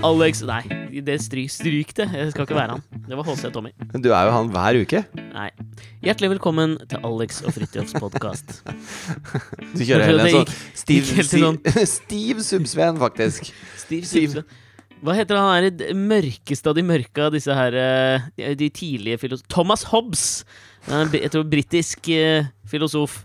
Alex 0.00 0.40
Nei, 0.48 0.62
det 1.04 1.16
stryk, 1.20 1.50
stryk 1.52 1.90
det. 1.98 2.06
Jeg 2.14 2.30
skal 2.32 2.46
ikke 2.46 2.56
være 2.56 2.76
han. 2.78 3.02
Det 3.04 3.16
var 3.18 3.26
HC 3.28 3.50
Tommy. 3.52 3.72
Du 4.00 4.08
er 4.16 4.28
jo 4.28 4.32
han 4.32 4.48
hver 4.52 4.78
uke. 4.80 5.02
Nei. 5.34 5.48
Hjertelig 6.04 6.30
velkommen 6.34 6.78
til 6.88 7.02
Alex 7.04 7.42
og 7.44 7.52
Fridtjofs 7.56 7.96
podkast. 8.00 8.54
Du 9.76 9.84
kjører 9.86 10.06
heller 10.08 10.26
en 10.30 10.34
sånn 10.38 10.54
stiv, 10.80 11.10
sånn- 11.28 11.60
stiv, 11.96 12.40
Subsven, 12.46 12.96
faktisk. 13.02 13.50
Stiv. 13.78 14.06
Subsven. 14.08 14.48
Hva 15.04 15.14
heter 15.16 15.38
han 15.38 15.68
her 15.68 15.92
mørkeste 15.96 16.72
av 16.72 16.76
de 16.76 16.84
mørke 16.84 17.26
av 17.28 17.36
disse 17.36 17.54
her 17.56 17.76
eh, 17.80 18.26
de- 18.60 18.72
tidlige 18.76 19.20
filosof... 19.22 19.46
Thomas 19.52 19.84
Hobbes! 19.92 20.24
Jeg 20.88 21.30
tror 21.32 21.44
britisk 21.48 22.08
eh, 22.12 22.48
filosof. 22.68 23.20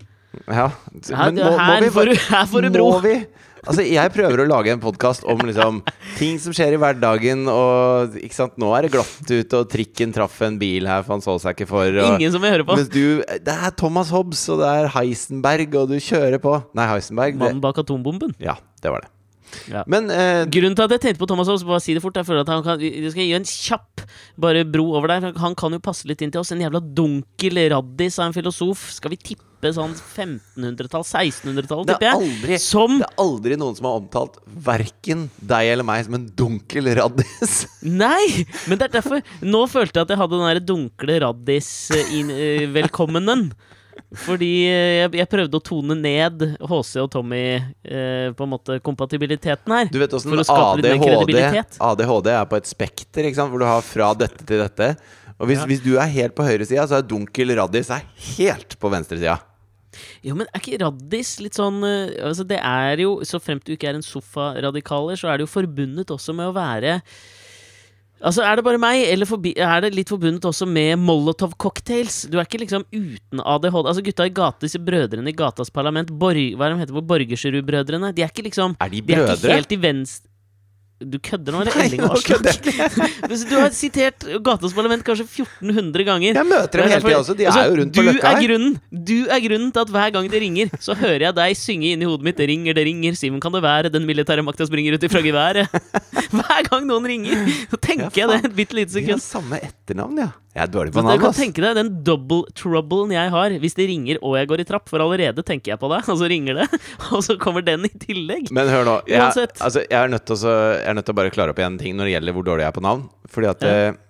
Ja. 0.52 0.70
Her, 1.08 1.32
må, 1.36 1.50
må 1.55 2.05
vi 2.12 2.20
her 2.28 2.48
får 2.52 2.68
du 2.68 2.72
bro! 2.76 2.92
Må 2.98 3.04
vi? 3.08 3.18
Altså, 3.66 3.82
jeg 3.82 4.12
prøver 4.14 4.44
å 4.44 4.48
lage 4.50 4.70
en 4.74 4.82
podkast 4.82 5.24
om 5.26 5.40
liksom 5.42 5.80
ting 6.20 6.38
som 6.42 6.54
skjer 6.54 6.76
i 6.76 6.80
hverdagen, 6.82 7.48
og 7.50 8.14
ikke 8.22 8.38
sant, 8.38 8.54
nå 8.62 8.70
er 8.78 8.86
det 8.86 8.91
glatt 8.94 9.26
ute, 9.26 9.62
og 9.64 9.72
trikken 9.72 10.14
traff 10.16 10.38
en 10.46 10.60
bil 10.62 10.86
her, 10.90 11.02
for 11.05 11.16
han 11.18 11.26
så 11.26 11.38
seg 11.41 11.58
ikke 11.58 11.70
for. 11.72 11.90
Og, 11.90 12.20
Ingen 12.20 12.36
som 12.36 12.46
vil 12.46 12.54
høre 12.54 12.68
på. 12.68 12.78
mens 12.78 12.91
du 12.94 13.24
Det 13.26 13.55
er 13.58 13.74
Thomas 13.80 14.14
Hobbes, 14.14 14.44
og 14.54 14.62
det 14.62 14.70
er 14.70 14.91
Heisenberg, 15.00 15.80
og 15.82 15.90
du 15.96 15.98
kjører 15.98 16.38
på. 16.44 16.60
Nei, 16.78 16.88
Heisenberg. 16.94 17.41
Mannen 17.41 17.64
bak 17.64 17.82
atombomben. 17.82 18.38
ja, 18.44 18.58
det 18.86 18.94
var 18.94 19.08
det. 19.08 19.15
Ja. 19.72 19.82
Men 19.92 20.04
eh, 20.14 20.44
Grunnen 20.52 20.76
til 20.78 20.86
at 20.86 20.94
jeg 20.96 21.02
tenkte 21.04 21.22
på 21.22 21.28
Thomas 21.30 21.50
Hobbes, 21.52 21.66
bare 21.68 21.82
si 21.84 21.92
det 21.96 22.04
fort, 22.04 22.18
jeg 22.20 22.28
føler 22.28 22.42
at 22.46 22.52
han 22.54 22.64
kan 22.66 22.76
Jeg 22.84 23.12
skal 23.14 23.26
gi 23.26 23.36
en 23.38 23.48
kjapp 23.50 23.94
bare 24.42 24.62
bro 24.68 24.86
over 25.00 25.08
der. 25.12 25.22
Han 25.42 25.54
kan 25.58 25.72
jo 25.76 25.80
passe 25.84 26.08
litt 26.10 26.22
inn 26.26 26.34
til 26.34 26.42
oss. 26.44 26.52
En 26.54 26.64
jævla 26.64 26.80
dunkel 26.84 27.56
raddis 27.74 28.16
av 28.20 28.26
en 28.30 28.38
filosof. 28.38 28.80
Skal 28.98 29.12
vi 29.16 29.20
tippe 29.32 29.68
sånn 29.74 29.94
1500-tall? 29.98 31.04
1600-tall, 31.06 31.84
det 31.88 31.94
tipper 31.96 32.06
er 32.06 32.10
jeg? 32.12 32.20
aldri 32.22 32.54
Som 32.62 32.92
Det 33.02 33.08
er 33.08 33.22
aldri 33.24 33.54
noen 33.58 33.76
som 33.78 33.86
har 33.90 33.96
omtalt 34.02 34.36
verken 34.66 35.20
deg 35.42 35.64
eller 35.74 35.86
meg 35.88 36.00
som 36.06 36.16
en 36.20 36.28
dunkel 36.38 36.86
raddis. 37.00 37.54
Nei! 38.04 38.26
Men 38.70 38.76
det 38.78 38.86
er 38.90 38.96
derfor 39.00 39.18
Nå 39.46 39.62
følte 39.72 39.96
jeg 40.00 40.06
at 40.06 40.12
jeg 40.14 40.22
hadde 40.22 40.38
den 40.38 40.50
der 40.52 40.68
dunkle 40.74 41.14
raddis-velkommenen. 41.26 43.42
Fordi 44.26 44.49
eh, 44.70 44.93
jeg, 45.01 45.12
jeg 45.20 45.29
prøvde 45.32 45.60
å 45.60 45.63
tone 45.63 45.96
ned 45.99 46.43
HC 46.62 46.93
og 47.04 47.10
Tommy 47.13 47.41
eh, 47.57 48.29
På 48.37 48.46
en 48.46 48.52
måte 48.54 48.77
kompatibiliteten 48.85 49.74
her. 49.76 49.90
Du 49.91 49.99
vet 50.02 50.13
åssen 50.15 50.35
ADHD. 50.35 50.90
ADHD 51.79 52.32
er 52.34 52.48
på 52.52 52.60
et 52.60 52.70
spekter, 52.70 53.27
ikke 53.27 53.40
sant? 53.40 53.54
hvor 53.54 53.63
du 53.63 53.68
har 53.70 53.84
fra 53.85 54.13
dette 54.18 54.46
til 54.48 54.63
dette. 54.63 54.93
Og 55.35 55.49
hvis, 55.49 55.60
Ja. 55.60 55.68
hvis 55.68 55.84
du 55.84 55.96
er 55.99 56.07
helt 56.12 56.35
på 56.37 56.46
høyresida, 56.48 56.85
så 56.87 56.99
er 56.99 57.07
dunkel 57.07 57.52
raddis 57.60 57.91
er 57.91 58.05
helt 58.37 58.77
på 58.79 58.91
venstresida. 58.93 59.40
Jo, 60.26 60.35
men 60.35 60.48
er 60.52 60.59
ikke 60.59 60.80
raddis 60.82 61.37
litt 61.43 61.55
sånn 61.55 61.77
eh, 61.87 62.15
altså 62.27 62.43
Det 62.48 62.57
er 62.59 62.99
jo, 63.04 63.18
så 63.27 63.40
fremt 63.43 63.63
du 63.68 63.74
ikke 63.76 63.90
er 63.91 63.99
en 63.99 64.06
sofaradikaler, 64.06 65.19
så 65.19 65.31
er 65.31 65.40
det 65.40 65.47
jo 65.47 65.53
forbundet 65.53 66.12
også 66.12 66.35
med 66.35 66.52
å 66.52 66.56
være 66.56 67.00
Altså, 68.25 68.41
Er 68.41 68.57
det 68.57 68.66
bare 68.66 68.81
meg, 68.81 69.03
eller 69.06 69.29
forbi, 69.29 69.53
er 69.62 69.84
det 69.85 69.94
litt 69.94 70.09
forbundet 70.09 70.45
også 70.50 70.66
med 70.66 70.97
Molotov-cocktails? 70.97 72.23
Du 72.31 72.40
er 72.40 72.47
ikke 72.47 72.63
liksom 72.63 72.85
uten 72.90 73.41
ADHD. 73.41 73.85
Altså, 73.85 74.06
Gutta 74.06 74.25
i 74.25 74.34
gata, 74.34 74.66
disse 74.66 74.81
brødrene 74.81 75.29
i 75.29 75.38
gatas 75.38 75.69
parlament, 75.73 76.09
Borg, 76.09 76.56
hva 76.57 76.68
er 76.68 76.73
de 76.73 76.81
heter 76.81 76.97
de, 76.97 77.06
Borgersrud-brødrene, 77.12 78.13
de 78.16 78.25
er 78.25 78.34
ikke 78.34 78.47
liksom 78.50 78.78
Er 78.81 78.90
de 78.90 79.03
De 79.06 79.13
er 79.13 79.35
ikke 79.35 79.59
helt 79.59 79.78
i 79.78 79.81
venstre 79.81 80.34
Du 81.03 81.18
kødder 81.19 81.51
nå, 81.51 81.59
eller? 81.66 81.75
Elling 81.84 82.00
Du 83.50 83.56
har 83.59 83.74
sitert 83.75 84.24
Gatas 84.46 84.72
parlament 84.75 85.03
kanskje 85.03 85.25
1400 85.28 86.06
ganger. 86.08 86.38
Jeg 86.40 86.47
møter 86.47 86.80
dem 86.81 86.94
hele 86.94 87.02
tida 87.03 87.18
også. 87.20 87.36
De 87.36 87.47
altså, 87.50 87.64
er 87.66 87.68
jo 87.74 87.80
rundt 87.81 87.92
på 87.97 88.00
du 88.06 88.08
løkka 88.08 88.30
er 88.30 88.38
her. 88.38 88.46
grunnen, 88.47 88.78
Du 89.12 89.18
er 89.28 89.44
grunnen 89.44 89.74
til 89.75 89.84
at 89.84 89.92
hver 89.92 90.14
gang 90.16 90.30
det 90.31 90.42
ringer, 90.46 90.72
så 90.80 90.96
hører 90.96 91.28
jeg 91.28 91.38
deg 91.42 91.59
synge 91.59 91.92
inni 91.92 92.08
hodet 92.08 92.30
mitt 92.30 92.40
'Det 92.40 92.47
ringer, 92.47 92.74
det 92.80 92.86
ringer, 92.88 93.20
Simen 93.20 93.44
kan 93.44 93.52
det 93.52 93.64
være, 93.64 93.92
den 93.92 94.08
militære 94.08 94.44
makta 94.44 94.68
springer 94.68 94.96
ut 94.96 95.03
ifra 95.03 95.20
geværet'. 95.20 95.68
Hver 96.36 96.64
gang 96.70 96.88
noen 96.88 97.06
ringer, 97.12 97.44
så 97.72 97.78
tenker 97.78 98.09
Ja, 98.16 98.28
jeg 98.28 98.31
det 98.31 98.52
et 98.52 98.56
bitte 98.56 98.75
lite 98.80 98.96
De 98.96 99.12
har 99.12 99.20
samme 99.24 99.59
etternavn, 99.59 100.18
ja. 100.24 100.31
Jeg 100.56 100.70
er 100.70 100.72
dårlig 100.72 100.91
på 100.96 101.02
Så 101.02 101.03
du 101.03 101.08
navn, 101.09 101.20
kan 101.20 101.34
ass. 101.34 101.40
tenke 101.41 101.59
deg 101.64 101.75
den 101.75 101.90
double 102.08 102.46
troublen 102.56 103.12
jeg 103.12 103.31
har 103.34 103.56
hvis 103.59 103.74
det 103.75 103.90
ringer 103.90 104.20
og 104.24 104.38
jeg 104.40 104.47
går 104.47 104.62
i 104.64 104.66
trapp, 104.70 104.86
for 104.88 105.03
allerede 105.03 105.44
tenker 105.44 105.74
jeg 105.74 105.80
på 105.81 105.90
deg, 105.91 106.08
og 106.08 106.20
så 106.22 106.30
ringer 106.31 106.62
det, 106.62 106.68
og 107.12 107.20
så 107.28 107.36
kommer 107.41 107.66
den 107.66 107.84
i 107.84 107.91
tillegg. 107.91 108.47
Men 108.56 108.72
hør 108.72 108.88
nå. 108.88 108.94
Jeg, 109.12 109.20
altså, 109.20 109.84
jeg, 109.84 110.00
er 110.00 110.14
nødt 110.14 110.24
til 110.30 110.38
å, 110.47 110.56
jeg 110.85 110.91
er 110.94 110.97
nødt 111.00 111.07
til 111.09 111.16
å 111.16 111.19
bare 111.19 111.34
klare 111.34 111.51
opp 111.56 111.59
igjen 111.62 111.79
ting 111.81 111.97
når 111.97 112.06
det 112.07 112.13
gjelder 112.16 112.35
hvor 112.38 112.46
dårlig 112.47 112.63
jeg 112.68 112.72
er 112.72 112.78
på 112.79 112.85
navn. 112.85 113.03
Fordi 113.34 113.50
at 113.51 113.66
Ja. 113.66 113.75
eh, 113.90 114.01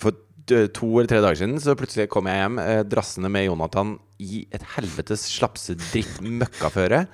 For 0.00 0.16
to 0.48 0.88
eller 0.98 1.08
tre 1.08 1.20
dager 1.24 1.38
siden 1.40 1.60
så 1.62 1.72
plutselig 1.78 2.08
kom 2.12 2.26
jeg 2.28 2.36
hjem 2.40 2.58
eh, 2.60 2.82
drassende 2.84 3.30
med 3.32 3.46
Jonathan 3.46 3.94
i 4.20 4.42
et 4.52 4.64
helvetes 4.74 5.22
slapsedritt-møkkaføre. 5.38 7.06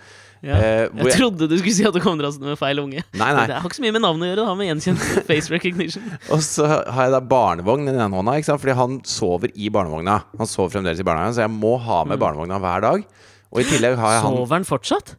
Ja. 0.43 0.55
Eh, 0.57 0.89
Jeg 0.89 1.05
jeg- 1.05 1.17
trodde 1.21 1.49
du 1.49 1.57
skulle 1.59 1.75
si 1.75 1.85
at 1.85 1.93
du 1.93 2.01
kom 2.01 2.17
drassende 2.19 2.49
med 2.49 2.59
feil 2.59 2.79
unge. 2.81 3.03
Nei, 3.13 3.33
nei. 3.35 3.47
Det 3.47 3.55
har 3.61 3.69
ikke 3.69 3.77
så 3.77 3.83
mye 3.85 3.93
med 3.93 4.03
navnet 4.03 4.25
å 4.25 4.29
gjøre, 4.31 4.37
det 4.41 4.47
har 4.47 4.57
med 4.57 4.69
gjenkjent 4.71 5.27
face 5.29 5.51
recognition. 5.53 6.03
Og 6.33 6.41
så 6.41 6.67
har 6.67 7.03
jeg 7.05 7.13
da 7.13 7.21
barnevogn 7.21 7.83
i 7.89 7.93
den 7.93 8.01
ene 8.01 8.17
hånda, 8.17 8.39
ikke 8.41 8.49
sant? 8.49 8.61
fordi 8.63 8.75
han 8.79 9.01
sover 9.05 9.53
i 9.55 9.69
barnevogna. 9.69 10.23
Han 10.39 10.47
sover 10.49 10.71
fremdeles 10.73 10.99
i 11.01 11.05
barnehagen, 11.05 11.35
så 11.37 11.45
jeg 11.45 11.53
må 11.53 11.79
ha 11.79 12.05
med 12.09 12.19
barnevogna 12.19 12.59
hver 12.59 12.81
dag. 12.81 13.05
Og 13.53 13.61
i 13.61 13.65
tillegg 13.69 13.97
har 14.01 14.13
jeg 14.17 14.23
han 14.25 14.33
Sover 14.39 14.57
han 14.57 14.65
fortsatt? 14.65 15.15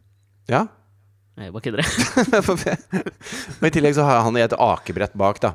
Ja. 0.50 0.66
Jeg 1.46 1.54
bare 1.54 1.66
kødder. 1.66 1.84
og 3.62 3.68
i 3.68 3.74
tillegg 3.74 3.96
så 3.98 4.06
har 4.08 4.24
han 4.26 4.38
i 4.38 4.44
et 4.44 4.56
akebrett 4.56 5.16
bak, 5.18 5.40
da. 5.42 5.54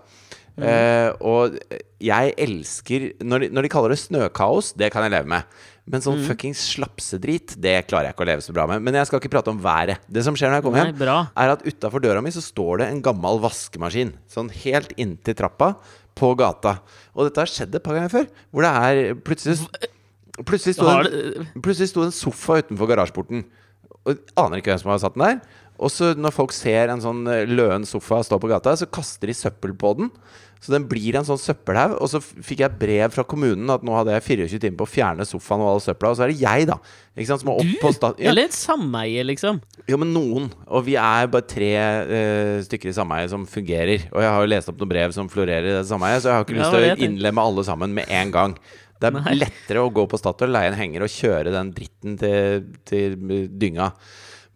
Eh, 0.58 1.12
og 1.22 1.54
jeg 2.02 2.32
elsker 2.42 3.12
når 3.22 3.44
de, 3.44 3.50
når 3.54 3.66
de 3.68 3.70
kaller 3.70 3.94
det 3.94 4.00
snøkaos, 4.02 4.72
det 4.78 4.90
kan 4.94 5.06
jeg 5.06 5.14
leve 5.14 5.30
med. 5.30 5.60
Men 5.88 6.04
sånn 6.04 6.20
fuckings 6.26 6.60
slapsedrit, 6.74 7.54
det 7.64 7.76
klarer 7.88 8.10
jeg 8.10 8.16
ikke 8.18 8.26
å 8.26 8.28
leve 8.28 8.44
så 8.44 8.56
bra 8.56 8.66
med. 8.68 8.82
Men 8.84 8.98
jeg 9.00 9.08
skal 9.08 9.22
ikke 9.22 9.32
prate 9.38 9.54
om 9.54 9.60
været. 9.64 10.02
Det 10.12 10.24
som 10.26 10.36
skjer 10.36 10.52
når 10.52 10.60
jeg 10.60 10.66
kommer 10.66 10.82
Nei, 10.82 10.90
hjem, 10.90 10.98
bra. 11.00 11.18
er 11.32 11.54
at 11.54 11.64
utafor 11.64 12.04
døra 12.04 12.24
mi 12.26 12.34
så 12.36 12.44
står 12.44 12.82
det 12.82 12.90
en 12.92 13.04
gammel 13.06 13.40
vaskemaskin. 13.46 14.12
Sånn 14.32 14.50
helt 14.66 14.92
inntil 15.00 15.38
trappa 15.40 15.76
på 16.18 16.34
gata. 16.40 16.80
Og 17.16 17.30
dette 17.30 17.44
har 17.44 17.54
skjedd 17.54 17.78
et 17.78 17.86
par 17.86 17.96
ganger 17.96 18.12
før. 18.12 18.28
Hvor 18.52 18.68
det 18.68 18.74
er 18.90 19.22
plutselig 19.24 19.62
Plutselig 20.46 20.76
sto 20.76 20.86
en, 20.86 21.48
plutselig 21.66 21.88
sto 21.90 22.04
en 22.06 22.12
sofa 22.14 22.60
utenfor 22.62 22.92
garasjeporten. 22.92 23.40
Og 24.08 24.36
aner 24.40 24.62
ikke 24.62 24.74
hvem 24.74 24.84
som 24.84 24.94
har 24.94 25.04
satt 25.04 25.18
den 25.18 25.26
der. 25.28 25.64
Og 25.78 25.94
så 25.94 26.14
når 26.18 26.34
folk 26.34 26.56
ser 26.56 26.90
en 26.90 27.04
sånn 27.04 27.28
eh, 27.30 27.46
løen 27.46 27.86
sofa 27.86 28.24
stå 28.26 28.40
på 28.42 28.50
gata, 28.50 28.74
så 28.80 28.90
kaster 28.90 29.30
de 29.30 29.38
søppel 29.38 29.76
på 29.78 29.94
den. 30.00 30.12
Så 30.64 30.74
den 30.74 30.88
blir 30.90 31.14
en 31.20 31.26
sånn 31.28 31.38
søppelhaug. 31.38 31.98
Og 32.02 32.10
så 32.10 32.22
fikk 32.22 32.64
jeg 32.64 32.78
brev 32.80 33.14
fra 33.14 33.26
kommunen 33.28 33.70
at 33.70 33.84
nå 33.86 33.94
hadde 33.94 34.16
jeg 34.16 34.26
24 34.48 34.62
timer 34.64 34.80
på 34.80 34.88
å 34.88 34.90
fjerne 34.90 35.28
sofaen 35.30 35.62
og 35.64 35.76
all 35.76 35.84
søpla. 35.84 36.12
Og 36.12 36.18
så 36.18 36.26
er 36.26 36.34
det 36.34 36.40
jeg, 36.42 36.66
da. 36.70 36.80
Ikke 37.14 37.30
sant, 37.30 37.44
som 37.44 37.52
er 37.54 37.62
opp 37.62 37.84
på 37.84 37.92
sta 37.94 38.12
ja, 38.16 38.32
Eller 38.32 38.50
et 38.50 38.58
sameie, 38.58 39.28
liksom. 39.28 39.62
jo, 39.90 40.02
men 40.02 40.12
noen. 40.16 40.50
Og 40.66 40.88
vi 40.88 40.98
er 41.02 41.30
bare 41.34 41.50
tre 41.50 41.72
uh, 41.78 42.58
stykker 42.66 42.90
i 42.90 42.98
sameiet 42.98 43.34
som 43.34 43.46
fungerer. 43.50 44.10
Og 44.10 44.26
jeg 44.26 44.34
har 44.34 44.44
jo 44.44 44.52
lest 44.56 44.74
opp 44.74 44.82
noen 44.82 44.94
brev 44.96 45.16
som 45.16 45.30
florerer 45.32 45.70
i 45.70 45.78
det 45.78 45.86
sameiet, 45.90 46.26
så 46.26 46.32
jeg 46.34 46.40
har 46.40 46.48
ikke 46.48 46.58
lyst 46.58 46.74
til 46.74 46.90
ja, 46.90 46.98
å 46.98 47.08
innlemme 47.08 47.48
alle 47.52 47.68
sammen 47.68 47.96
med 47.98 48.10
en 48.18 48.34
gang. 48.34 48.58
Det 49.02 49.10
er 49.12 49.18
Nei. 49.20 49.36
lettere 49.38 49.84
å 49.84 49.92
gå 49.94 50.08
på 50.10 50.20
Statoil, 50.20 50.52
leie 50.56 50.72
en 50.72 50.80
henger 50.80 51.06
og 51.06 51.14
kjøre 51.14 51.54
den 51.54 51.70
dritten 51.76 52.18
til, 52.20 52.66
til 52.88 53.18
dynga. 53.60 53.92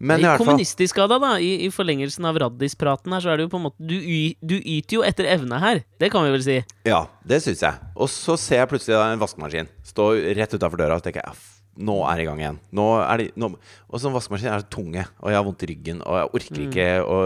Men 0.02 0.18
i 0.18 0.24
I 0.24 0.26
deg, 0.34 1.12
da, 1.22 1.30
i, 1.38 1.50
i 1.62 1.68
forlengelsen 1.70 2.26
av 2.26 2.38
raddispraten 2.42 3.14
her, 3.14 3.22
så 3.22 3.30
er 3.30 3.38
det 3.38 3.44
jo 3.46 3.52
på 3.52 3.60
en 3.60 3.66
måte 3.68 3.86
Du, 3.86 3.94
y, 3.94 4.34
du 4.42 4.56
yter 4.58 4.96
jo 4.98 5.04
etter 5.06 5.28
evne 5.30 5.60
her. 5.62 5.84
Det 6.02 6.10
kan 6.10 6.26
vi 6.26 6.32
vel 6.34 6.42
si. 6.42 6.56
Ja, 6.88 7.04
det 7.22 7.38
syns 7.44 7.62
jeg. 7.62 7.90
Og 7.94 8.10
så 8.10 8.34
ser 8.40 8.64
jeg 8.64 8.72
plutselig 8.72 8.98
da 8.98 9.12
en 9.12 9.22
vaskemaskin 9.22 9.70
stå 9.86 10.08
rett 10.34 10.56
utafor 10.58 10.82
døra, 10.82 10.98
og 10.98 11.04
så 11.04 11.06
tenker 11.06 11.22
jeg 11.22 11.30
"Ja, 11.30 11.62
nå 11.86 12.00
er 12.10 12.18
det 12.18 12.24
i 12.24 12.28
gang 12.32 12.42
igjen. 12.42 12.58
Nå 12.74 12.88
er 12.98 13.22
det, 13.22 13.28
nå. 13.38 13.52
Og 13.88 14.02
sånn 14.02 14.16
vaskemaskin 14.16 14.50
er 14.50 14.64
så 14.66 14.70
tunge, 14.74 15.06
og 15.22 15.30
jeg 15.30 15.38
har 15.38 15.46
vondt 15.46 15.62
i 15.62 15.70
ryggen, 15.70 16.02
og 16.02 16.18
jeg 16.18 16.34
orker 16.40 16.66
ikke 16.66 16.88
å, 17.06 17.20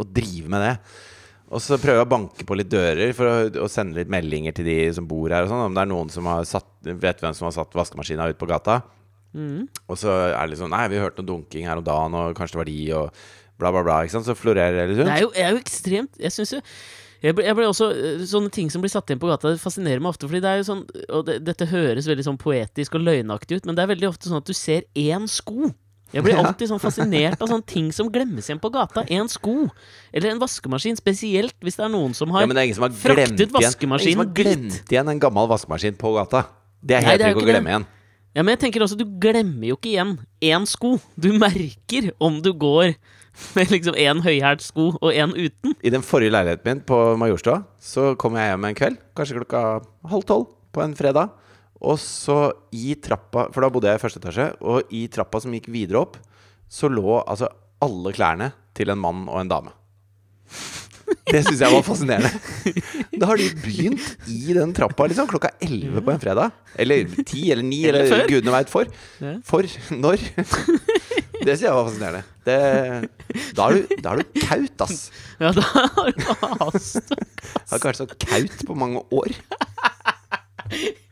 å 0.00 0.06
drive 0.06 0.48
med 0.54 0.62
det. 0.62 0.74
Og 1.46 1.62
så 1.62 1.76
prøver 1.78 2.00
jeg 2.00 2.06
å 2.08 2.10
banke 2.10 2.44
på 2.48 2.56
litt 2.58 2.70
dører 2.72 3.12
for 3.14 3.28
å, 3.30 3.34
å 3.62 3.68
sende 3.70 4.00
litt 4.00 4.10
meldinger 4.10 4.54
til 4.56 4.66
de 4.66 4.76
som 4.96 5.06
bor 5.06 5.30
her. 5.30 5.44
Og 5.46 5.52
sånn, 5.52 5.62
om 5.68 5.76
det 5.76 5.84
er 5.84 5.90
noen 5.92 6.10
som 6.10 6.26
har 6.26 6.42
satt, 6.48 6.66
vet 6.82 7.22
hvem 7.22 7.36
som 7.38 7.46
har 7.46 7.54
satt 7.54 7.76
vaskemaskina 7.78 8.26
ut 8.32 8.38
på 8.40 8.48
gata. 8.50 8.80
Og 9.36 9.98
så 10.00 10.08
er 10.32 10.38
det 10.46 10.54
liksom 10.54 10.70
Nei, 10.72 10.86
vi 10.88 10.96
hørte 11.02 11.20
noe 11.20 11.28
dunking 11.28 11.66
her 11.68 11.76
om 11.78 11.84
dagen, 11.86 12.14
og 12.16 12.34
kanskje 12.38 12.56
det 12.56 12.60
var 12.62 12.70
de, 12.70 12.78
og 12.96 13.26
bla, 13.60 13.70
bla, 13.74 13.82
bla. 13.84 13.98
Ikke 14.06 14.14
sant? 14.16 14.26
Så 14.26 14.34
florerer 14.38 14.78
det 14.80 14.86
litt 14.90 14.98
Det 15.02 15.04
rundt. 15.04 15.16
er 15.18 15.24
jo, 15.26 15.32
er 15.36 15.52
jo 15.54 15.60
ekstremt 15.60 16.16
Jeg 16.22 16.32
syns 16.34 16.54
jo 16.56 16.62
jeg 17.24 17.32
ble, 17.32 17.46
jeg 17.48 17.56
ble 17.56 17.64
også, 17.64 17.86
øh, 17.96 18.24
Sånne 18.28 18.50
ting 18.52 18.68
som 18.70 18.82
blir 18.84 18.92
satt 18.92 19.08
igjen 19.08 19.20
på 19.22 19.28
gata, 19.30 19.48
det 19.54 19.60
fascinerer 19.62 20.02
meg 20.04 20.12
ofte. 20.12 20.28
Fordi 20.28 20.40
det 20.44 20.50
er 20.50 20.58
jo 20.60 20.66
sånn 20.68 20.82
Og 21.16 21.22
det, 21.28 21.38
dette 21.46 21.68
høres 21.70 22.06
veldig 22.10 22.26
sånn 22.26 22.36
poetisk 22.40 22.98
og 22.98 23.06
løgnaktig 23.06 23.56
ut, 23.60 23.66
men 23.70 23.76
det 23.78 23.84
er 23.86 23.90
veldig 23.94 24.10
ofte 24.10 24.28
sånn 24.28 24.42
at 24.42 24.48
du 24.50 24.52
ser 24.56 24.84
én 25.00 25.24
sko. 25.30 25.70
Jeg 26.16 26.24
blir 26.26 26.38
alltid 26.40 26.70
sånn 26.72 26.80
fascinert 26.82 27.42
av 27.44 27.50
sånne 27.52 27.66
ting 27.68 27.90
som 27.94 28.08
glemmes 28.12 28.48
igjen 28.48 28.60
på 28.62 28.70
gata. 28.74 29.04
En 29.12 29.28
sko. 29.30 29.66
Eller 30.12 30.32
en 30.32 30.40
vaskemaskin. 30.42 30.96
Spesielt 30.98 31.54
hvis 31.64 31.76
det 31.78 31.84
er 31.86 31.92
noen 31.92 32.14
som 32.16 32.32
har 32.34 32.46
Ja, 32.46 32.74
som 32.74 32.86
har 32.88 32.94
fraktet 32.96 33.52
vaskemaskinen 33.52 34.00
igjen, 34.00 34.00
det 34.00 34.06
er 34.06 34.08
ingen 34.08 34.16
som 34.16 34.24
har 34.24 34.32
glemt 34.40 34.94
igjen 34.96 35.12
en 35.12 35.20
gammel 35.22 35.50
vaskemaskin 35.52 35.98
på 36.00 36.14
gata. 36.16 36.46
Det 36.82 36.96
er 36.98 37.04
Nei, 37.04 37.10
helt 37.12 37.20
det 37.22 37.28
er 37.28 37.34
å 37.34 37.38
ikke 37.38 37.46
det. 37.46 37.52
glemme 37.54 37.72
igjen. 37.74 37.86
Ja, 38.36 38.42
men 38.44 38.52
jeg 38.52 38.60
tenker 38.66 38.82
også, 38.84 38.98
du 39.00 39.06
glemmer 39.20 39.64
jo 39.70 39.76
ikke 39.78 39.94
igjen 39.94 40.10
én 40.44 40.66
sko. 40.68 40.96
Du 41.16 41.30
merker 41.40 42.10
om 42.20 42.42
du 42.44 42.50
går 42.52 42.92
med 43.56 43.72
liksom 43.72 43.96
én 44.00 44.20
høyhælt 44.24 44.64
sko 44.64 44.90
og 45.00 45.08
én 45.12 45.32
uten. 45.36 45.74
I 45.84 45.92
den 45.92 46.04
forrige 46.04 46.32
leiligheten 46.32 46.68
min 46.68 46.82
på 46.88 46.98
Majorstua 47.20 47.62
så 47.80 48.14
kom 48.20 48.36
jeg 48.36 48.52
hjem 48.52 48.64
en 48.68 48.76
kveld, 48.76 48.98
kanskje 49.16 49.38
klokka 49.40 49.62
halv 50.12 50.24
tolv 50.28 50.46
på 50.72 50.84
en 50.84 50.94
fredag. 50.96 51.32
Og 51.84 51.98
så 52.00 52.38
i 52.72 52.94
trappa, 53.02 53.48
for 53.52 53.64
da 53.64 53.70
bodde 53.72 53.90
jeg 53.90 54.00
i 54.00 54.02
første 54.02 54.22
etasje, 54.22 54.48
og 54.64 54.94
i 54.96 55.06
trappa 55.12 55.42
som 55.42 55.52
gikk 55.56 55.68
videre 55.72 56.00
opp, 56.06 56.16
så 56.72 56.88
lå 56.90 57.20
altså 57.22 57.50
alle 57.84 58.14
klærne 58.16 58.50
til 58.76 58.90
en 58.92 59.00
mann 59.00 59.26
og 59.28 59.42
en 59.42 59.50
dame. 59.50 59.74
Det 61.26 61.40
syns 61.44 61.60
jeg 61.62 61.70
var 61.70 61.84
fascinerende. 61.86 62.30
Da 63.20 63.28
har 63.30 63.38
de 63.38 63.46
begynt 63.62 64.28
i 64.30 64.54
den 64.54 64.72
trappa 64.74 65.06
liksom, 65.10 65.28
klokka 65.30 65.52
11 65.62 66.02
på 66.02 66.12
en 66.12 66.22
fredag. 66.22 66.54
Eller 66.82 67.06
10 67.06 67.52
eller 67.54 67.66
9, 67.66 67.78
Eller 67.90 68.06
eller, 68.06 68.26
gudene 68.30 68.54
veit 68.54 68.72
for. 68.72 68.90
For 69.46 69.68
når? 69.94 70.22
Det 71.46 71.54
syns 71.54 71.64
jeg 71.66 71.74
var 71.76 71.86
fascinerende. 71.86 72.22
Det, 72.46 72.58
da, 73.58 73.68
er 73.68 73.76
du, 73.76 73.96
da 74.02 74.14
er 74.14 74.22
du 74.22 74.40
kaut, 74.42 74.86
ass. 74.86 75.08
Ja, 75.42 75.52
da 75.54 75.62
har 75.70 76.12
du 76.14 76.26
hast. 76.64 77.14
Har 77.70 77.78
ikke 77.78 77.90
vært 77.92 78.02
så 78.02 78.08
kaut 78.10 78.66
på 78.66 78.78
mange 78.78 79.02
år. 79.14 79.34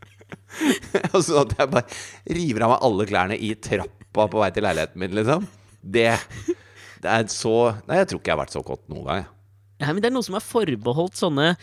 Og 1.14 1.20
så 1.26 1.42
at 1.42 1.54
jeg 1.58 1.72
bare 1.72 2.36
river 2.38 2.66
av 2.66 2.74
meg 2.74 2.86
alle 2.88 3.08
klærne 3.10 3.38
i 3.38 3.52
trappa 3.58 4.28
på 4.30 4.42
vei 4.42 4.50
til 4.54 4.66
leiligheten 4.66 5.02
min, 5.02 5.16
liksom. 5.18 5.48
Det, 5.80 6.06
det 7.04 7.10
er 7.12 7.26
så 7.32 7.56
Nei, 7.88 8.00
jeg 8.00 8.08
tror 8.10 8.22
ikke 8.22 8.32
jeg 8.32 8.36
har 8.38 8.44
vært 8.44 8.56
så 8.56 8.64
kåt 8.64 8.86
noen 8.92 9.08
gang. 9.10 9.26
Ja, 9.82 9.90
men 9.90 10.00
det 10.00 10.08
er 10.08 10.14
noe 10.14 10.24
som 10.24 10.38
er 10.38 10.44
forbeholdt 10.44 11.18
sånne 11.18 11.54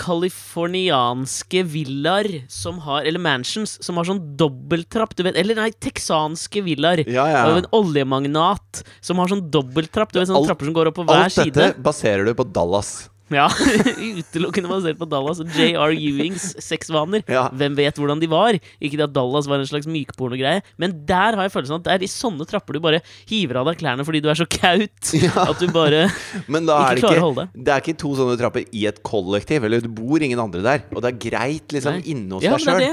Californianske 0.00 1.60
um, 1.60 1.68
villaer 1.68 2.28
som 2.48 2.78
har 2.86 3.04
Eller 3.04 3.20
mansions 3.20 3.74
som 3.84 3.98
har 4.00 4.06
sånn 4.08 4.36
dobbelttrapp, 4.40 5.12
du 5.18 5.22
vet. 5.26 5.36
Eller 5.36 5.58
nei, 5.58 5.70
texanske 5.74 6.62
villaer. 6.64 7.02
Ja, 7.10 7.26
ja. 7.28 7.42
Av 7.50 7.58
en 7.60 7.68
oljemagnat 7.76 8.84
som 9.04 9.20
har 9.20 9.28
sånn 9.28 9.50
dobbelttrapp. 9.52 10.12
Du 10.14 10.20
vet, 10.20 10.30
sånne 10.30 10.40
Alt- 10.40 10.48
trapper 10.52 10.70
som 10.70 10.76
går 10.78 10.86
opp 10.92 10.96
på 11.00 11.06
hver 11.08 11.26
Alt 11.26 11.36
dette 11.44 11.74
baserer 11.82 12.24
du 12.24 12.32
på 12.38 12.46
Dallas. 12.48 13.10
Ja, 13.40 13.46
Utelukkende 13.50 14.70
basert 14.70 14.98
på 15.00 15.06
Dallas 15.10 15.40
og 15.42 15.50
J.R. 15.56 15.94
Ewings 15.96 16.50
sexvaner. 16.62 17.22
Ja. 17.30 17.46
Hvem 17.56 17.76
vet 17.78 17.98
hvordan 18.00 18.20
de 18.22 18.28
var? 18.30 18.56
Ikke 18.82 18.98
det 19.00 19.06
at 19.08 19.14
Dallas 19.16 19.48
var 19.50 19.62
en 19.62 19.68
slags 19.68 19.88
mykpornogreie, 19.90 20.62
men 20.82 20.94
der 21.08 21.36
har 21.38 21.46
jeg 21.48 21.54
følelsen 21.54 21.78
at 21.80 21.86
det 21.86 21.94
er 21.96 22.04
i 22.06 22.10
sånne 22.12 22.46
trapper 22.50 22.76
du 22.76 22.82
bare 22.84 23.00
hiver 23.30 23.60
av 23.62 23.70
deg 23.70 23.80
klærne 23.82 24.04
fordi 24.06 24.22
du 24.24 24.28
er 24.32 24.38
så 24.38 24.46
kaut 24.50 25.12
Ja. 25.22 25.46
at 25.48 25.60
du 25.62 25.68
bare 25.74 26.04
Men 26.52 26.66
da 26.68 26.78
er 26.90 26.98
ikke 27.00 27.08
klarer 27.08 27.22
å 27.22 27.26
holde 27.30 27.46
deg. 27.46 27.64
Det 27.68 27.74
er 27.76 27.84
ikke 27.84 27.98
to 28.02 28.12
sånne 28.18 28.36
trapper 28.40 28.66
i 28.72 28.84
et 28.90 29.02
kollektiv, 29.06 29.64
eller 29.68 29.82
det 29.84 29.92
bor 29.96 30.22
ingen 30.22 30.40
andre 30.42 30.62
der. 30.64 30.84
Og 30.92 31.02
det 31.04 31.12
er 31.14 31.20
greit 31.30 31.74
liksom 31.74 31.98
Nei. 32.00 32.06
inne 32.14 32.38
hos 32.38 32.44
Ja, 32.46 32.56
deg 32.58 32.66
sjøl. 32.66 32.84
det. 32.84 32.92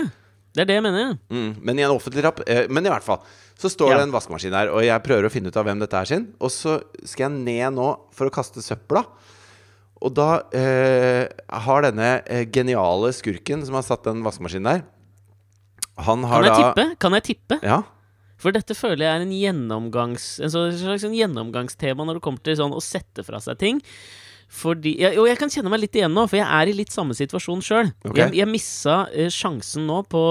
Er 0.60 0.66
det 0.66 0.76
jeg 0.80 0.84
mener. 0.84 1.12
Mm, 1.32 1.52
men 1.64 1.78
i 1.80 1.84
en 1.86 1.92
offentlig 1.94 2.24
trapp 2.26 2.40
eh, 2.50 2.64
Men 2.74 2.88
i 2.88 2.90
hvert 2.92 3.06
fall 3.06 3.20
så 3.60 3.70
står 3.70 3.92
Ja. 3.92 3.98
det 4.00 4.08
en 4.08 4.14
vaskemaskin 4.16 4.54
her, 4.56 4.70
og 4.74 4.82
jeg 4.84 5.04
prøver 5.06 5.28
å 5.28 5.32
finne 5.32 5.52
ut 5.52 5.58
av 5.60 5.66
hvem 5.68 5.82
dette 5.84 5.98
er 6.00 6.08
sin. 6.10 6.26
Og 6.40 6.48
så 6.52 6.78
skal 7.04 7.26
jeg 7.28 7.42
ned 7.44 7.76
nå 7.76 7.90
for 8.16 8.30
å 8.30 8.34
kaste 8.34 8.64
søpla. 8.64 9.04
Og 10.06 10.14
da 10.16 10.30
eh, 10.56 11.28
har 11.66 11.84
denne 11.84 12.12
eh, 12.24 12.46
geniale 12.48 13.12
skurken 13.16 13.66
som 13.68 13.76
har 13.76 13.84
satt 13.88 14.08
den 14.08 14.24
vaskemaskinen 14.24 14.70
der 14.70 14.86
Han 16.08 16.24
har 16.24 16.40
Kan 16.40 16.48
jeg 16.48 16.54
da 16.56 16.62
tippe? 16.64 16.86
Kan 17.04 17.18
jeg 17.18 17.26
tippe? 17.28 17.60
Ja. 17.66 17.82
For 18.40 18.56
dette 18.56 18.78
føler 18.78 19.04
jeg 19.04 19.12
er 19.12 19.26
en 19.26 19.36
gjennomgangs 19.36 20.30
En 20.46 20.54
sånn- 20.54 20.78
slags 20.80 21.04
en 21.04 21.18
gjennomgangstema 21.18 22.08
når 22.08 22.20
det 22.20 22.26
kommer 22.30 22.44
til 22.48 22.56
sånn 22.62 22.76
å 22.76 22.80
sette 22.84 23.26
fra 23.28 23.42
seg 23.44 23.60
ting. 23.60 23.84
Fordi, 24.50 24.96
og 25.20 25.28
jeg 25.30 25.38
kan 25.38 25.52
kjenne 25.54 25.70
meg 25.70 25.84
litt 25.84 25.98
igjen 26.00 26.16
nå, 26.16 26.24
for 26.26 26.40
jeg 26.40 26.48
er 26.48 26.72
i 26.72 26.74
litt 26.74 26.90
samme 26.90 27.14
situasjon 27.14 27.60
sjøl. 27.62 27.92
Okay. 28.02 28.24
Jeg, 28.24 28.40
jeg 28.40 28.50
missa 28.50 28.96
eh, 29.14 29.28
sjansen 29.30 29.86
nå 29.86 30.00
på 30.10 30.24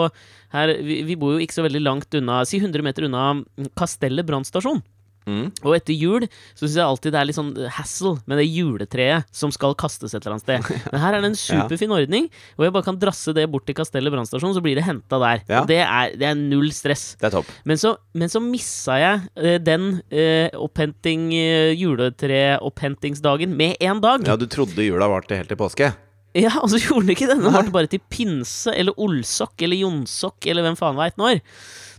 her, 0.57 0.73
vi, 0.83 1.05
vi 1.07 1.15
bor 1.21 1.37
jo 1.37 1.45
ikke 1.45 1.55
så 1.55 1.63
veldig 1.63 1.83
langt 1.85 2.17
unna, 2.19 2.41
si 2.49 2.59
100 2.59 2.83
meter 2.83 3.07
unna 3.07 3.29
mm, 3.39 3.69
Kastellet 3.79 4.27
brannstasjon. 4.27 4.83
Mm. 5.29 5.51
Og 5.63 5.75
etter 5.77 5.97
jul 5.97 6.25
så 6.55 6.65
syns 6.65 6.79
jeg 6.79 6.87
alltid 6.87 7.15
det 7.15 7.21
er 7.21 7.29
litt 7.29 7.39
sånn 7.39 7.53
hassle 7.77 8.15
med 8.31 8.41
det 8.41 8.47
juletreet 8.49 9.29
som 9.35 9.53
skal 9.55 9.77
kastes 9.79 10.15
et 10.15 10.23
eller 10.23 10.39
annet 10.39 10.47
sted. 10.47 10.89
Men 10.93 11.03
her 11.05 11.19
er 11.19 11.25
det 11.25 11.33
en 11.33 11.39
superfin 11.39 11.95
ordning, 11.95 12.31
hvor 12.57 12.69
jeg 12.69 12.77
bare 12.79 12.89
kan 12.89 13.01
drasse 13.01 13.35
det 13.37 13.47
bort 13.53 13.69
til 13.69 13.77
Kastellet 13.79 14.15
brannstasjon, 14.15 14.57
så 14.57 14.65
blir 14.65 14.79
det 14.79 14.87
henta 14.89 15.21
der. 15.23 15.45
Ja. 15.45 15.63
Og 15.63 15.71
det 15.71 15.81
er, 15.85 16.17
det 16.19 16.31
er 16.31 16.41
null 16.41 16.73
stress. 16.75 17.13
Det 17.21 17.29
er 17.31 17.37
topp. 17.39 17.53
Men 17.69 17.81
så, 17.81 17.95
men 18.19 18.33
så 18.33 18.43
missa 18.43 18.99
jeg 19.03 19.23
eh, 19.37 19.61
den 19.63 20.01
eh, 20.09 20.49
opphenting 20.57 21.31
eh, 21.37 21.77
juletreopphentingsdagen 21.79 23.57
med 23.59 23.79
én 23.85 24.03
dag. 24.05 24.27
Ja, 24.29 24.39
du 24.41 24.49
trodde 24.51 24.87
jula 24.87 25.11
varte 25.11 25.39
helt 25.39 25.53
til 25.53 25.61
påske? 25.61 25.93
Ja, 26.37 26.53
og 26.63 26.71
så 26.73 26.81
gjorde 26.83 27.07
den 27.07 27.17
ikke 27.17 27.29
det. 27.31 27.39
Den 27.43 27.55
varte 27.55 27.75
bare 27.75 27.91
til 27.91 28.03
pinse 28.13 28.75
eller 28.75 28.97
olsokk 29.01 29.65
eller 29.65 29.81
jonsokk 29.81 30.49
eller 30.49 30.67
hvem 30.67 30.79
faen 30.79 30.99
veit 30.99 31.19
når. 31.21 31.41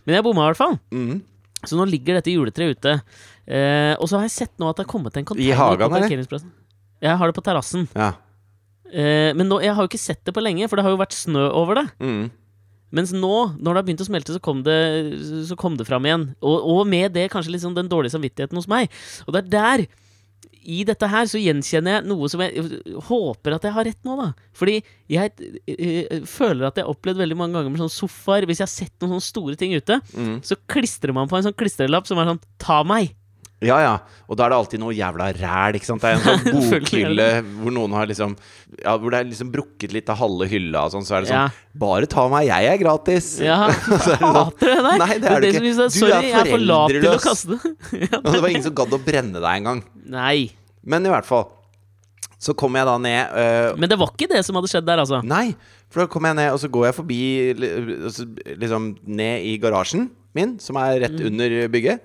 Men 0.06 0.18
jeg 0.18 0.26
bomma 0.26 0.46
i 0.46 0.50
hvert 0.50 0.60
fall. 0.60 0.78
Mm. 0.94 1.20
Så 1.66 1.76
nå 1.76 1.84
ligger 1.88 2.18
dette 2.18 2.32
juletreet 2.32 2.78
ute. 2.78 2.96
Eh, 3.46 3.92
og 3.98 4.08
så 4.08 4.18
har 4.18 4.26
jeg 4.28 4.36
sett 4.36 4.52
nå 4.60 4.70
at 4.70 4.78
det 4.78 4.86
har 4.86 4.92
kommet 4.92 5.16
en 5.18 5.26
container 5.28 5.60
hagen, 5.60 5.86
på 5.86 5.98
parkeringsplassen. 5.98 6.52
Jeg 7.00 7.16
har 7.20 7.30
det 7.30 7.36
på 7.36 7.44
terrassen. 7.44 7.86
Ja. 7.96 8.12
Eh, 8.90 9.30
men 9.36 9.48
nå, 9.48 9.60
jeg 9.64 9.74
har 9.76 9.84
jo 9.84 9.90
ikke 9.90 10.02
sett 10.02 10.22
det 10.26 10.34
på 10.36 10.44
lenge, 10.44 10.68
for 10.68 10.78
det 10.78 10.86
har 10.86 10.94
jo 10.94 11.00
vært 11.00 11.16
snø 11.16 11.48
over 11.56 11.82
det. 11.82 11.86
Mm. 12.02 12.28
Mens 12.96 13.12
nå, 13.14 13.34
når 13.54 13.70
det 13.70 13.78
har 13.78 13.86
begynt 13.86 14.02
å 14.02 14.08
smelte, 14.08 14.34
så 14.34 14.42
kom 14.42 14.64
det, 14.66 14.78
så 15.46 15.56
kom 15.58 15.76
det 15.78 15.86
fram 15.86 16.06
igjen. 16.08 16.30
Og, 16.42 16.56
og 16.72 16.80
med 16.90 17.14
det 17.14 17.28
kanskje 17.32 17.60
sånn 17.62 17.76
den 17.76 17.90
dårlige 17.90 18.16
samvittigheten 18.16 18.58
hos 18.58 18.70
meg. 18.70 18.90
Og 19.28 19.36
det 19.36 19.44
er 19.44 19.52
der, 19.54 19.84
i 20.60 20.84
dette 20.84 21.08
her, 21.08 21.24
så 21.26 21.40
gjenkjenner 21.40 21.96
jeg 21.98 22.04
noe 22.10 22.28
som 22.28 22.40
jeg 22.44 22.64
håper 23.08 23.54
at 23.56 23.62
jeg 23.64 23.72
har 23.72 23.86
rett 23.88 24.04
nå, 24.04 24.16
da. 24.20 24.26
Fordi 24.56 24.74
jeg 25.08 25.32
øh, 25.40 26.26
føler 26.28 26.66
at 26.68 26.76
jeg 26.76 26.84
har 26.84 26.92
opplevd 26.92 27.22
veldig 27.22 27.38
mange 27.40 27.56
ganger 27.56 27.70
med 27.72 27.80
sånne 27.80 27.94
sofaer 27.96 28.46
Hvis 28.46 28.60
jeg 28.60 28.66
har 28.68 28.74
sett 28.74 28.94
noen 29.00 29.14
sånne 29.16 29.28
store 29.30 29.56
ting 29.56 29.72
ute, 29.74 30.00
Mm. 30.14 30.40
så 30.44 30.56
klistrer 30.68 31.12
man 31.16 31.28
på 31.28 31.36
en 31.38 31.44
sånn 31.48 31.56
klistrelapp 31.56 32.06
som 32.06 32.18
er 32.18 32.26
sånn 32.26 32.40
'ta 32.58 32.82
meg'. 32.84 33.14
Ja, 33.60 33.76
ja. 33.84 33.92
Og 34.30 34.38
da 34.40 34.46
er 34.46 34.52
det 34.54 34.56
alltid 34.56 34.80
noe 34.80 34.94
jævla 34.96 35.26
ræl, 35.36 35.76
ikke 35.76 35.84
sant. 35.84 36.00
Det 36.00 36.08
er 36.08 36.16
en 36.16 36.22
sånn 36.24 36.62
bokhylle 36.80 37.26
hvor 37.60 37.74
noen 37.76 37.92
har 37.92 38.06
liksom 38.08 38.32
Ja, 38.80 38.94
hvor 38.96 39.12
det 39.12 39.18
er 39.20 39.26
liksom 39.28 39.50
brukket 39.52 39.92
litt 39.92 40.08
av 40.08 40.16
halve 40.22 40.46
hylla 40.48 40.86
og 40.88 40.94
sånn, 40.94 41.04
så 41.04 41.18
er 41.18 41.26
det 41.26 41.28
sånn 41.32 41.42
Ja. 41.42 41.76
Bare 41.82 42.08
ta 42.08 42.24
meg, 42.32 42.46
jeg 42.48 42.70
er 42.72 42.80
gratis! 42.80 43.28
Ja, 43.50 43.58
Så 43.84 44.14
er 44.14 44.16
det 44.16 44.18
sånn, 44.22 44.38
hater 44.38 44.72
det 44.72 44.80
der. 44.86 44.98
Nei, 45.04 45.12
det 45.18 45.28
er 45.28 45.40
det 45.44 45.52
det 45.52 45.54
ikke. 45.60 45.74
synes 45.76 45.98
sorry, 46.00 46.10
Du 46.10 46.40
er 46.40 46.50
foreldreløs. 46.54 47.44
ja, 48.00 48.08
det. 48.08 48.22
det 48.32 48.40
var 48.46 48.48
ingen 48.54 48.64
som 48.70 48.76
gadd 48.80 48.96
å 48.96 49.00
brenne 49.04 49.36
deg 49.44 49.50
engang. 49.60 49.84
Nei. 50.16 50.36
Men 50.82 51.04
i 51.04 51.12
hvert 51.12 51.28
fall. 51.28 51.50
Så 52.40 52.54
kom 52.56 52.72
jeg 52.78 52.86
da 52.88 52.94
ned 52.96 53.34
øh, 53.36 53.74
Men 53.76 53.90
det 53.92 53.98
var 54.00 54.14
ikke 54.14 54.30
det 54.30 54.38
som 54.46 54.56
hadde 54.56 54.70
skjedd 54.72 54.86
der, 54.88 55.02
altså. 55.02 55.18
Nei, 55.28 55.50
for 55.92 56.00
da 56.00 56.08
kom 56.08 56.24
jeg 56.24 56.38
ned, 56.38 56.48
og 56.54 56.62
så 56.62 56.70
går 56.72 56.86
jeg 56.88 56.96
forbi 56.96 57.18
li- 57.60 58.54
Liksom 58.62 58.86
ned 59.04 59.44
i 59.44 59.58
garasjen 59.60 60.06
min, 60.32 60.54
som 60.62 60.78
er 60.80 60.94
Mm. 60.96 61.02
rett 61.04 61.20
under 61.26 61.54
bygget. 61.68 62.00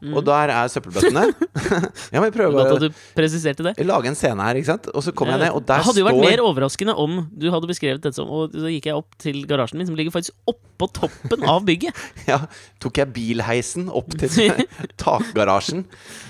Og 0.00 0.24
der 0.24 0.52
er 0.54 0.70
søppelbøttene. 0.72 1.26
ja, 1.28 2.16
men 2.20 2.26
jeg 2.30 2.34
prøver 2.34 2.54
prøve 2.54 2.56
bare 2.56 2.76
at 2.78 2.84
du 2.86 3.00
presiserte 3.16 3.66
det. 3.66 3.74
lage 3.84 4.08
en 4.08 4.16
scene 4.18 4.46
her, 4.46 4.60
ikke 4.60 4.70
sant. 4.70 4.88
Og 4.96 5.04
så 5.04 5.12
kommer 5.16 5.36
jeg 5.36 5.44
ned, 5.44 5.56
og 5.58 5.66
der 5.68 5.82
det 5.82 5.88
hadde 5.90 6.02
jo 6.02 6.06
vært 6.08 6.18
står 6.18 6.30
mer 6.30 6.42
overraskende 6.46 6.94
om 7.04 7.18
du 7.30 7.48
hadde 7.52 7.68
beskrevet 7.70 8.00
dette 8.04 8.16
som 8.16 8.30
Og 8.32 8.54
så 8.56 8.72
gikk 8.72 8.88
jeg 8.90 8.96
opp 8.96 9.18
til 9.20 9.42
garasjen 9.50 9.80
min, 9.80 9.88
som 9.90 9.98
ligger 9.98 10.14
faktisk 10.14 10.36
oppå 10.50 10.88
toppen 10.96 11.44
av 11.48 11.64
bygget. 11.68 11.96
Ja, 12.30 12.38
tok 12.82 13.00
jeg 13.00 13.10
bilheisen 13.14 13.88
opp 13.90 14.12
til 14.20 14.30
takgarasjen. 15.00 15.84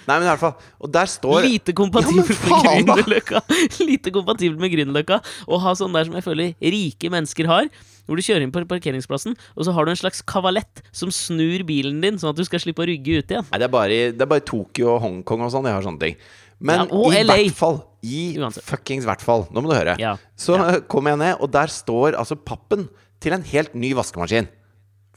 Nei, 0.08 0.14
men 0.16 0.24
i 0.24 0.30
hvert 0.30 0.42
fall. 0.42 0.54
Og 0.80 0.92
der 0.94 1.10
står 1.10 1.44
Lite 1.44 1.74
Ja, 1.74 1.76
kompatibelt 1.76 2.30
men 2.30 2.40
faen, 2.40 2.86
med! 2.88 2.94
Grünerløkka. 2.94 3.42
Lite 3.84 4.12
kompatibelt 4.14 4.62
med 4.62 4.72
Grünerløkka 4.74 5.20
å 5.46 5.60
ha 5.62 5.74
sånn 5.78 5.94
der 5.96 6.08
som 6.08 6.16
jeg 6.18 6.26
føler 6.26 6.54
rike 6.74 7.12
mennesker 7.12 7.50
har. 7.50 7.68
Hvor 8.10 8.18
du 8.18 8.24
kjører 8.26 8.42
inn 8.42 8.50
på 8.50 8.64
parkeringsplassen, 8.66 9.36
og 9.54 9.62
så 9.68 9.70
har 9.76 9.86
du 9.86 9.92
en 9.94 10.00
slags 10.02 10.18
kavalett 10.26 10.82
som 10.90 11.12
snur 11.14 11.62
bilen 11.68 12.00
din, 12.02 12.18
sånn 12.18 12.32
at 12.34 12.40
du 12.40 12.42
skal 12.48 12.58
slippe 12.58 12.82
å 12.82 12.88
rygge 12.90 13.20
ut 13.22 13.30
igjen. 13.30 13.46
Nei, 13.52 13.60
det 13.62 13.68
er 13.68 13.74
bare, 13.78 13.98
det 14.10 14.24
er 14.26 14.30
bare 14.34 14.42
Tokyo 14.50 14.96
og 14.96 15.04
Hongkong 15.06 15.44
og 15.46 15.52
sånn 15.54 15.68
jeg 15.70 15.78
har 15.78 15.86
sånne 15.86 16.02
ting. 16.02 16.16
Men 16.58 16.82
Ja, 16.82 17.02
i 17.14 17.22
LA. 17.22 17.36
hvert 17.38 17.54
fall, 17.56 17.78
i 18.02 18.34
Uansett. 18.42 18.66
fuckings 18.66 19.06
hvert 19.06 19.22
fall, 19.22 19.46
nå 19.54 19.62
må 19.62 19.70
du 19.70 19.76
høre, 19.78 19.94
Ja. 20.02 20.16
så 20.36 20.58
kom 20.90 21.06
jeg 21.06 21.16
ned, 21.22 21.36
og 21.40 21.52
der 21.54 21.70
står 21.70 22.18
altså 22.18 22.34
pappen 22.36 22.88
til 23.20 23.32
en 23.38 23.42
helt 23.46 23.74
ny 23.78 23.94
vaskemaskin. 23.94 24.48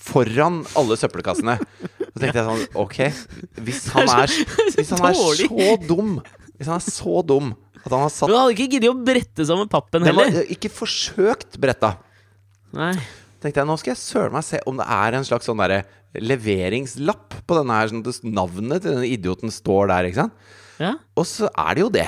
Foran 0.04 0.62
alle 0.76 0.96
søppelkassene. 1.00 1.58
Så 2.14 2.20
tenkte 2.22 2.40
jeg 2.42 2.46
sånn 2.46 2.64
Ok, 2.78 2.98
hvis 3.66 3.88
han 3.94 4.10
er, 4.10 4.28
hvis 4.76 4.90
han 4.94 5.06
er 5.08 5.14
så 5.18 5.78
dum 5.88 6.16
Hvis 6.58 6.68
han 6.70 6.76
er 6.78 6.84
så 6.86 7.22
dum 7.26 7.54
at 7.84 7.92
han 7.92 8.04
har 8.06 8.12
satt 8.14 8.30
Du 8.30 8.36
hadde 8.36 8.54
ikke 8.56 8.68
giddet 8.76 8.90
å 8.92 8.98
brette 9.06 9.46
sammen 9.48 9.68
pappen 9.72 10.04
var 10.06 10.12
heller. 10.28 10.46
ikke 10.54 10.70
forsøkt 10.72 11.58
bretta. 11.60 11.98
Nei. 12.74 12.94
Tenkte 13.44 13.60
jeg, 13.62 13.68
Nå 13.70 13.76
skal 13.80 13.92
jeg 13.94 14.02
søren 14.02 14.34
meg 14.38 14.46
se 14.48 14.60
om 14.70 14.78
det 14.80 14.86
er 14.88 15.18
en 15.18 15.26
slags 15.28 15.46
sånn 15.50 15.60
derre 15.60 15.84
leveringslapp 16.16 17.40
på 17.48 17.58
denne 17.60 17.78
her. 17.78 17.92
Sånn 17.92 18.04
at 18.06 18.26
navnet 18.28 18.84
til 18.86 18.96
denne 18.96 19.10
idioten 19.10 19.52
står 19.54 19.92
der, 19.92 20.10
ikke 20.10 20.22
sant? 20.24 20.52
Ja. 20.82 20.94
Og 21.20 21.28
så 21.30 21.50
er 21.52 21.78
det 21.78 21.84
jo 21.86 21.92
det. 21.94 22.08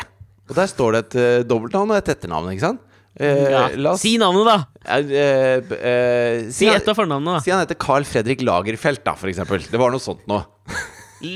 Og 0.50 0.56
der 0.58 0.70
står 0.70 0.96
det 0.96 1.02
et 1.06 1.16
uh, 1.20 1.48
dobbeltnavn 1.50 1.92
og 1.94 2.00
et 2.00 2.12
etternavn, 2.16 2.52
ikke 2.54 2.66
sant? 2.68 2.82
Eh, 3.16 3.46
ja. 3.48 3.62
oss 3.94 4.02
Si 4.04 4.18
navnet, 4.20 4.44
da! 4.44 4.56
eh, 4.92 5.12
eh, 5.16 5.70
eh, 5.80 6.50
Si 6.52 6.68
et 6.68 6.90
av 6.92 6.98
fornavnene, 6.98 7.38
da. 7.38 7.44
Si 7.46 7.54
han 7.54 7.62
heter 7.64 7.78
Carl 7.80 8.04
Fredrik 8.04 8.42
Lagerfeldt, 8.44 9.06
da, 9.08 9.14
for 9.16 9.32
eksempel. 9.32 9.64
Det 9.72 9.80
var 9.80 9.94
noe 9.94 10.04
sånt 10.04 10.26
noe. 10.28 10.44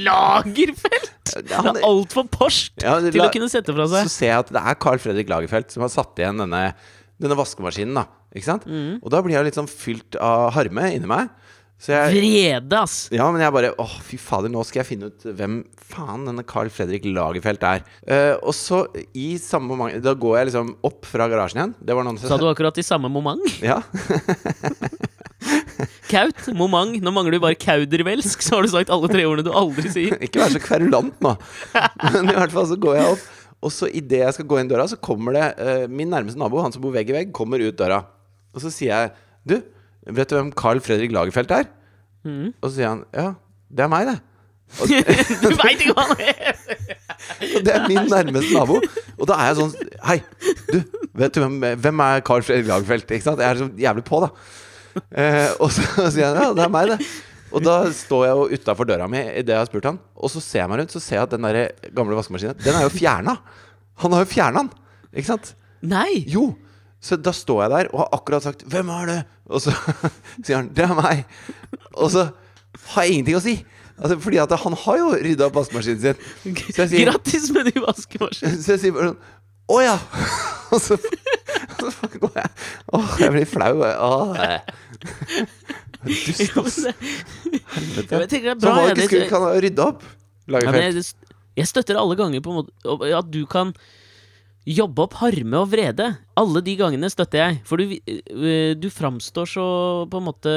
Lagerfeldt? 0.09 1.13
Det 1.47 1.55
han- 1.55 1.77
er 1.77 1.85
altfor 1.87 2.27
porscht 2.33 2.83
Ja, 2.83 2.97
det- 2.99 3.13
til 3.15 3.21
å 3.23 3.29
kunne 3.31 3.47
sette 3.49 3.71
fra 3.73 3.85
seg. 3.87 4.03
Så 4.09 4.11
ser 4.11 4.27
jeg 4.33 4.39
at 4.43 4.51
det 4.51 4.61
er 4.65 4.75
Carl 4.75 4.99
Fredrik 4.99 5.29
Lagerfeldt 5.31 5.71
som 5.71 5.85
har 5.85 5.93
satt 5.93 6.19
igjen 6.19 6.41
denne, 6.43 6.73
denne 7.21 7.37
vaskemaskinen, 7.39 7.95
da. 7.95 8.05
Ikke 8.35 8.47
sant? 8.47 8.67
Mm. 8.69 8.99
Og 9.01 9.13
da 9.13 9.21
blir 9.25 9.37
jeg 9.37 9.49
litt 9.49 9.57
sånn 9.57 9.69
fylt 9.69 10.17
av 10.21 10.51
harme 10.57 10.91
inni 10.95 11.09
meg. 11.09 11.31
Så 11.79 11.93
jeg 11.93 12.11
Vrede, 12.17 12.79
ass! 12.81 12.95
Ja, 13.15 13.29
men 13.31 13.39
jeg 13.39 13.53
bare 13.55 13.69
Åh, 13.79 13.93
fy 14.03 14.17
fader, 14.19 14.51
nå 14.51 14.65
skal 14.67 14.81
jeg 14.81 14.89
finne 14.89 15.11
ut 15.13 15.23
hvem 15.23 15.61
faen 15.89 16.25
denne 16.27 16.43
Carl 16.47 16.67
Fredrik 16.73 17.07
Lagerfeldt 17.07 17.63
er. 17.63 17.85
Uh, 18.03 18.35
og 18.43 18.51
så, 18.55 18.81
i 19.15 19.37
samme 19.39 19.71
moment 19.71 20.03
Da 20.03 20.11
går 20.11 20.41
jeg 20.41 20.49
liksom 20.49 20.73
opp 20.85 21.07
fra 21.07 21.29
garasjen 21.31 21.61
igjen. 21.61 21.75
Det 21.79 21.95
var 21.95 22.07
noen 22.07 22.19
Sa 22.19 22.39
du 22.39 22.49
akkurat 22.49 22.81
i 22.81 22.85
samme 22.85 23.11
moment? 23.11 23.47
Ja. 23.63 23.79
Kaut, 26.09 26.51
moment. 26.57 26.99
Nå 26.99 27.15
mangler 27.15 27.37
du 27.37 27.43
bare 27.43 27.57
kaudervelsk, 27.59 28.43
så 28.43 28.57
har 28.57 28.65
du 28.65 28.71
sagt 28.73 28.91
alle 28.91 29.07
tre 29.11 29.23
ordene 29.29 29.47
du 29.47 29.55
aldri 29.55 29.87
sier. 29.93 30.19
Ikke 30.25 30.43
vær 30.43 30.51
så 30.51 30.61
kverulant 30.63 31.15
nå. 31.23 31.35
Men 32.11 32.31
i 32.33 32.35
hvert 32.41 32.55
fall 32.55 32.67
så 32.73 32.79
går 32.81 32.99
jeg 32.99 33.11
opp, 33.13 33.27
og 33.63 33.71
så 33.75 33.87
idet 33.87 34.23
jeg 34.25 34.35
skal 34.35 34.47
gå 34.51 34.59
inn 34.59 34.71
døra, 34.71 34.87
så 34.89 34.99
kommer 34.99 35.37
det 35.37 35.47
uh, 35.61 35.85
min 35.87 36.11
nærmeste 36.11 36.39
nabo, 36.41 36.59
han 36.65 36.75
som 36.75 36.83
bor 36.83 36.95
vegg 36.95 37.13
i 37.13 37.21
vegg, 37.21 37.35
kommer 37.35 37.63
ut 37.63 37.79
døra. 37.79 38.03
Og 38.55 38.63
så 38.63 38.71
sier 38.73 38.93
jeg 38.93 39.11
Du, 39.49 39.59
vet 40.15 40.29
du 40.29 40.35
hvem 40.37 40.51
Carl 40.57 40.81
Fredrik 40.83 41.13
Lagerfeldt 41.15 41.53
er? 41.55 41.69
Mm. 42.25 42.51
Og 42.59 42.65
så 42.69 42.73
sier 42.75 42.91
han 42.91 43.05
ja, 43.15 43.31
det 43.69 43.85
er 43.85 43.91
meg, 43.91 44.09
det. 44.09 44.17
Og, 44.83 44.91
Du 45.41 45.49
veit 45.57 45.81
ikke 45.81 45.95
hva 45.97 46.05
han 46.11 46.19
er! 46.21 46.57
og 47.55 47.63
det 47.65 47.73
er 47.73 47.87
min 47.89 48.05
nærmeste 48.05 48.53
nabo. 48.53 48.77
Og 49.17 49.25
da 49.29 49.37
er 49.41 49.49
jeg 49.49 49.57
sånn 49.59 49.93
Hei, 50.05 50.17
du, 50.69 50.77
vet 51.17 51.33
du 51.35 51.41
hvem, 51.41 51.57
hvem 51.81 52.03
er 52.05 52.25
Carl 52.27 52.45
Fredrik 52.45 52.69
Lagerfeldt? 52.69 53.15
Ikke 53.17 53.25
sant? 53.25 53.41
Jeg 53.41 53.55
er 53.55 53.63
så 53.63 53.69
jævlig 53.81 54.05
på, 54.07 54.21
da. 54.25 54.29
Eh, 55.09 55.49
og 55.57 55.73
så 55.73 55.85
sier 56.13 56.29
han 56.29 56.39
ja, 56.41 56.53
det 56.57 56.65
er 56.65 56.71
meg, 56.73 56.93
det. 56.93 57.09
Og 57.49 57.63
da 57.65 57.79
står 57.95 58.27
jeg 58.27 58.37
jo 58.37 58.59
utafor 58.59 58.85
døra 58.85 59.07
mi 59.09 59.21
idet 59.23 59.55
jeg 59.55 59.57
har 59.57 59.69
spurt 59.69 59.87
han, 59.89 59.97
og 60.13 60.29
så 60.29 60.41
ser 60.43 60.61
jeg 60.61 60.69
meg 60.69 60.83
rundt, 60.83 60.93
så 60.93 61.01
ser 61.01 61.17
jeg 61.17 61.25
at 61.25 61.31
den 61.33 61.47
der 61.47 61.89
gamle 61.97 62.17
vaskemaskinen, 62.17 62.59
den 62.61 62.77
er 62.77 62.85
jo 62.85 62.91
fjerna. 62.93 63.39
Han 64.03 64.13
har 64.13 64.21
jo 64.21 64.29
fjerna 64.29 64.61
den, 64.61 64.69
ikke 65.15 65.31
sant? 65.31 65.53
Nei! 65.81 66.21
Jo! 66.29 66.51
Så 67.01 67.15
da 67.15 67.31
står 67.31 67.61
jeg 67.63 67.71
der 67.71 67.89
og 67.93 67.99
har 68.03 68.09
akkurat 68.17 68.43
sagt 68.43 68.63
'Hvem 68.67 68.89
er 68.89 69.05
det?' 69.07 69.23
Og 69.49 69.61
så 69.61 69.71
sier 70.43 70.55
han 70.57 70.69
'Det 70.73 70.83
er 70.83 70.95
meg'. 70.95 71.23
Og 71.93 72.11
så 72.11 72.29
har 72.93 73.03
jeg 73.03 73.11
ingenting 73.13 73.37
å 73.37 73.41
si. 73.43 73.65
Altså, 73.99 74.19
fordi 74.19 74.37
at 74.37 74.51
han 74.59 74.73
har 74.73 74.97
jo 74.97 75.07
rydda 75.15 75.45
opp 75.47 75.55
vaskemaskinen 75.55 76.01
sin. 76.01 76.15
Så 76.73 76.81
jeg 76.83 76.89
sier, 76.89 77.05
Grattis 77.11 77.49
med 77.51 77.65
ny 77.67 77.81
vaskemaskin! 77.83 78.61
så 78.63 78.71
jeg 78.75 78.79
sier 78.79 78.91
bare 78.95 79.11
sånn 79.13 79.17
'Å 79.69 79.77
ja'. 79.85 79.99
Og 80.73 80.81
så, 80.81 80.93
og 81.81 81.91
så 81.93 82.07
går 82.19 82.35
jeg 82.35 82.49
Åh, 82.93 83.15
jeg 83.19 83.31
blir 83.33 83.45
flau. 83.49 83.81
Åh, 83.81 84.59
Dust, 86.05 86.57
ass. 86.61 86.77
Helvete. 87.73 88.19
Jeg 88.21 88.29
tenker 88.29 88.45
det 88.45 88.53
er 88.53 88.59
bra. 88.61 88.73
var 88.75 88.93
ikke 88.93 89.09
Det- 89.23 89.29
kan 89.29 89.47
rydde 89.63 89.79
opp. 89.85 90.03
Lage 90.47 90.71
felt. 90.73 91.15
Jeg 91.57 91.67
støtter 91.67 91.97
alle 91.99 92.15
ganger 92.15 92.39
på 92.45 92.53
en 92.53 92.59
måte 92.61 93.17
at 93.17 93.31
du 93.33 93.45
kan 93.49 93.73
jobbe 94.67 95.05
opp 95.05 95.17
harme 95.21 95.59
og 95.59 95.69
vrede. 95.71 96.09
Alle 96.39 96.61
de 96.65 96.75
gangene 96.79 97.09
støtter 97.11 97.41
jeg. 97.41 97.59
For 97.67 97.79
du, 97.79 97.95
øh, 97.95 98.73
du 98.79 98.89
framstår 98.93 99.49
så 99.49 99.65
på 100.09 100.19
en 100.19 100.27
måte 100.27 100.53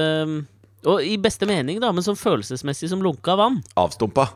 Og 0.83 0.99
i 1.07 1.15
beste 1.17 1.47
mening, 1.47 1.79
da, 1.79 1.93
men 1.95 2.03
sånn 2.03 2.19
følelsesmessig 2.19 2.89
som 2.91 3.03
lunka 3.05 3.37
vann. 3.39 3.61
Avstumpa. 3.79 4.33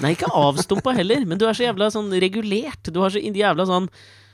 Nei, 0.00 0.14
ikke 0.14 0.30
avstumpa 0.32 0.94
heller, 0.96 1.26
men 1.28 1.36
du 1.36 1.44
er 1.44 1.56
så 1.56 1.66
jævla 1.66 1.90
sånn 1.92 2.08
regulert. 2.22 2.88
Du 2.88 3.02
har 3.02 3.12
så 3.12 3.20
jævla 3.20 3.66
sånn 3.68 3.90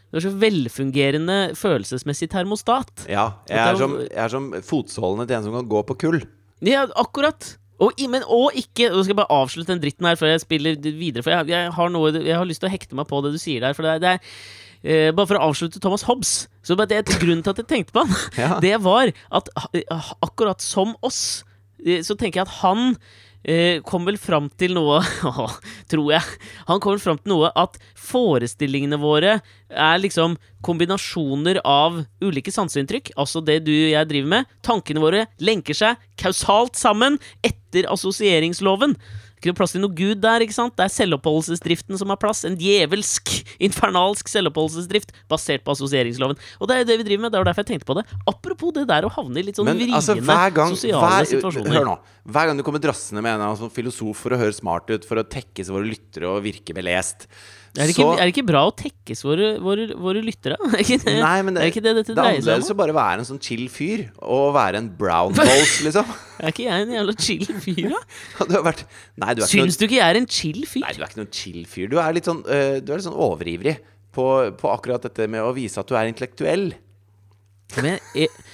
Du 0.09 0.21
er 0.21 0.25
så 0.25 0.31
velfungerende 0.31 1.39
følelsesmessig 1.59 2.31
termostat. 2.33 3.09
Ja. 3.11 3.43
Jeg 3.51 3.59
er, 3.59 3.81
som, 3.81 3.97
jeg 4.07 4.23
er 4.23 4.31
som 4.33 4.53
fotsålene 4.65 5.27
til 5.27 5.37
en 5.37 5.49
som 5.49 5.57
kan 5.59 5.69
gå 5.69 5.83
på 5.91 5.99
kull. 6.07 6.23
Ja, 6.65 6.87
akkurat. 6.97 7.57
Og, 7.79 7.99
men, 8.11 8.25
og 8.27 8.57
ikke 8.59 8.89
Nå 8.91 9.05
skal 9.05 9.13
jeg 9.13 9.19
bare 9.21 9.37
avslutte 9.37 9.71
den 9.71 9.83
dritten 9.83 10.07
her 10.09 10.17
før 10.19 10.33
jeg 10.33 10.43
spiller 10.47 10.79
videre. 10.79 11.23
For 11.27 11.35
jeg, 11.35 11.51
jeg, 11.53 11.75
har, 11.75 11.93
noe, 11.93 12.15
jeg 12.15 12.39
har 12.39 12.49
lyst 12.49 12.63
til 12.63 12.71
å 12.71 12.73
hekte 12.73 12.99
meg 12.99 13.11
på 13.11 13.21
det 13.27 13.35
du 13.35 13.43
sier 13.43 13.67
der. 13.67 13.77
For 13.77 13.87
det 13.87 13.99
det 14.07 14.15
er 14.17 14.33
eh, 14.83 15.11
Bare 15.13 15.27
for 15.31 15.39
å 15.41 15.49
avslutte 15.51 15.81
Thomas 15.83 16.05
Hobbes. 16.09 16.35
Så 16.63 16.77
bare 16.79 16.91
det, 16.93 17.19
Grunnen 17.21 17.43
til 17.45 17.55
at 17.55 17.63
jeg 17.63 17.71
tenkte 17.71 17.95
på 17.97 18.05
han, 18.05 18.19
Ja. 18.41 18.59
det 18.63 18.77
var 18.85 19.11
at 19.31 19.49
ah, 19.57 20.13
akkurat 20.25 20.61
som 20.65 20.95
oss, 21.03 21.45
eh, 21.85 22.03
så 22.05 22.17
tenker 22.19 22.41
jeg 22.43 22.49
at 22.49 22.59
han 22.63 22.97
eh, 23.49 23.79
kom 23.87 24.05
vel 24.09 24.19
fram 24.21 24.49
til 24.61 24.75
noe 24.77 24.99
Tror 25.93 26.11
jeg. 26.13 26.39
Han 26.69 26.81
kom 26.83 26.97
vel 26.97 27.03
fram 27.03 27.21
til 27.23 27.33
noe 27.33 27.53
at 27.57 27.79
forestillingene 28.09 28.99
våre 29.01 29.39
er 29.69 30.01
liksom 30.03 30.37
kombinasjoner 30.65 31.61
av 31.69 32.03
ulike 32.25 32.53
sanseinntrykk. 32.55 33.13
Altså 33.21 33.41
det 33.45 33.61
du 33.67 33.73
og 33.73 33.93
jeg 33.95 34.09
driver 34.11 34.33
med. 34.35 34.51
Tankene 34.67 35.03
våre 35.03 35.27
lenker 35.45 35.77
seg 35.77 36.01
kausalt 36.21 36.77
sammen 36.81 37.19
etter 37.47 37.89
assosieringsloven. 37.93 38.97
Ikke 39.39 39.53
noe 39.53 39.59
plass 39.61 39.75
til 39.75 39.83
noe 39.83 39.95
gud 39.95 40.21
der, 40.23 40.45
ikke 40.45 40.57
sant? 40.57 40.75
Det 40.79 40.85
er 40.85 40.93
selvoppholdelsesdriften 40.93 42.01
som 42.01 42.11
har 42.13 42.19
plass. 42.21 42.45
En 42.49 42.59
djevelsk, 42.59 43.33
infernalsk 43.69 44.31
selvoppholdelsesdrift 44.33 45.15
basert 45.31 45.65
på 45.67 45.77
assosieringsloven. 45.77 46.41
Og 46.59 46.71
det 46.71 46.77
er 46.77 46.83
jo 46.83 46.89
det 46.91 46.99
vi 47.03 47.09
driver 47.11 47.27
med. 47.27 47.35
Det 47.35 47.43
var 47.43 47.51
derfor 47.51 47.67
jeg 47.67 47.71
tenkte 47.73 47.91
på 47.91 47.99
det. 48.01 48.07
Apropos 48.31 48.75
det 48.77 48.89
der 48.91 49.07
å 49.07 49.13
havne 49.15 49.43
i 49.43 49.47
litt 49.47 49.61
sånn 49.61 49.71
Men 49.71 49.79
vriene 49.79 50.01
altså, 50.01 50.19
gang 50.55 50.75
sosiale 50.75 51.05
hver, 51.05 51.31
situasjoner. 51.33 51.79
Hør 51.79 51.89
nå. 51.93 51.95
Hver 52.29 52.51
gang 52.51 52.59
du 52.59 52.65
kommer 52.67 52.83
drassende 52.83 53.23
med 53.23 53.33
en 53.33 53.39
eller 53.39 53.53
annen 53.53 53.63
sånn 53.63 53.73
filosof 53.73 54.25
for 54.27 54.35
å 54.35 54.41
høre 54.41 54.57
smart 54.57 54.91
ut, 54.91 55.07
for 55.09 55.23
å 55.23 55.25
tekkes 55.25 55.71
våre 55.73 55.89
lyttere 55.89 56.29
og 56.29 56.43
virke 56.45 56.77
belest 56.77 57.29
Er 57.77 57.85
det, 57.85 57.93
ikke, 57.93 58.07
er 58.17 58.23
det 58.25 58.33
ikke 58.33 58.47
bra 58.49 58.63
å 58.67 58.71
tekkes 58.75 59.21
våre, 59.27 59.49
våre, 59.63 59.85
våre 60.01 60.23
lyttere? 60.25 60.57
Er 60.73 60.81
ikke 60.83 60.97
det, 61.03 61.15
Nei, 61.21 61.35
men 61.45 61.55
det, 61.55 61.67
er 61.67 61.73
ikke 61.73 61.83
det 61.85 61.93
dette 61.99 62.15
det 62.15 62.17
er 62.17 62.39
dreier 62.39 62.47
seg 62.47 62.65
om? 62.65 62.73
å 62.73 62.79
bare 62.81 62.95
være 62.97 63.23
en 63.23 63.29
sånn 63.29 63.43
chill 63.45 63.67
fyr, 63.73 64.07
og 64.25 64.55
være 64.57 64.81
en 64.81 64.89
brown 64.99 65.37
balls, 65.37 65.77
liksom. 65.87 66.11
Er 66.41 66.55
ikke 66.55 66.65
jeg 66.65 66.87
en 66.87 66.97
jævla 66.97 67.15
chill 67.21 67.47
fyr, 67.67 67.93
da? 67.93 68.01
Du 68.49 68.57
vært 68.65 68.83
Nei, 69.21 69.37
du 69.37 69.45
er 69.45 69.53
Syns 69.53 69.79
du 69.79 69.87
ikke 69.87 69.99
jeg 70.01 70.07
er 70.09 70.21
en 70.23 70.29
chill 70.39 70.65
fyr? 70.65 70.87
nei, 70.87 70.97
du 70.97 71.05
er 71.05 71.13
ikke 71.13 71.21
noen 71.21 71.33
chill 71.35 71.63
fyr. 71.69 71.93
Du 71.93 71.99
er 72.03 72.17
litt 72.17 72.31
sånn, 72.31 72.43
uh, 72.49 72.81
du 72.81 72.93
er 72.93 73.01
litt 73.01 73.09
sånn 73.09 73.23
overivrig 73.29 73.77
på, 74.17 74.27
på 74.59 74.73
akkurat 74.73 75.05
dette 75.05 75.29
med 75.31 75.45
å 75.45 75.53
vise 75.57 75.79
at 75.83 75.91
du 75.91 75.99
er 75.99 76.11
intellektuell. 76.11 76.71
Men 77.77 77.91
jeg, 77.93 78.01
jeg, 78.25 78.48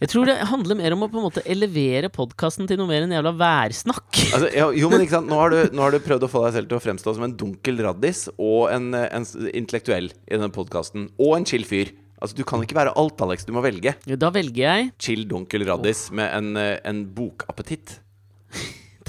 jeg 0.00 0.08
tror 0.08 0.28
det 0.30 0.36
handler 0.48 0.78
mer 0.78 0.94
om 0.96 1.02
å 1.04 1.10
på 1.12 1.18
en 1.20 1.26
måte 1.26 1.42
elevere 1.44 2.08
podkasten 2.12 2.68
til 2.68 2.78
noe 2.80 2.88
mer 2.88 3.04
enn 3.04 3.12
jævla 3.12 3.34
værsnakk. 3.36 4.08
Altså, 4.30 4.48
jo, 4.56 4.68
jo, 4.80 4.88
men 4.92 5.04
ikke 5.04 5.18
sant 5.18 5.28
nå 5.28 5.36
har, 5.36 5.52
du, 5.52 5.58
nå 5.76 5.84
har 5.84 5.92
du 5.92 6.00
prøvd 6.00 6.24
å 6.24 6.30
få 6.32 6.44
deg 6.46 6.54
selv 6.56 6.70
til 6.70 6.78
å 6.78 6.84
fremstå 6.86 7.14
som 7.18 7.26
en 7.26 7.34
dunkel 7.42 7.82
raddis 7.84 8.22
og 8.38 8.70
en, 8.72 8.94
eh, 8.96 9.10
en 9.12 9.26
intellektuell 9.52 10.08
i 10.08 10.36
denne 10.38 10.48
podkasten. 10.54 11.10
Og 11.20 11.36
en 11.36 11.48
chill 11.48 11.68
fyr. 11.68 11.92
Altså, 12.20 12.36
Du 12.36 12.44
kan 12.48 12.64
ikke 12.64 12.76
være 12.76 12.96
alt, 13.00 13.20
Alex. 13.24 13.44
Du 13.48 13.52
må 13.56 13.62
velge. 13.64 13.94
Ja, 14.08 14.16
Da 14.16 14.32
velger 14.32 14.64
jeg 14.64 14.90
Chill 15.00 15.26
dunkel 15.28 15.64
raddis 15.68 16.08
med 16.16 16.32
en, 16.32 16.56
eh, 16.56 16.78
en 16.84 17.04
bokappetitt. 17.16 17.98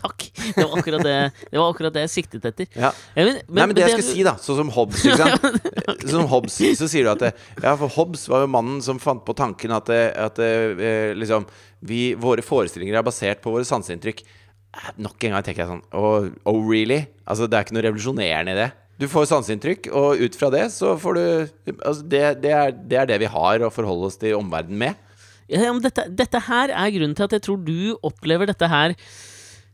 Takk. 0.01 0.27
Det 0.33 0.65
var 0.65 0.75
akkurat 0.79 1.03
det, 1.05 1.15
det, 1.51 1.57
var 1.59 1.69
akkurat 1.69 1.95
det 1.95 2.05
jeg 2.07 2.13
siktet 2.15 2.45
etter. 2.49 2.67
Ja. 2.73 2.91
Ja, 3.13 3.25
men, 3.27 3.39
Nei, 3.45 3.67
men 3.69 3.75
det 3.77 3.85
jeg 3.85 3.95
skulle 3.99 4.07
si, 4.07 4.25
da, 4.25 4.35
sånn 4.41 4.59
som 4.63 4.73
Hobbes, 4.73 5.05
ikke 5.05 5.17
sant? 5.23 6.05
Som 6.09 6.27
Hobbes, 6.31 6.57
så 6.79 6.89
sier 6.89 7.07
du 7.07 7.13
at 7.13 7.21
det, 7.21 7.31
Ja, 7.61 7.75
for 7.79 7.91
Hobbes 7.93 8.25
var 8.31 8.45
jo 8.45 8.51
mannen 8.51 8.81
som 8.85 9.01
fant 9.01 9.23
på 9.27 9.35
tanken 9.37 9.73
at, 9.77 9.89
det, 9.91 10.03
at 10.17 10.41
det, 10.41 10.51
eh, 10.81 11.11
liksom 11.17 11.45
vi, 11.85 12.11
Våre 12.19 12.45
forestillinger 12.45 12.97
er 12.97 13.05
basert 13.05 13.41
på 13.43 13.53
våre 13.53 13.67
sanseinntrykk. 13.67 14.23
Nok 15.01 15.25
en 15.27 15.35
gang 15.35 15.45
tenker 15.45 15.65
jeg 15.65 15.71
sånn 15.71 15.83
Oh, 15.97 16.29
oh 16.47 16.61
really? 16.65 17.03
Altså, 17.25 17.47
det 17.49 17.57
er 17.57 17.67
ikke 17.67 17.77
noe 17.77 17.85
revolusjonerende 17.89 18.55
i 18.55 18.59
det. 18.63 18.69
Du 19.01 19.07
får 19.09 19.31
sanseinntrykk, 19.31 19.89
og 19.97 20.19
ut 20.21 20.35
fra 20.37 20.51
det 20.53 20.67
så 20.75 20.93
får 21.01 21.17
du 21.17 21.23
altså, 21.25 22.03
det, 22.05 22.25
det, 22.43 22.51
er, 22.53 22.75
det 22.75 22.99
er 23.01 23.07
det 23.09 23.17
vi 23.23 23.31
har 23.33 23.65
å 23.65 23.71
forholde 23.73 24.11
oss 24.11 24.19
til 24.21 24.37
omverdenen 24.37 24.83
med. 24.83 25.07
Ja, 25.51 25.71
men 25.73 25.81
dette, 25.83 26.05
dette 26.15 26.39
her 26.45 26.71
er 26.71 26.93
grunnen 26.93 27.17
til 27.17 27.27
at 27.27 27.33
jeg 27.35 27.43
tror 27.43 27.59
du 27.65 27.97
opplever 28.07 28.47
dette 28.47 28.69
her 28.71 28.93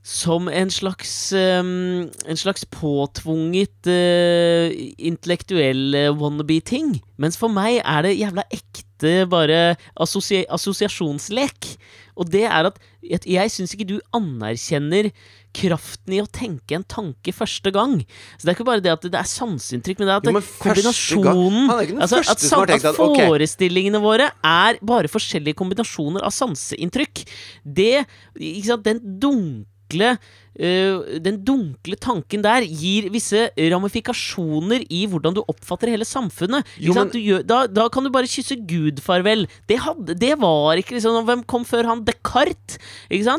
som 0.07 0.47
en 0.47 0.69
slags 0.71 1.33
um, 1.35 2.07
En 2.07 2.39
slags 2.39 2.63
påtvunget 2.71 3.89
uh, 3.91 4.71
intellektuell 4.97 5.95
uh, 5.95 6.13
wannabe-ting. 6.15 6.95
Mens 7.19 7.35
for 7.39 7.51
meg 7.51 7.81
er 7.83 8.07
det 8.07 8.15
jævla 8.15 8.47
ekte 8.47 9.25
bare 9.29 9.75
assosia 9.99 10.47
assosiasjonslek. 10.55 11.73
Og 12.17 12.31
det 12.33 12.45
er 12.47 12.71
at 12.71 12.79
jeg, 13.03 13.19
jeg 13.29 13.53
syns 13.53 13.75
ikke 13.75 13.89
du 13.91 13.99
anerkjenner 14.15 15.11
kraften 15.57 16.15
i 16.15 16.21
å 16.21 16.29
tenke 16.31 16.77
en 16.77 16.85
tanke 16.87 17.33
første 17.35 17.71
gang. 17.73 17.99
Så 18.37 18.45
det 18.45 18.51
er 18.51 18.57
ikke 18.57 18.67
bare 18.71 18.83
det 18.83 18.95
at 18.95 19.05
det 19.05 19.19
er 19.19 19.29
sanseinntrykk, 19.29 20.01
men 20.01 20.09
det 20.09 20.15
er 20.15 20.21
at 20.21 20.27
Jo, 20.29 20.35
men 20.37 20.49
kombinasjonen 20.63 21.71
er 21.75 21.95
altså, 21.97 22.23
at, 22.23 22.43
tenkt 22.43 22.85
at 22.87 22.91
at, 22.93 22.99
ok. 23.01 23.21
forestillingene 23.27 24.01
våre 24.03 24.31
er 24.31 24.81
bare 24.87 25.11
forskjellige 25.11 25.57
kombinasjoner 25.59 26.25
av 26.25 26.35
sanseinntrykk. 26.35 27.25
Det 27.63 27.95
ikke 28.35 28.69
sant, 28.71 28.85
Den 28.87 29.01
dunkle 29.21 29.76
øh, 29.93 30.17
Den 30.57 31.37
dunkle 31.45 31.95
tanken 32.01 32.41
der 32.41 32.65
gir 32.65 33.09
visse 33.13 33.47
ramifikasjoner 33.57 34.85
i 34.89 35.03
hvordan 35.09 35.35
du 35.37 35.41
oppfatter 35.45 35.91
hele 35.93 36.05
samfunnet. 36.07 36.65
Jo, 36.81 36.93
men- 36.97 37.11
Du 37.13 37.19
gjør, 37.19 37.43
da, 37.45 37.59
da 37.67 37.87
kan 37.93 38.03
du 38.03 38.09
bare 38.09 38.27
kysse 38.27 38.57
Gud 38.67 38.99
farvel. 39.03 39.45
Det, 39.69 39.77
hadde, 39.79 40.15
det 40.17 40.33
var 40.41 40.77
ikke 40.81 40.97
liksom 40.97 41.25
Hvem 41.27 41.43
kom 41.49 41.63
før 41.65 41.85
han? 41.87 42.03
Descartes. 42.05 42.77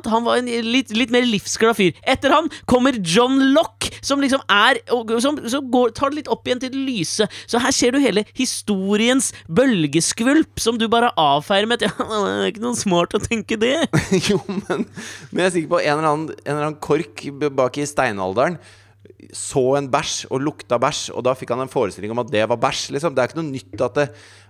Han 0.08 0.25
var 0.25 0.38
en 0.38 0.46
litt, 0.46 0.90
litt 0.94 1.10
mer 1.10 1.22
livsglad 1.26 1.76
fyr. 1.78 1.92
Etter 2.06 2.30
han 2.34 2.48
kommer 2.66 2.96
John 3.02 3.52
Lock, 3.54 3.88
som 4.02 4.20
liksom 4.20 4.40
er 4.48 4.78
Som, 5.20 5.38
som 5.48 5.70
går, 5.70 5.92
tar 5.96 6.10
det 6.10 6.22
litt 6.22 6.28
opp 6.32 6.46
igjen 6.46 6.60
til 6.62 6.70
det 6.75 6.82
lyse. 6.87 7.26
Så 7.46 7.60
her 7.62 7.72
ser 7.75 7.92
du 7.92 7.98
hele 8.02 8.25
historiens 8.38 9.32
bølgeskvulp, 9.48 10.58
som 10.60 10.78
du 10.78 10.87
bare 10.88 11.10
avfeier 11.18 11.66
med 11.68 11.82
at 11.82 11.88
ja, 11.98 12.06
det 12.08 12.32
er 12.46 12.52
ikke 12.52 12.64
noe 12.64 12.78
smart 12.78 13.14
å 13.16 13.22
tenke 13.22 13.58
det. 13.60 13.75
jo, 14.30 14.38
men, 14.48 14.87
men 15.30 15.42
jeg 15.42 15.46
er 15.48 15.54
sikker 15.56 15.72
på 15.75 15.80
en 15.82 15.92
eller 15.98 16.10
annen, 16.12 16.28
en 16.44 16.52
eller 16.54 16.68
annen 16.70 16.80
kork 16.84 17.07
b- 17.16 17.54
bak 17.56 17.78
i 17.78 17.86
steinalderen 17.88 18.58
så 19.34 19.62
en 19.78 19.88
bæsj 19.90 20.26
og 20.34 20.42
lukta 20.42 20.76
bæsj, 20.80 21.12
og 21.16 21.24
da 21.26 21.32
fikk 21.38 21.52
han 21.54 21.62
en 21.64 21.70
forestilling 21.70 22.12
om 22.12 22.20
at 22.22 22.30
det 22.32 22.42
var 22.50 22.58
bæsj. 22.60 22.92
Liksom. 22.94 23.14
Det 23.14 23.22
er 23.22 23.30
ikke 23.30 23.38
noe 23.40 23.50
nytt 23.50 23.84
at, 23.86 23.96
det, 23.98 24.06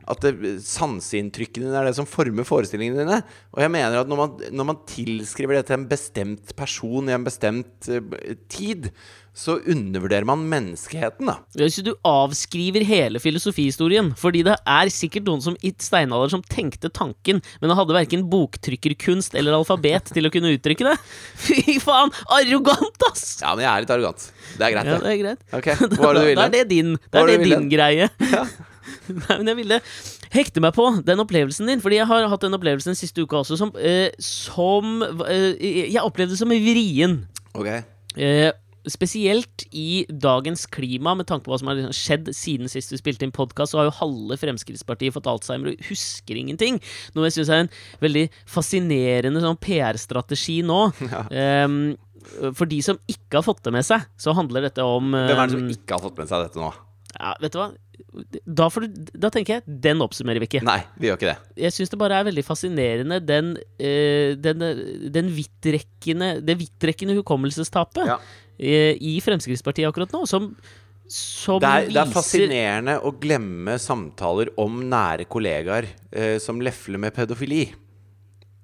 At 0.08 0.24
sanseinntrykkene 0.64 1.68
dine 1.68 1.78
er 1.78 1.88
det 1.88 1.96
som 1.98 2.08
former 2.08 2.46
forestillingene 2.48 3.04
dine. 3.04 3.20
Og 3.54 3.62
jeg 3.62 3.72
mener 3.72 4.00
at 4.00 4.08
når 4.08 4.20
man, 4.22 4.36
når 4.50 4.68
man 4.70 4.80
tilskriver 4.88 5.58
det 5.58 5.66
til 5.68 5.78
en 5.78 5.88
bestemt 5.90 6.54
person 6.56 7.08
i 7.08 7.16
en 7.16 7.26
bestemt 7.28 7.90
uh, 7.92 8.34
tid, 8.48 8.90
så 9.38 9.54
undervurderer 9.70 10.26
man 10.26 10.40
menneskeheten, 10.50 11.28
da. 11.30 11.36
Hvis 11.54 11.76
du 11.86 11.92
avskriver 12.06 12.82
hele 12.88 13.20
filosofihistorien 13.22 14.08
Fordi 14.18 14.40
det 14.48 14.56
er 14.66 14.90
sikkert 14.90 15.28
noen 15.28 15.44
som 15.44 15.54
i 15.62 15.70
steinalder 15.78 16.32
som 16.32 16.42
tenkte 16.50 16.90
tanken, 16.90 17.38
men 17.62 17.74
hadde 17.78 17.94
verken 17.94 18.24
boktrykkerkunst 18.32 19.36
eller 19.38 19.54
alfabet 19.60 20.10
til 20.14 20.26
å 20.26 20.32
kunne 20.34 20.50
uttrykke 20.56 20.88
det. 20.90 20.96
Fy 21.46 21.78
faen! 21.84 22.10
Arrogant, 22.34 23.06
ass! 23.12 23.38
Ja, 23.44 23.54
men 23.54 23.62
jeg 23.66 23.70
er 23.70 23.86
litt 23.86 23.94
arrogant. 23.94 24.26
Det 24.58 24.66
er 24.66 24.74
greit, 24.74 24.90
Ja, 24.90 24.98
det. 24.98 25.06
det 25.06 25.14
er 25.14 25.22
greit. 25.22 25.46
Ok, 25.54 25.70
Hva 25.98 26.02
var 26.08 26.18
det 26.18 26.24
du 26.24 26.26
Da 26.26 26.30
ville? 26.32 26.48
er 26.48 26.56
det 26.58 26.64
din, 26.74 26.92
det 26.98 27.22
er 27.22 27.30
det 27.32 27.38
det 27.38 27.50
din 27.52 27.70
greie. 27.72 28.10
Ja. 28.34 28.44
Nei, 29.08 29.34
men 29.40 29.48
jeg 29.50 29.56
ville 29.58 29.76
hekte 30.32 30.60
meg 30.64 30.72
på 30.76 30.84
den 31.04 31.20
opplevelsen 31.22 31.68
din, 31.68 31.80
fordi 31.84 31.98
jeg 31.98 32.08
har 32.08 32.24
hatt 32.32 32.44
den 32.44 32.56
opplevelsen 32.56 32.96
siste 32.96 33.24
uka 33.24 33.40
også 33.42 33.56
som, 33.60 33.70
eh, 33.80 34.08
som 34.24 35.02
eh, 35.28 35.56
Jeg 35.92 36.00
opplevde 36.04 36.32
det 36.34 36.40
som 36.40 36.52
vrien. 36.52 37.18
Ok. 37.56 37.68
Eh, 38.16 38.48
spesielt 38.92 39.64
i 39.72 40.04
dagens 40.08 40.66
klima, 40.72 41.14
med 41.18 41.28
tanke 41.28 41.46
på 41.46 41.52
hva 41.52 41.60
som 41.60 41.70
har 41.70 41.80
skjedd 41.96 42.30
siden 42.36 42.70
sist 42.70 42.92
vi 42.94 43.00
spilte 43.00 43.26
inn 43.26 43.34
podkast, 43.34 43.72
så 43.74 43.82
har 43.82 43.88
jo 43.90 43.96
halve 44.00 44.38
Fremskrittspartiet 44.40 45.14
fått 45.16 45.28
Alzheimer 45.30 45.72
og 45.72 45.86
husker 45.90 46.38
ingenting. 46.40 46.80
Noe 47.16 47.28
jeg 47.28 47.38
syns 47.38 47.52
er 47.54 47.64
en 47.64 47.72
veldig 48.04 48.26
fascinerende 48.48 49.44
sånn 49.44 49.60
PR-strategi 49.64 50.60
nå. 50.66 50.82
Ehm, 51.38 51.96
for 52.56 52.68
de 52.68 52.78
som 52.84 52.98
ikke 53.08 53.38
har 53.38 53.46
fått 53.46 53.62
det 53.66 53.72
med 53.74 53.86
seg, 53.86 54.04
så 54.20 54.34
handler 54.36 54.66
dette 54.68 54.84
om 54.84 55.12
Hvem 55.14 55.32
er 55.32 55.46
det 55.48 55.54
som 55.54 55.64
ehm, 55.64 55.74
ikke 55.76 55.96
har 55.96 56.02
fått 56.04 56.18
med 56.20 56.30
seg 56.30 56.46
dette 56.48 56.60
nå? 56.60 56.70
ja, 57.18 57.34
Vet 57.42 57.54
du 57.54 57.60
hva? 57.60 57.68
Da, 58.44 58.68
får 58.70 58.86
du, 58.86 59.06
da 59.20 59.30
tenker 59.32 59.58
jeg 59.58 59.78
den 59.84 60.02
oppsummerer 60.04 60.42
vi 60.42 60.48
ikke. 60.48 60.62
Nei, 60.66 60.78
vi 61.00 61.08
gjør 61.08 61.18
ikke 61.18 61.30
det. 61.32 61.62
Jeg 61.64 61.74
syns 61.74 61.92
det 61.92 61.98
bare 62.00 62.18
er 62.20 62.26
veldig 62.28 62.44
fascinerende 62.46 63.18
den, 63.26 63.50
eh, 63.82 64.34
den, 64.38 64.64
den 65.14 65.32
vidtrekkende, 65.34 66.30
det 66.46 66.58
vidtrekkende 66.60 67.18
hukommelsestapet 67.18 68.06
Ja. 68.08 68.18
I 68.58 69.16
Fremskrittspartiet 69.22 69.88
akkurat 69.88 70.12
nå, 70.14 70.24
som, 70.26 70.50
som 71.08 71.60
Det 71.62 71.70
er, 71.70 71.88
det 71.94 72.02
er 72.02 72.12
fascinerende 72.12 72.98
å 73.06 73.14
glemme 73.20 73.78
samtaler 73.82 74.50
om 74.60 74.80
nære 74.90 75.28
kollegaer 75.30 75.88
eh, 76.10 76.36
som 76.42 76.62
lefler 76.64 77.00
med 77.00 77.14
pedofili. 77.16 77.66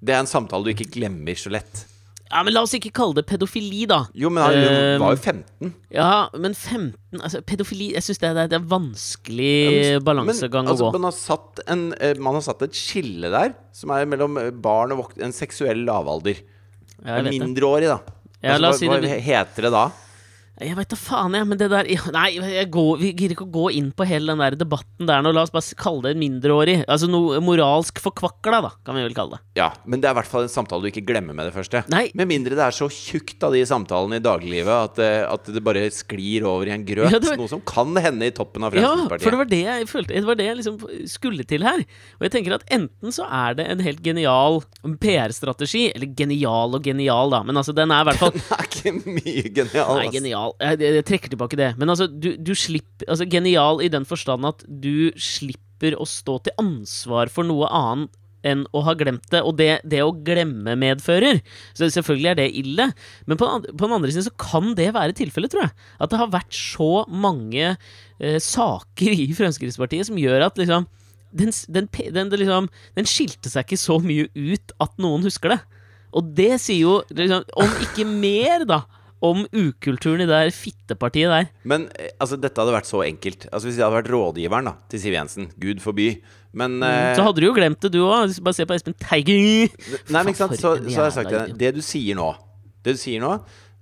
Det 0.04 0.14
er 0.14 0.24
en 0.24 0.30
samtale 0.30 0.66
du 0.66 0.74
ikke 0.74 0.90
glemmer 0.98 1.38
så 1.38 1.52
lett. 1.54 1.86
Ja, 2.34 2.40
men 2.42 2.54
La 2.54 2.64
oss 2.64 2.72
ikke 2.74 2.90
kalle 2.94 3.14
det 3.20 3.26
pedofili, 3.28 3.84
da. 3.86 4.00
Jo, 4.16 4.30
men 4.32 4.42
han 4.42 4.56
uh, 4.56 4.96
var 4.98 5.14
jo 5.14 5.20
15. 5.20 5.72
Ja, 5.94 6.08
men 6.34 6.56
15 6.56 7.20
altså, 7.20 7.42
Pedofili 7.46 7.90
Jeg 7.92 8.02
syns 8.02 8.18
det, 8.22 8.32
det 8.50 8.58
er 8.58 8.64
vanskelig 8.66 9.52
ja, 9.68 10.00
balansegang 10.02 10.66
altså, 10.72 10.88
å 10.88 10.94
gå. 10.94 10.98
Man 10.98 11.12
har, 11.12 11.44
en, 11.70 11.84
eh, 12.00 12.16
man 12.18 12.38
har 12.40 12.44
satt 12.48 12.64
et 12.66 12.74
skille 12.74 13.30
der, 13.30 13.54
som 13.76 13.92
er 13.94 14.08
mellom 14.10 14.40
barn 14.64 14.96
og 14.96 15.04
vok 15.04 15.14
en 15.22 15.36
seksuell 15.36 15.84
lavalder. 15.86 16.40
Ja. 17.04 17.20
Mindreårig, 17.22 17.92
da. 17.92 18.13
Ja, 18.44 18.58
altså, 18.60 18.86
hva, 18.90 18.98
hva 19.00 19.20
heter 19.24 19.68
det 19.68 19.72
da? 19.72 19.84
Jeg 20.62 20.76
veit 20.78 20.86
da 20.92 20.94
faen, 20.94 21.34
jeg, 21.34 21.46
men 21.50 21.58
det 21.58 21.66
der 21.72 21.88
Nei, 22.14 22.28
går, 22.70 22.98
vi 23.00 23.08
gidder 23.10 23.32
ikke 23.34 23.46
å 23.48 23.54
gå 23.56 23.64
inn 23.74 23.88
på 23.96 24.04
hele 24.06 24.30
den 24.30 24.38
der 24.38 24.54
debatten 24.60 25.08
der 25.08 25.24
nå. 25.24 25.32
La 25.34 25.42
oss 25.42 25.50
bare 25.50 25.74
kalle 25.80 26.04
det 26.06 26.12
mindreårig. 26.20 26.76
Altså 26.86 27.08
noe 27.10 27.40
moralsk 27.42 27.98
forkvakla, 28.04 28.60
da, 28.62 28.70
kan 28.86 28.94
vi 28.94 29.02
vel 29.02 29.16
kalle 29.16 29.34
det. 29.40 29.42
Ja, 29.58 29.72
men 29.90 29.98
det 29.98 30.06
er 30.06 30.14
i 30.14 30.18
hvert 30.20 30.30
fall 30.30 30.46
en 30.46 30.52
samtale 30.52 30.86
du 30.86 30.90
ikke 30.92 31.02
glemmer 31.08 31.34
med 31.34 31.48
det 31.50 31.56
første. 31.56 31.82
Nei. 31.90 32.04
Med 32.14 32.30
mindre 32.30 32.54
det 32.54 32.62
er 32.68 32.76
så 32.76 32.86
tjukt 32.86 33.42
av 33.48 33.56
de 33.56 33.64
samtalene 33.66 34.20
i 34.20 34.22
dagliglivet 34.22 34.70
at, 34.92 35.00
eh, 35.02 35.24
at 35.26 35.50
det 35.56 35.64
bare 35.66 35.82
sklir 35.94 36.46
over 36.46 36.70
i 36.70 36.74
en 36.76 36.86
grøt. 36.86 37.10
Ja, 37.10 37.18
var- 37.24 37.40
Noe 37.42 37.50
som 37.50 37.64
kan 37.66 37.90
hende 37.98 38.30
i 38.30 38.34
toppen 38.38 38.62
av 38.62 38.70
Fremskrittspartiet. 38.76 39.10
Ja, 39.10 39.26
for 39.26 39.34
det 39.34 39.42
var 39.42 39.50
det 39.50 39.62
jeg 39.64 39.90
følte 39.90 40.14
Det 40.14 40.24
var 40.30 40.38
det 40.38 40.46
jeg 40.52 40.60
liksom 40.62 40.78
skulle 41.10 41.48
til 41.50 41.66
her. 41.66 41.82
Og 42.20 42.28
jeg 42.28 42.34
tenker 42.38 42.54
at 42.60 42.68
enten 42.70 43.10
så 43.18 43.26
er 43.26 43.58
det 43.58 43.66
en 43.74 43.82
helt 43.82 44.02
genial 44.06 44.62
PR-strategi, 45.02 45.88
eller 45.94 46.14
genial 46.14 46.78
og 46.78 46.86
genial, 46.86 47.30
da, 47.34 47.42
men 47.42 47.58
altså 47.58 47.74
den 47.74 47.90
er 47.90 48.04
i 48.06 48.08
hvert 48.12 48.20
fall 48.22 48.34
Den 48.38 48.54
er 48.54 48.68
ikke 48.70 48.94
mye 49.18 49.54
genial. 49.58 49.98
Nei, 49.98 50.06
ass. 50.06 50.14
Genial. 50.44 50.56
Jeg, 50.60 50.96
jeg, 50.96 51.04
trekker 51.08 51.32
tilbake 51.32 51.56
det. 51.58 51.70
Men 51.78 51.90
altså, 51.90 52.08
du, 52.08 52.34
du 52.36 52.54
slipper 52.54 53.08
Altså, 53.08 53.26
genial 53.28 53.82
i 53.82 53.88
den 53.92 54.04
forstand 54.04 54.46
at 54.46 54.64
du 54.66 55.12
slipper 55.16 55.96
å 55.98 56.06
stå 56.06 56.38
til 56.44 56.54
ansvar 56.58 57.28
for 57.32 57.44
noe 57.44 57.68
annet 57.68 58.12
enn 58.44 58.66
å 58.76 58.82
ha 58.84 58.92
glemt 58.92 59.24
det, 59.32 59.40
og 59.40 59.56
det, 59.56 59.80
det 59.88 60.02
å 60.04 60.12
glemme 60.12 60.74
medfører. 60.76 61.40
Så 61.72 61.88
selvfølgelig 61.88 62.30
er 62.30 62.38
det 62.42 62.50
ille, 62.60 62.90
men 63.24 63.40
på, 63.40 63.48
på 63.48 63.86
den 63.86 63.94
andre 63.96 64.12
siden 64.12 64.26
så 64.26 64.34
kan 64.36 64.74
det 64.76 64.90
være 64.92 65.16
tilfellet, 65.16 65.52
tror 65.52 65.64
jeg. 65.64 65.72
At 65.96 66.12
det 66.12 66.20
har 66.20 66.32
vært 66.34 66.52
så 66.52 67.06
mange 67.08 67.70
eh, 67.72 68.36
saker 68.36 69.16
i 69.16 69.30
Fremskrittspartiet 69.36 70.10
som 70.10 70.20
gjør 70.20 70.44
at 70.50 70.60
liksom 70.60 70.84
den, 71.34 71.50
den, 71.72 71.88
den, 72.14 72.34
liksom, 72.36 72.68
den 72.94 73.08
skilte 73.08 73.50
seg 73.50 73.64
ikke 73.64 73.80
så 73.80 73.96
mye 74.02 74.28
ut 74.36 74.76
at 74.84 75.00
noen 75.02 75.24
husker 75.24 75.56
det. 75.56 75.62
Og 76.14 76.28
det 76.36 76.52
sier 76.62 76.84
jo 76.84 76.98
liksom, 77.16 77.48
om 77.58 77.80
ikke 77.82 78.06
mer, 78.06 78.68
da, 78.68 78.84
om 79.24 79.42
ukulturen 79.56 80.20
i 80.20 80.26
det 80.28 80.34
der 80.36 80.52
fittepartiet 80.54 81.30
der. 81.32 81.48
Men 81.64 81.86
eh, 81.96 82.10
altså, 82.20 82.36
dette 82.40 82.60
hadde 82.60 82.74
vært 82.76 82.88
så 82.90 83.00
enkelt. 83.06 83.46
Altså 83.50 83.68
Hvis 83.70 83.78
jeg 83.80 83.86
hadde 83.86 83.96
vært 84.02 84.10
rådgiveren 84.12 84.68
da 84.68 84.74
til 84.92 85.00
Siv 85.02 85.16
Jensen, 85.16 85.48
gud 85.62 85.80
forby 85.84 86.08
Men 86.54 86.76
eh, 86.84 87.14
Så 87.16 87.24
hadde 87.26 87.40
du 87.42 87.46
jo 87.48 87.54
glemt 87.56 87.80
det, 87.82 87.90
du 87.96 88.02
òg. 88.04 88.34
Bare 88.44 88.54
se 88.58 88.66
på 88.68 88.76
Espen 88.76 88.94
Teigen. 89.00 89.70
Nei, 90.12 90.20
men 90.20 90.32
ikke 90.34 90.42
sant, 90.44 90.58
så, 90.60 90.76
så 90.84 90.98
har 91.00 91.08
jeg 91.10 91.16
sagt 91.18 91.32
det. 91.34 91.44
Det 91.64 91.72
du 91.78 91.82
sier 91.84 92.18
nå, 92.20 92.28
det 92.84 92.94
du 92.98 93.00
sier 93.00 93.22
nå, 93.24 93.32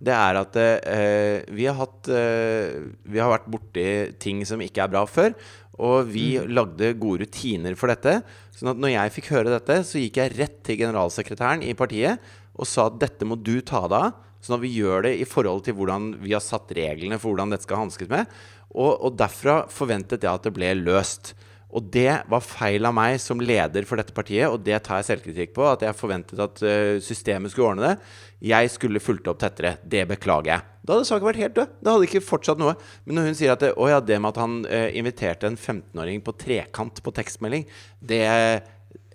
det 0.03 0.15
er 0.19 0.39
at 0.41 0.57
eh, 0.59 1.43
vi 1.55 1.67
har 1.69 1.77
hatt 1.79 2.09
eh, 2.11 2.73
Vi 3.07 3.21
har 3.23 3.31
vært 3.31 3.45
borti 3.53 3.85
ting 4.23 4.41
som 4.49 4.63
ikke 4.65 4.83
er 4.87 4.91
bra 4.95 5.05
før. 5.07 5.35
Og 5.83 6.09
vi 6.13 6.25
Mm. 6.39 6.51
lagde 6.55 6.89
gode 7.01 7.25
rutiner 7.25 7.75
for 7.79 7.89
dette. 7.91 8.19
Sånn 8.55 8.71
at 8.75 8.81
når 8.83 8.93
jeg 8.93 9.13
fikk 9.17 9.31
høre 9.33 9.53
dette, 9.55 9.79
så 9.89 9.99
gikk 9.99 10.19
jeg 10.21 10.35
rett 10.39 10.59
til 10.67 10.77
generalsekretæren 10.83 11.63
i 11.65 11.73
partiet 11.79 12.21
og 12.53 12.69
sa 12.69 12.87
at 12.91 12.99
dette 13.01 13.25
må 13.27 13.39
du 13.41 13.57
ta 13.65 13.81
deg 13.89 13.97
av. 14.11 14.13
Sånn 14.43 14.57
at 14.59 14.65
vi 14.65 14.73
gjør 14.75 15.07
det 15.07 15.15
i 15.23 15.29
forhold 15.29 15.63
til 15.67 15.77
hvordan 15.79 16.17
vi 16.23 16.35
har 16.35 16.43
satt 16.43 16.73
reglene 16.75 17.21
for 17.21 17.31
hvordan 17.31 17.55
dette 17.55 17.67
skal 17.69 17.85
hanskes 17.85 18.11
med. 18.11 18.27
Og, 18.73 18.93
og 18.99 19.17
derfra 19.21 19.63
forventet 19.71 20.25
jeg 20.25 20.33
at 20.33 20.49
det 20.49 20.55
ble 20.57 20.73
løst. 20.81 21.35
Og 21.73 21.87
det 21.89 22.19
var 22.29 22.45
feil 22.45 22.85
av 22.85 22.93
meg 22.93 23.17
som 23.23 23.41
leder 23.41 23.87
for 23.89 23.97
dette 23.97 24.13
partiet, 24.13 24.45
og 24.51 24.61
det 24.65 24.77
tar 24.85 25.01
jeg 25.01 25.09
selvkritikk 25.09 25.55
på. 25.57 25.65
At 25.71 25.85
jeg 25.87 25.97
forventet 25.97 26.43
at 26.45 26.61
eh, 26.69 26.99
systemet 27.01 27.53
skulle 27.53 27.71
ordne 27.71 27.87
det. 27.87 28.11
Jeg 28.45 28.73
skulle 28.75 29.01
fulgt 29.01 29.31
opp 29.31 29.41
tettere. 29.41 29.79
Det 29.81 30.03
beklager 30.11 30.53
jeg. 30.53 30.67
Da 30.83 30.99
hadde 30.99 31.09
saken 31.09 31.31
vært 31.31 31.41
helt 31.41 31.57
død. 31.57 31.73
Det 31.79 31.95
hadde 31.95 32.11
ikke 32.11 32.25
fortsatt 32.27 32.61
noe. 32.61 32.75
Men 33.07 33.19
når 33.19 33.31
hun 33.31 33.39
sier 33.39 33.55
at 33.55 33.65
det, 33.65 33.73
å 33.79 33.89
ja, 33.89 34.03
det 34.05 34.19
med 34.21 34.35
at 34.35 34.43
han 34.43 34.61
eh, 34.69 34.91
inviterte 35.01 35.49
en 35.49 35.57
15-åring 35.57 36.21
på 36.27 36.37
trekant 36.43 37.01
på 37.07 37.17
tekstmelding, 37.17 37.65
det, 38.05 38.23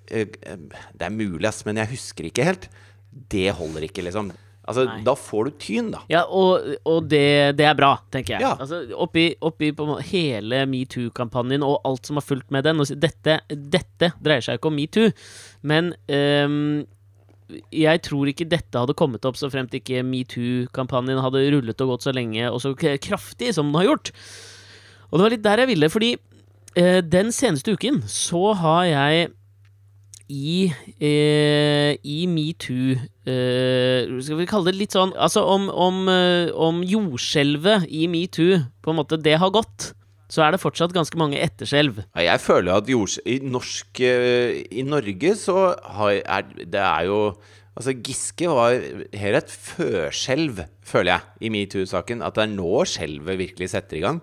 eh, 0.09 0.25
det 0.25 1.09
er 1.11 1.13
mulig, 1.13 1.45
ass, 1.51 1.61
men 1.67 1.83
jeg 1.83 1.93
husker 1.93 2.31
ikke 2.31 2.47
helt. 2.47 2.69
Det 3.29 3.51
holder 3.59 3.85
ikke, 3.85 4.07
liksom. 4.07 4.33
Altså, 4.67 4.83
Nei. 4.83 4.97
da 5.07 5.13
får 5.15 5.47
du 5.47 5.53
tyn, 5.63 5.91
da. 5.93 6.01
Ja, 6.11 6.25
og, 6.27 6.65
og 6.87 7.05
det, 7.07 7.55
det 7.55 7.69
er 7.69 7.77
bra, 7.79 7.93
tenker 8.11 8.35
jeg. 8.35 8.43
Ja. 8.43 8.51
Altså, 8.59 8.81
oppi 8.99 9.29
oppi 9.47 9.71
på 9.75 9.87
hele 10.09 10.65
metoo-kampanjen 10.67 11.63
og 11.63 11.79
alt 11.87 12.09
som 12.09 12.19
har 12.19 12.25
fulgt 12.27 12.51
med 12.51 12.67
den 12.67 12.83
dette, 12.99 13.39
dette 13.47 14.11
dreier 14.19 14.43
seg 14.43 14.59
ikke 14.59 14.71
om 14.71 14.75
metoo, 14.75 15.13
men 15.71 15.93
um, 16.11 16.83
jeg 17.71 18.03
tror 18.03 18.27
ikke 18.27 18.49
dette 18.51 18.75
hadde 18.81 18.95
kommet 18.99 19.23
opp 19.27 19.39
så 19.39 19.47
fremt 19.51 19.75
ikke 19.77 20.03
metoo-kampanjen 20.03 21.23
hadde 21.23 21.45
rullet 21.55 21.83
og 21.85 21.93
gått 21.93 22.09
så 22.09 22.15
lenge 22.15 22.49
og 22.51 22.59
så 22.63 22.73
kraftig 22.75 23.53
som 23.55 23.71
den 23.71 23.79
har 23.79 23.91
gjort. 23.93 24.11
Og 25.07 25.15
det 25.15 25.23
var 25.23 25.35
litt 25.37 25.45
der 25.45 25.63
jeg 25.63 25.71
ville, 25.71 25.91
fordi 25.93 26.11
eh, 26.75 26.99
den 27.07 27.31
seneste 27.31 27.77
uken 27.77 28.03
så 28.11 28.51
har 28.59 28.83
jeg 28.91 29.29
i, 30.27 30.67
eh, 30.99 31.95
i 32.03 32.17
metoo 32.27 32.95
eh, 33.23 34.07
Skal 34.23 34.41
vi 34.41 34.47
kalle 34.49 34.73
det 34.73 34.81
litt 34.81 34.95
sånn 34.95 35.13
Altså 35.15 35.43
om, 35.47 35.69
om, 35.71 36.01
eh, 36.11 36.51
om 36.51 36.81
jordskjelvet 36.83 37.87
i 37.87 38.07
metoo 38.11 38.59
på 38.83 38.91
en 38.91 38.99
måte 38.99 39.19
det 39.19 39.37
har 39.39 39.51
gått, 39.51 39.91
så 40.31 40.43
er 40.43 40.53
det 40.53 40.61
fortsatt 40.61 40.93
ganske 40.95 41.17
mange 41.19 41.39
etterskjelv. 41.39 42.01
Ja, 42.15 42.23
jeg 42.33 42.39
føler 42.43 42.79
at 42.79 42.89
jords, 42.91 43.17
i, 43.27 43.37
norsk, 43.43 43.99
i 43.99 44.83
Norge 44.87 45.33
så 45.39 45.73
har, 45.75 46.13
er 46.23 46.47
det 46.63 46.83
er 46.83 47.07
jo 47.09 47.21
Altså 47.77 47.93
Giske 47.93 48.47
var 48.49 48.73
her 49.13 49.35
et 49.37 49.51
førskjelv, 49.53 50.63
føler 50.81 51.11
jeg, 51.11 51.45
i 51.45 51.51
metoo-saken. 51.53 52.23
At 52.25 52.33
det 52.33 52.47
er 52.47 52.55
nå 52.55 52.71
skjelvet 52.89 53.37
virkelig 53.37 53.67
setter 53.69 53.99
i 53.99 54.01
gang. 54.01 54.17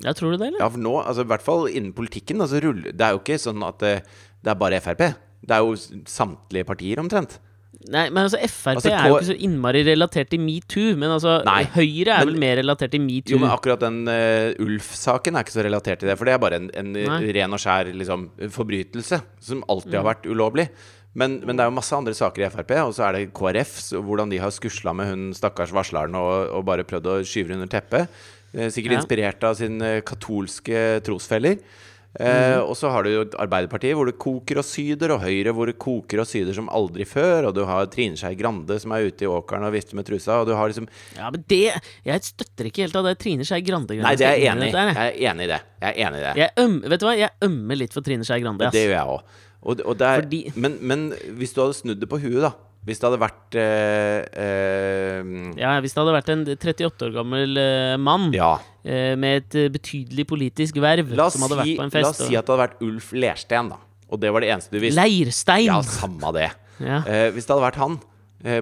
Ja, 0.00 0.14
tror 0.16 0.32
du 0.32 0.38
det, 0.38 0.46
eller? 0.46 0.62
Ja, 0.62 0.70
for 0.72 0.80
nå, 0.80 0.94
altså 1.02 1.26
i 1.26 1.28
hvert 1.28 1.44
fall 1.44 1.68
innen 1.68 1.92
politikken 1.92 2.40
altså, 2.40 2.62
ruller, 2.64 2.94
Det 2.96 3.04
er 3.04 3.12
jo 3.12 3.20
ikke 3.20 3.36
sånn 3.42 3.66
at 3.66 3.82
det, 3.84 3.92
det 4.40 4.54
er 4.54 4.62
bare 4.62 4.80
Frp. 4.80 5.04
Det 5.44 5.54
er 5.54 5.62
jo 5.64 5.76
samtlige 6.08 6.66
partier, 6.68 6.98
omtrent. 7.02 7.38
Nei, 7.88 8.08
men 8.10 8.24
altså 8.26 8.40
Frp 8.50 8.72
Altså, 8.80 8.90
er 8.90 9.06
jo 9.08 9.16
ikke 9.20 9.28
så 9.28 9.36
innmari 9.46 9.84
relatert 9.86 10.28
til 10.32 10.40
metoo. 10.42 10.96
Men 10.98 11.12
altså 11.14 11.36
Nei, 11.46 11.62
Høyre 11.76 12.16
er 12.16 12.24
men- 12.26 12.32
vel 12.34 12.40
mer 12.42 12.56
relatert 12.58 12.90
til 12.90 13.00
metoo. 13.04 13.36
Jo, 13.36 13.38
men 13.38 13.52
akkurat 13.54 13.80
den 13.84 14.00
uh, 14.10 14.50
Ulf-saken 14.64 15.36
er 15.38 15.46
ikke 15.46 15.54
så 15.54 15.64
relatert 15.64 16.00
til 16.02 16.10
det. 16.10 16.16
For 16.18 16.26
det 16.28 16.34
er 16.34 16.42
bare 16.42 16.58
en, 16.58 16.68
en 16.74 16.90
ren 17.38 17.54
og 17.54 17.62
skjær 17.62 17.92
liksom, 17.94 18.26
forbrytelse 18.50 19.20
som 19.46 19.62
alltid 19.70 19.94
har 20.00 20.08
vært 20.10 20.26
ulovlig. 20.26 20.68
Men, 21.18 21.38
men 21.46 21.56
det 21.56 21.64
er 21.64 21.70
jo 21.70 21.76
masse 21.78 21.94
andre 21.96 22.12
saker 22.14 22.44
i 22.44 22.50
Frp, 22.52 22.74
og 22.84 22.92
så 22.94 23.06
er 23.08 23.16
det 23.16 23.22
KrF, 23.34 23.70
så 23.80 24.02
hvordan 24.04 24.30
de 24.30 24.38
har 24.42 24.52
skusla 24.54 24.92
med 24.94 25.08
hun 25.10 25.22
stakkars 25.34 25.72
varsleren 25.74 26.14
og, 26.18 26.50
og 26.58 26.66
bare 26.68 26.84
prøvd 26.86 27.08
å 27.10 27.16
skyve 27.26 27.48
henne 27.54 27.62
under 27.64 27.72
teppet. 27.72 28.10
Eh, 28.54 28.68
Sikkert 28.74 28.92
Ja. 28.98 29.00
inspirert 29.00 29.42
av 29.48 29.56
sine 29.58 30.00
katolske 30.06 31.00
trosfeller. 31.06 31.58
Eh, 32.18 32.56
og 32.58 32.72
så 32.74 32.88
har 32.90 33.04
du 33.04 33.10
jo 33.12 33.24
Arbeiderpartiet 33.38 33.94
hvor 33.94 34.08
det 34.08 34.16
koker 34.18 34.58
og 34.62 34.64
syder, 34.66 35.12
og 35.14 35.20
Høyre 35.22 35.52
hvor 35.54 35.68
det 35.68 35.76
koker 35.78 36.22
og 36.22 36.26
syder 36.26 36.56
som 36.56 36.70
aldri 36.72 37.04
før. 37.06 37.50
Og 37.50 37.54
du 37.54 37.60
har 37.68 37.86
Trine 37.92 38.16
Skei 38.18 38.34
Grande 38.38 38.78
som 38.80 38.94
er 38.96 39.10
ute 39.10 39.26
i 39.26 39.30
åkeren 39.30 39.66
og 39.68 39.74
vifter 39.76 39.98
med 39.98 40.08
trusa. 40.08 40.40
Og 40.40 40.48
du 40.48 40.54
har 40.56 40.72
liksom 40.72 40.88
Ja, 41.18 41.28
men 41.30 41.44
det 41.46 41.60
Jeg 42.06 42.24
støtter 42.26 42.70
ikke 42.70 42.86
helt 42.86 42.96
av 42.98 43.10
det 43.10 43.18
Trine 43.22 43.44
Skei 43.46 43.60
Grande. 43.66 43.98
Nei, 44.00 44.14
det 44.18 44.26
er 44.26 44.38
jeg 44.40 44.54
enig 44.54 44.70
i. 44.70 44.72
Jeg. 44.72 44.96
Er 44.96 45.32
enig 45.32 45.44
i 45.44 45.52
det. 45.52 45.60
Jeg 45.82 45.90
er 45.92 46.06
enig 46.08 46.22
i 46.22 46.24
det. 46.24 46.36
Jeg 46.40 46.64
øm, 46.64 46.78
vet 46.88 47.00
du 47.00 47.06
hva, 47.06 47.16
jeg 47.18 47.30
ømmer 47.50 47.82
litt 47.84 47.92
for 47.98 48.08
Trine 48.08 48.26
Skei 48.26 48.40
Grande. 48.42 48.72
Det 48.72 48.86
gjør 48.88 48.96
jeg 48.96 49.12
òg. 49.18 49.36
Og, 49.68 49.80
og 49.90 49.98
Fordi- 49.98 50.52
men, 50.54 50.78
men 50.80 51.12
hvis 51.38 51.52
du 51.52 51.60
hadde 51.64 51.74
snudd 51.74 52.00
det 52.00 52.08
på 52.08 52.20
huet, 52.22 52.40
da. 52.46 52.52
Hvis 52.86 53.00
det 53.02 53.08
hadde 53.08 53.20
vært 53.20 53.56
eh, 53.60 54.20
eh, 54.40 55.32
Ja, 55.60 55.74
Hvis 55.82 55.92
det 55.96 56.00
hadde 56.02 56.14
vært 56.14 56.30
en 56.32 56.44
38 56.54 57.08
år 57.08 57.14
gammel 57.18 57.58
eh, 57.60 57.96
mann 58.00 58.28
Ja. 58.36 58.54
eh, 58.84 59.12
med 59.18 59.42
et 59.42 59.56
eh, 59.58 59.68
betydelig 59.74 60.24
politisk 60.30 60.78
verv 60.82 61.10
La 61.18 61.26
oss, 61.28 61.36
som 61.36 61.44
hadde 61.48 61.58
si, 61.60 61.74
vært 61.74 61.80
på 61.82 61.86
en 61.88 61.92
la 62.06 62.12
oss 62.12 62.22
og... 62.22 62.30
si 62.30 62.38
at 62.38 62.46
det 62.46 62.54
hadde 62.54 62.62
vært 62.64 62.86
Ulf 62.88 63.10
Lersten, 63.12 63.72
da. 63.74 63.80
Og 64.08 64.22
det 64.22 64.30
var 64.32 64.40
det 64.40 64.52
eneste 64.54 64.72
du 64.72 64.80
visste. 64.80 65.02
Leirstein! 65.02 65.66
Ja, 65.68 65.82
samme 65.84 66.30
det. 66.38 66.46
Ja. 66.80 67.02
Eh, 67.04 67.26
hvis 67.34 67.44
det 67.44 67.52
hadde 67.56 67.66
vært 67.66 67.82
han 67.82 67.98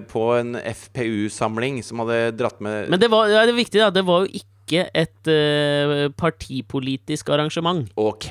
på 0.09 0.21
en 0.33 0.55
FPU-samling 0.57 1.83
som 1.85 1.99
hadde 2.01 2.31
dratt 2.33 2.57
med 2.65 2.87
Men 2.89 2.97
det, 2.99 3.11
var, 3.13 3.27
ja, 3.29 3.43
det 3.45 3.53
er 3.53 3.59
viktig, 3.59 3.77
da. 3.77 3.91
Det 3.93 4.01
var 4.07 4.23
jo 4.25 4.39
ikke 4.41 4.87
et 4.97 5.29
uh, 5.29 6.07
partipolitisk 6.17 7.29
arrangement. 7.31 7.85
Ok, 7.95 8.25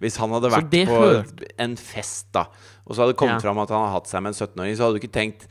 hvis 0.00 0.16
han 0.22 0.30
hadde 0.32 0.52
vært 0.54 0.70
på 0.88 1.00
hørte- 1.02 1.50
en 1.60 1.74
fest, 1.76 2.28
da, 2.32 2.46
og 2.86 2.94
så 2.96 3.02
hadde 3.02 3.12
det 3.14 3.18
kommet 3.20 3.38
Ja. 3.38 3.44
fram 3.46 3.58
at 3.62 3.70
han 3.70 3.84
hadde 3.86 3.94
hatt 3.96 4.08
seg 4.10 4.22
med 4.22 4.32
en 4.34 4.40
17-åring, 4.46 4.76
så 4.76 4.82
hadde 4.86 4.98
du 4.98 5.02
ikke 5.06 5.12
tenkt 5.20 5.46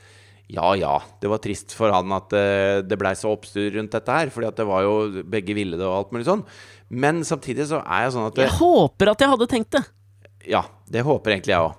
ja 0.51 0.73
ja, 0.75 0.97
det 1.21 1.29
var 1.31 1.39
trist 1.39 1.71
for 1.71 1.93
han 1.95 2.11
at 2.11 2.33
uh, 2.35 2.81
det 2.83 2.97
blei 2.99 3.13
så 3.15 3.29
oppstyr 3.31 3.71
rundt 3.77 3.93
dette 3.95 4.11
her, 4.11 4.27
fordi 4.33 4.47
at 4.49 4.57
det 4.59 4.65
var 4.67 4.81
jo 4.83 5.23
begge 5.23 5.53
ville 5.55 5.77
det 5.79 5.85
og 5.87 5.93
alt 5.95 6.11
mulig 6.11 6.25
sånn. 6.27 6.41
Men 6.91 7.21
samtidig 7.23 7.69
så 7.69 7.79
er 7.85 8.03
jeg 8.03 8.11
sånn 8.17 8.27
at 8.27 8.35
det, 8.35 8.49
Jeg 8.49 8.57
håper 8.59 9.11
at 9.13 9.21
jeg 9.23 9.29
hadde 9.31 9.47
tenkt 9.47 9.71
det! 9.77 9.83
Ja, 10.51 10.65
det 10.91 11.05
håper 11.07 11.31
egentlig 11.37 11.53
jeg 11.55 11.63
òg. 11.69 11.77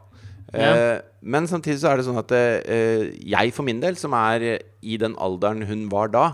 Ja. 0.52 1.00
men 1.24 1.46
samtidig 1.48 1.78
så 1.80 1.88
er 1.92 1.96
det 2.00 2.04
sånn 2.04 2.18
at 2.20 2.32
uh, 2.32 3.12
jeg 3.12 3.52
for 3.56 3.64
min 3.64 3.80
del, 3.80 3.96
som 4.00 4.12
er 4.16 4.42
i 4.84 4.96
den 5.00 5.14
alderen 5.16 5.62
hun 5.68 5.86
var 5.92 6.08
da 6.12 6.24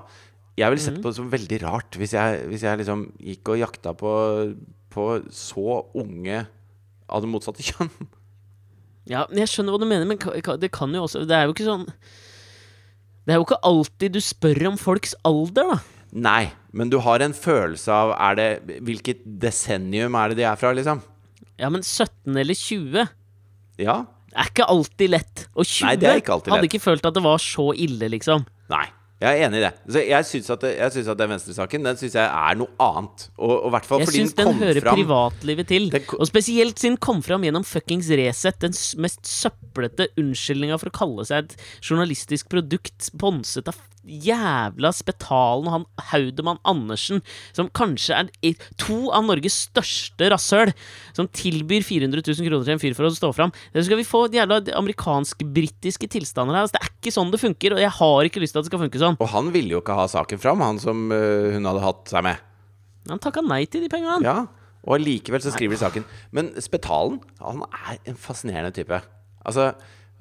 Jeg 0.59 0.71
ville 0.73 0.83
Mhm. 0.83 0.95
sett 0.95 1.03
på 1.03 1.11
det 1.11 1.15
som 1.19 1.31
veldig 1.31 1.59
rart 1.63 1.99
hvis 1.99 2.15
jeg, 2.15 2.47
hvis 2.51 2.63
jeg 2.67 2.79
liksom 2.79 3.05
gikk 3.23 3.49
og 3.55 3.59
jakta 3.63 3.93
på, 3.95 4.13
på 4.91 5.05
så 5.31 5.85
unge 5.95 6.47
av 7.09 7.23
det 7.23 7.31
motsatte 7.31 7.63
kjønn. 7.69 7.91
Ja, 9.09 9.25
Jeg 9.33 9.49
skjønner 9.49 9.75
hva 9.75 9.81
du 9.81 9.89
mener, 9.89 10.09
men 10.09 10.19
det 10.61 10.71
kan 10.75 10.93
jo 10.95 11.07
også 11.07 11.25
Det 11.29 11.37
er 11.37 11.47
jo 11.49 11.55
ikke 11.55 11.69
sånn 11.69 11.87
Det 11.89 13.33
er 13.35 13.41
jo 13.41 13.47
ikke 13.47 13.61
alltid 13.69 14.17
du 14.17 14.21
spør 14.25 14.61
om 14.73 14.77
folks 14.81 15.15
alder, 15.29 15.73
da. 15.73 15.79
Nei, 16.13 16.51
men 16.73 16.89
du 16.93 16.99
har 17.05 17.21
en 17.25 17.35
følelse 17.37 17.93
av 17.93 18.15
er 18.17 18.39
det, 18.39 18.79
Hvilket 18.85 19.25
desennium 19.41 20.17
er 20.17 20.33
det 20.33 20.41
de 20.43 20.47
er 20.49 20.61
fra, 20.61 20.75
liksom? 20.77 21.03
Ja, 21.59 21.73
men 21.73 21.83
17 21.83 22.37
eller 22.37 22.57
20 22.57 23.09
Ja? 23.81 23.99
Det 24.29 24.37
er 24.45 24.51
ikke 24.53 24.67
alltid 24.71 25.11
lett. 25.11 25.43
Og 25.57 25.65
20 25.65 25.87
Nei, 25.87 25.95
det 25.99 26.09
er 26.09 26.21
ikke 26.21 26.35
alltid 26.37 26.53
hadde 26.53 26.69
ikke 26.69 26.85
følt 26.85 27.07
at 27.09 27.17
det 27.17 27.23
var 27.25 27.41
så 27.43 27.71
ille, 27.73 28.11
liksom. 28.13 28.45
Nei. 28.71 28.85
Jeg 29.19 29.35
er 29.35 29.49
enig 29.49 29.59
i 29.59 29.63
det. 29.65 29.71
Så 29.91 30.03
jeg 30.07 30.27
syns 30.29 30.51
at, 30.55 30.65
jeg 30.79 31.07
at 31.11 31.19
den 31.19 31.31
venstresaken 31.33 31.87
Den 31.89 31.97
synes 31.99 32.15
jeg 32.15 32.23
er 32.23 32.59
noe 32.61 32.71
annet. 32.79 33.25
Og, 33.35 33.55
og 33.67 33.73
hvert 33.75 33.89
fall 33.89 34.03
Jeg 34.05 34.11
fordi 34.13 34.21
syns 34.23 34.37
den 34.39 34.39
den 34.39 34.53
kom 34.53 34.63
hører 34.63 34.85
fram 34.85 35.01
privatlivet 35.01 35.71
til. 35.73 35.89
Den 35.91 36.07
Og 36.15 36.31
spesielt 36.31 36.79
siden 36.79 36.95
den 36.95 37.03
kom 37.03 37.23
fram 37.27 37.47
gjennom 37.47 37.67
fuckings 37.67 38.13
Resett. 38.21 38.61
Den 38.63 38.77
mest 39.03 39.27
søplete 39.27 40.07
unnskyldninga 40.23 40.79
for 40.79 40.93
å 40.93 40.99
kalle 41.01 41.27
seg 41.27 41.49
et 41.49 41.57
journalistisk 41.83 42.51
produkt 42.53 43.11
sponset 43.11 43.73
av 43.73 43.83
jævla 44.09 44.91
Spetalen 44.97 45.71
han 45.73 45.85
Haudemann 46.11 46.61
Andersen, 46.69 47.23
som 47.57 47.71
kanskje 47.77 48.17
er 48.17 48.67
to 48.81 49.13
av 49.15 49.27
Norges 49.29 49.57
største 49.69 50.31
rasshøl, 50.33 50.73
som 51.17 51.29
tilbyr 51.29 51.85
400 51.87 52.25
000 52.25 52.49
kroner 52.49 52.67
til 52.67 52.77
en 52.77 52.83
fyr 52.83 52.97
for 52.99 53.09
å 53.09 53.13
stå 53.15 53.33
fram. 53.37 53.55
Det 53.75 53.85
skal 53.87 54.01
vi 54.01 54.09
få 54.09 54.25
jævla 54.33 54.61
amerikansk-britiske 54.79 56.11
tilstander 56.17 56.57
her. 56.57 56.67
Altså, 56.67 56.79
det 56.79 56.85
er 56.87 56.95
ikke 56.97 57.15
sånn 57.15 57.33
det 57.35 57.43
funker, 57.43 57.77
og 57.77 57.83
jeg 57.85 57.95
har 58.01 58.31
ikke 58.31 58.43
lyst 58.43 58.57
til 58.57 58.63
at 58.63 58.69
det 58.69 58.73
skal 58.73 58.85
funke 58.85 59.03
sånn. 59.03 59.19
Og 59.23 59.33
han 59.35 59.53
ville 59.55 59.77
jo 59.77 59.83
ikke 59.83 59.99
ha 59.99 60.09
saken 60.11 60.41
fram, 60.43 60.65
han 60.65 60.81
som 60.83 61.09
uh, 61.13 61.53
hun 61.55 61.69
hadde 61.69 61.85
hatt 61.85 62.15
seg 62.15 62.25
med. 62.27 62.47
Han 63.09 63.23
takka 63.23 63.45
nei 63.45 63.63
til 63.71 63.85
de 63.85 63.93
pengene. 63.93 64.21
Ja, 64.27 64.41
Og 64.89 64.99
allikevel 64.99 65.43
så 65.45 65.53
skriver 65.53 65.77
de 65.77 65.81
saken. 65.81 66.05
Men 66.35 66.51
Spetalen, 66.63 67.19
han 67.43 67.65
er 67.69 67.99
en 68.09 68.19
fascinerende 68.21 68.73
type. 68.77 69.01
Altså 69.49 69.73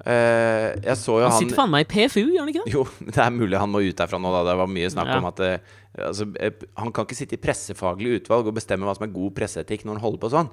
øh, 0.06 0.76
Jeg 0.84 0.96
så 0.96 1.18
jo 1.18 1.24
Han 1.26 1.32
han 1.32 1.40
sitter 1.42 1.56
faen 1.58 1.70
meg 1.74 1.86
i 1.86 1.90
PFU, 1.90 2.22
gjør 2.30 2.40
han 2.44 2.52
ikke 2.52 2.64
det? 2.64 2.72
Jo, 2.74 2.86
det 3.14 3.18
er 3.18 3.30
mulig 3.34 3.58
han 3.58 3.70
må 3.72 3.82
ut 3.82 3.96
derfra 3.98 4.20
nå, 4.22 4.30
da. 4.32 4.44
Det 4.52 4.56
var 4.62 4.66
mye 4.78 4.90
snakk 4.94 5.08
Ja. 5.12 5.18
om 5.18 5.24
at 5.32 5.36
det, 5.42 5.52
altså, 5.98 6.28
eh, 6.38 6.50
Han 6.78 6.92
kan 6.92 7.04
ikke 7.08 7.16
sitte 7.18 7.34
i 7.38 7.42
pressefaglig 7.42 8.20
utvalg 8.22 8.46
og 8.46 8.54
bestemme 8.54 8.86
hva 8.86 8.94
som 8.96 9.08
er 9.08 9.14
god 9.14 9.34
presseetikk 9.34 9.84
når 9.84 9.98
han 9.98 10.04
holder 10.06 10.22
på 10.22 10.30
sånn. 10.36 10.50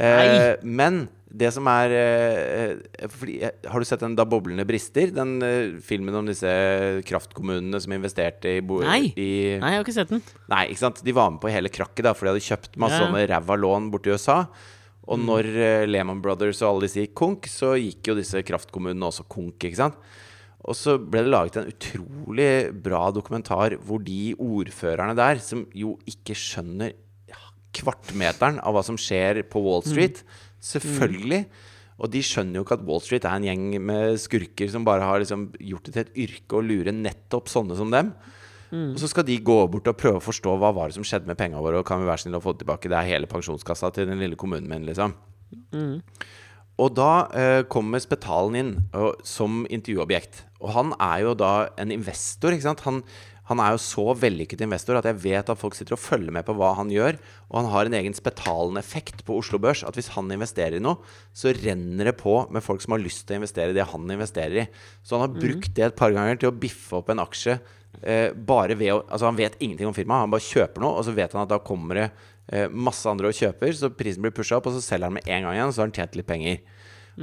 Eh, 0.00 0.56
men 0.64 1.06
det 1.32 1.50
som 1.52 1.66
er 1.68 1.92
eh, 1.96 2.70
eh, 3.00 3.08
fordi, 3.12 3.38
eh, 3.44 3.50
Har 3.68 3.80
du 3.80 3.84
sett 3.88 4.00
den 4.00 4.14
'Da 4.16 4.24
boblene 4.24 4.64
brister'? 4.68 5.12
Den 5.12 5.42
eh, 5.42 5.80
filmen 5.80 6.14
om 6.14 6.26
disse 6.26 6.48
kraftkommunene 7.08 7.80
som 7.80 7.92
investerte 7.92 8.56
i, 8.56 8.60
bo 8.60 8.80
Nei. 8.80 9.12
i 9.16 9.58
Nei, 9.60 9.70
jeg 9.72 9.78
har 9.80 9.84
ikke 9.84 9.94
sett 9.96 10.08
den. 10.12 10.22
Nei, 10.48 10.66
ikke 10.72 10.78
sant? 10.84 11.02
De 11.04 11.12
var 11.12 11.30
med 11.30 11.40
på 11.40 11.50
hele 11.52 11.68
krakket, 11.72 12.04
da, 12.04 12.12
for 12.12 12.26
de 12.26 12.32
hadde 12.34 12.44
kjøpt 12.48 12.76
masse 12.76 12.98
Ja. 13.00 13.06
sånne 13.06 13.24
ræva 13.28 13.56
lån 13.56 13.90
borti 13.92 14.12
USA. 14.12 14.46
Og 15.10 15.18
når 15.18 15.48
eh, 15.50 15.86
Lehman 15.88 16.20
Brothers 16.22 16.60
og 16.62 16.68
alle 16.68 16.86
disse 16.86 17.02
gikk 17.02 17.16
konk, 17.18 17.48
så 17.50 17.74
gikk 17.74 18.12
jo 18.12 18.18
disse 18.18 18.42
kraftkommunene 18.46 19.08
også 19.08 19.26
konk. 19.30 19.58
ikke 19.58 19.80
sant? 19.80 19.98
Og 20.62 20.76
så 20.78 20.94
ble 21.00 21.24
det 21.24 21.32
laget 21.32 21.58
en 21.58 21.70
utrolig 21.72 22.50
bra 22.84 23.08
dokumentar 23.14 23.74
hvor 23.82 24.02
de 24.04 24.36
ordførerne 24.38 25.16
der, 25.18 25.40
som 25.42 25.64
jo 25.74 25.96
ikke 26.06 26.36
skjønner 26.38 26.94
kvartmeteren 27.72 28.60
av 28.60 28.76
hva 28.76 28.82
som 28.86 28.98
skjer 29.00 29.42
på 29.50 29.62
Wall 29.64 29.84
Street, 29.86 30.20
selvfølgelig 30.62 31.46
Og 32.02 32.10
de 32.10 32.22
skjønner 32.24 32.58
jo 32.58 32.64
ikke 32.64 32.76
at 32.78 32.86
Wall 32.86 33.02
Street 33.04 33.26
er 33.28 33.36
en 33.38 33.46
gjeng 33.46 33.66
med 33.84 34.16
skurker 34.18 34.70
som 34.72 34.86
bare 34.86 35.06
har 35.06 35.20
liksom 35.22 35.50
gjort 35.60 35.86
det 35.86 35.92
til 35.94 36.02
et 36.02 36.16
yrke 36.24 36.58
å 36.58 36.64
lure 36.64 36.94
nettopp 36.94 37.50
sånne 37.52 37.76
som 37.78 37.92
dem. 37.92 38.10
Og 38.94 39.00
så 39.02 39.10
skal 39.10 39.26
de 39.28 39.36
gå 39.44 39.58
bort 39.68 39.90
og 39.90 39.98
prøve 40.00 40.20
å 40.20 40.24
forstå 40.24 40.54
hva 40.60 40.70
var 40.72 40.88
det 40.88 40.96
som 40.96 41.04
skjedde 41.04 41.28
med 41.28 41.36
pengene 41.40 41.60
våre, 41.64 41.82
og 41.82 41.88
kan 41.88 42.00
vi 42.00 42.08
være 42.08 42.24
snille 42.24 42.40
å 42.40 42.44
få 42.44 42.54
det 42.54 42.64
tilbake? 42.64 42.88
Det 42.88 42.96
er 42.98 43.10
hele 43.10 43.28
pensjonskassa 43.28 43.92
til 43.92 44.08
den 44.08 44.22
lille 44.22 44.38
kommunen 44.40 44.70
min, 44.70 44.86
liksom. 44.88 45.12
Og 46.80 46.94
da 46.96 47.10
eh, 47.36 47.60
kommer 47.68 48.00
Spetalen 48.00 48.56
inn 48.56 48.70
og, 48.96 49.20
som 49.28 49.66
intervjuobjekt. 49.68 50.46
Og 50.64 50.72
han 50.72 50.94
er 50.96 51.26
jo 51.26 51.34
da 51.36 51.52
en 51.80 51.92
investor, 51.92 52.54
ikke 52.54 52.64
sant. 52.64 52.80
Han, 52.86 53.02
han 53.50 53.60
er 53.60 53.74
jo 53.74 53.82
så 53.84 54.06
vellykket 54.16 54.64
investor 54.64 54.96
at 54.96 55.06
jeg 55.10 55.20
vet 55.20 55.52
at 55.52 55.60
folk 55.60 55.76
sitter 55.76 55.98
og 55.98 56.00
følger 56.00 56.32
med 56.32 56.46
på 56.48 56.54
hva 56.56 56.72
han 56.78 56.90
gjør. 56.90 57.18
Og 57.50 57.58
han 57.60 57.68
har 57.74 57.90
en 57.90 57.98
egen 57.98 58.16
Spetalen-effekt 58.16 59.20
på 59.28 59.36
Oslo 59.42 59.60
Børs. 59.62 59.84
At 59.84 60.00
hvis 60.00 60.14
han 60.16 60.32
investerer 60.32 60.78
i 60.78 60.82
noe, 60.82 61.04
så 61.36 61.52
renner 61.58 62.08
det 62.08 62.16
på 62.22 62.38
med 62.48 62.64
folk 62.64 62.80
som 62.84 62.96
har 62.96 63.04
lyst 63.04 63.26
til 63.26 63.36
å 63.36 63.42
investere 63.42 63.74
i 63.74 63.76
det 63.76 63.90
han 63.92 64.16
investerer 64.16 64.64
i. 64.64 64.66
Så 65.04 65.18
han 65.18 65.26
har 65.26 65.36
brukt 65.44 65.74
det 65.76 65.90
et 65.90 65.98
par 65.98 66.16
ganger 66.16 66.40
til 66.40 66.50
å 66.50 66.56
biffe 66.64 67.02
opp 67.02 67.12
en 67.12 67.22
aksje. 67.22 67.60
Eh, 68.00 68.30
bare 68.32 68.74
ved 68.78 68.94
å, 68.94 69.02
altså 69.04 69.28
Han 69.28 69.36
vet 69.38 69.58
ingenting 69.60 69.86
om 69.86 69.94
firmaet, 69.94 70.24
han 70.24 70.32
bare 70.32 70.46
kjøper 70.46 70.82
noe, 70.82 70.96
og 70.98 71.04
så 71.06 71.12
vet 71.16 71.34
han 71.36 71.44
at 71.44 71.52
da 71.52 71.60
kommer 71.62 72.00
det 72.00 72.06
eh, 72.48 72.70
masse 72.72 73.04
andre 73.10 73.28
og 73.30 73.36
kjøper, 73.36 73.74
så 73.76 73.92
prisen 73.94 74.24
blir 74.24 74.34
pusha 74.34 74.56
opp, 74.58 74.70
og 74.70 74.76
så 74.78 74.82
selger 74.84 75.10
han 75.10 75.18
med 75.18 75.28
en 75.28 75.46
gang 75.46 75.58
igjen, 75.58 75.74
så 75.74 75.82
har 75.82 75.90
han 75.90 75.96
tjent 76.00 76.18
litt 76.18 76.30
penger. 76.30 76.62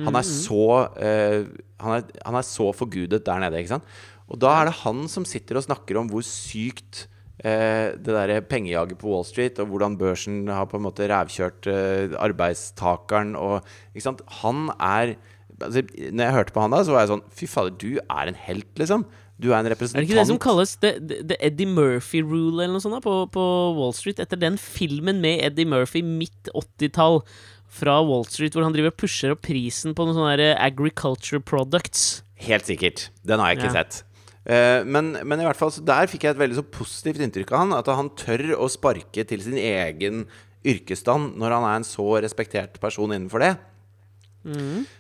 Han 0.06 0.14
er 0.20 0.26
så 0.28 0.66
eh, 1.02 1.48
han, 1.82 1.96
er, 1.96 2.10
han 2.22 2.38
er 2.38 2.46
så 2.46 2.70
forgudet 2.78 3.24
der 3.26 3.42
nede, 3.42 3.62
ikke 3.62 3.80
sant. 3.80 3.96
Og 4.30 4.38
da 4.42 4.52
er 4.60 4.70
det 4.70 4.82
han 4.84 5.08
som 5.10 5.26
sitter 5.26 5.58
og 5.58 5.66
snakker 5.66 5.98
om 5.98 6.12
hvor 6.12 6.22
sykt 6.26 7.08
eh, 7.42 7.96
det 7.98 8.14
derre 8.14 8.44
pengejaget 8.46 9.00
på 9.02 9.10
Wall 9.10 9.26
Street, 9.28 9.58
og 9.62 9.72
hvordan 9.72 9.98
børsen 10.00 10.44
har 10.52 10.70
på 10.70 10.78
en 10.78 10.86
måte 10.86 11.08
rævkjørt 11.10 11.70
eh, 11.72 12.16
arbeidstakeren 12.22 13.34
og 13.40 13.66
Ikke 13.96 14.06
sant. 14.06 14.22
Han 14.44 14.70
er 14.78 15.16
altså, 15.58 15.82
Når 15.82 16.24
jeg 16.24 16.38
hørte 16.38 16.56
på 16.56 16.64
han 16.66 16.76
da, 16.76 16.84
så 16.86 16.94
var 16.94 17.06
jeg 17.06 17.14
sånn 17.16 17.26
Fy 17.42 17.50
fader, 17.50 17.76
du 17.82 17.98
er 18.06 18.30
en 18.30 18.40
helt, 18.46 18.70
liksom. 18.78 19.08
Du 19.39 19.49
er 19.54 19.60
en 19.62 19.69
Er 19.69 19.75
det 19.78 20.04
ikke 20.04 20.17
det 20.17 20.28
som 20.28 20.39
kalles 20.41 20.73
the, 20.84 20.97
the, 20.99 21.38
Eddie 21.39 21.69
Murphy 21.69 22.19
rule 22.25 22.60
eller 22.65 22.75
noe 22.75 22.84
sånt 22.84 22.97
da, 22.97 22.99
på, 23.04 23.13
på 23.32 23.45
Wall 23.78 23.93
Street? 23.95 24.19
Etter 24.19 24.39
den 24.39 24.58
filmen 24.60 25.21
med 25.23 25.39
Eddie 25.47 25.69
Murphy 25.69 26.02
midt 26.04 26.52
80-tall 26.52 27.21
fra 27.69 27.99
Wall 28.04 28.25
Street, 28.28 28.52
hvor 28.58 28.65
han 28.65 28.75
driver 28.75 28.91
og 28.91 28.97
pusher 28.99 29.32
opp 29.36 29.45
prisen 29.47 29.95
på 29.95 30.04
noen 30.08 30.17
sånne 30.17 30.52
agriculture 30.60 31.39
products. 31.39 32.23
Helt 32.41 32.67
sikkert. 32.67 33.08
Den 33.23 33.39
har 33.39 33.54
jeg 33.54 33.62
ikke 33.62 33.71
Ja. 33.71 33.84
sett. 33.84 34.04
Eh, 34.49 34.84
men, 34.84 35.13
men 35.23 35.39
i 35.39 35.45
hvert 35.45 35.60
fall, 35.60 35.71
der 35.86 36.10
fikk 36.10 36.25
jeg 36.25 36.34
et 36.36 36.41
veldig 36.41 36.58
så 36.60 36.65
positivt 36.65 37.21
inntrykk 37.23 37.52
av 37.54 37.63
han. 37.63 37.75
At 37.80 37.91
han 37.93 38.10
tør 38.17 38.56
å 38.58 38.67
sparke 38.71 39.23
til 39.30 39.43
sin 39.45 39.60
egen 39.62 40.25
yrkesstand 40.67 41.38
når 41.39 41.56
han 41.56 41.67
er 41.69 41.75
en 41.80 41.88
så 41.88 42.08
respektert 42.25 42.80
person 42.82 43.13
innenfor 43.15 43.45
det. 43.45 43.54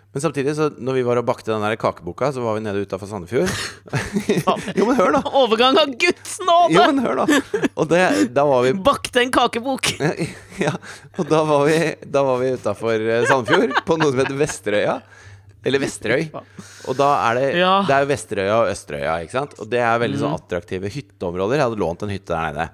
Men 0.09 0.21
samtidig, 0.23 0.55
så 0.57 0.71
når 0.73 0.95
vi 0.97 1.01
var 1.05 1.19
og 1.21 1.25
bakte 1.27 1.51
den 1.51 1.61
der 1.61 1.75
kakeboka, 1.77 2.31
så 2.33 2.41
var 2.41 2.55
vi 2.57 2.63
nede 2.65 2.81
utafor 2.81 3.05
Sandefjord. 3.11 3.51
jo, 4.79 4.87
men 4.87 4.95
hør, 4.97 5.11
da! 5.19 5.21
Overgang 5.37 5.77
av 5.77 5.91
Guds 6.01 6.39
nåde! 6.41 6.73
Jo, 6.73 6.87
men 6.89 7.03
hør, 7.03 7.19
da! 7.21 7.41
Og 7.75 7.91
det, 7.91 8.01
da 8.33 8.45
var 8.49 8.65
vi 8.65 8.71
Bakte 8.89 9.21
en 9.21 9.33
kakebok! 9.35 9.91
Ja, 10.65 10.73
og 11.15 11.29
da 11.29 11.43
var 11.47 11.61
vi, 11.69 11.77
da 12.09 12.23
var 12.25 12.41
vi 12.41 12.49
utafor 12.57 13.05
Sandefjord, 13.29 13.77
på 13.85 13.99
noe 14.01 14.09
som 14.11 14.19
heter 14.23 14.39
Vesterøya. 14.41 14.97
Eller 15.69 15.81
Vesterøy. 15.83 16.25
Og 16.89 16.97
da 16.97 17.07
er 17.29 17.37
det 17.37 17.45
Ja. 17.59 17.71
Det 17.87 17.95
er 18.01 18.09
Vesterøya 18.09 18.57
og 18.63 18.73
Østerøya, 18.73 19.13
ikke 19.27 19.35
sant? 19.37 19.55
Og 19.61 19.69
det 19.71 19.79
er 19.83 20.01
veldig 20.01 20.19
sånn 20.25 20.35
attraktive 20.35 20.89
hytteområder. 20.91 21.59
Jeg 21.61 21.67
hadde 21.69 21.81
lånt 21.85 22.05
en 22.07 22.13
hytte 22.15 22.33
der 22.33 22.49
nede. 22.49 22.67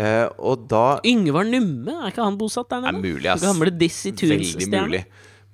Eh, 0.00 0.26
og 0.40 0.66
da 0.70 0.84
Yngvar 1.06 1.46
Numme, 1.46 1.94
er 2.00 2.10
ikke 2.10 2.24
han 2.26 2.38
bosatt 2.40 2.70
der 2.72 2.82
nede? 2.88 2.96
er 2.96 3.04
mulig, 3.14 3.28
ass. 3.30 3.44
Gamle 3.44 3.70
Dizzie 3.76 4.16
Tunes-stjerne. 4.16 5.04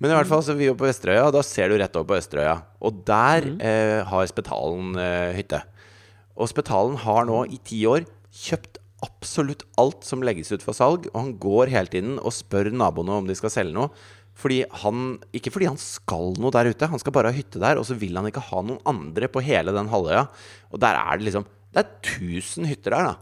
Men 0.01 0.11
i 0.13 0.15
hvert 0.19 0.29
fall, 0.29 0.43
så 0.45 0.53
vi 0.59 0.67
var 0.69 0.77
på 0.77 0.89
Østerøya, 0.91 1.23
og 1.29 1.33
da 1.39 1.41
ser 1.47 1.71
du 1.73 1.79
rett 1.81 1.95
over 1.97 2.05
på 2.11 2.19
Østerøya. 2.19 2.57
Og 2.85 2.99
der 3.09 3.47
Mm. 3.47 3.61
eh, 3.65 4.05
har 4.05 4.27
Spetalen 4.29 4.97
eh, 5.01 5.33
hytte. 5.39 5.63
Og 6.37 6.49
Spetalen 6.51 6.97
har 7.01 7.25
nå 7.25 7.45
i 7.49 7.57
ti 7.65 7.81
år 7.89 8.05
kjøpt 8.31 8.77
absolutt 9.03 9.63
alt 9.79 10.05
som 10.05 10.21
legges 10.23 10.53
ut 10.53 10.63
for 10.65 10.73
salg, 10.77 11.07
og 11.15 11.17
han 11.21 11.33
går 11.41 11.69
hele 11.73 11.87
tiden 11.89 12.19
og 12.19 12.33
spør 12.33 12.71
naboene 12.73 13.17
om 13.23 13.27
de 13.27 13.35
skal 13.35 13.51
selge 13.51 13.73
noe. 13.73 13.91
Fordi 14.37 14.65
han, 14.83 15.19
Ikke 15.33 15.51
fordi 15.51 15.65
han 15.71 15.79
skal 15.81 16.35
noe 16.37 16.51
der 16.53 16.69
ute, 16.69 16.87
han 16.93 16.99
skal 17.01 17.13
bare 17.13 17.31
ha 17.33 17.37
hytte 17.37 17.59
der. 17.59 17.79
Og 17.81 17.87
så 17.89 17.97
vil 17.97 18.15
han 18.17 18.27
ikke 18.29 18.43
ha 18.51 18.61
noen 18.61 18.81
andre 18.85 19.29
på 19.33 19.41
hele 19.41 19.73
den 19.73 19.89
halvøya. 19.89 20.27
Og 20.73 20.79
der 20.81 20.93
er 20.95 21.17
det 21.17 21.25
liksom 21.33 21.47
Det 21.73 21.85
er 21.85 21.89
1000 22.21 22.67
hytter 22.69 22.91
der, 22.91 23.05
da. 23.05 23.17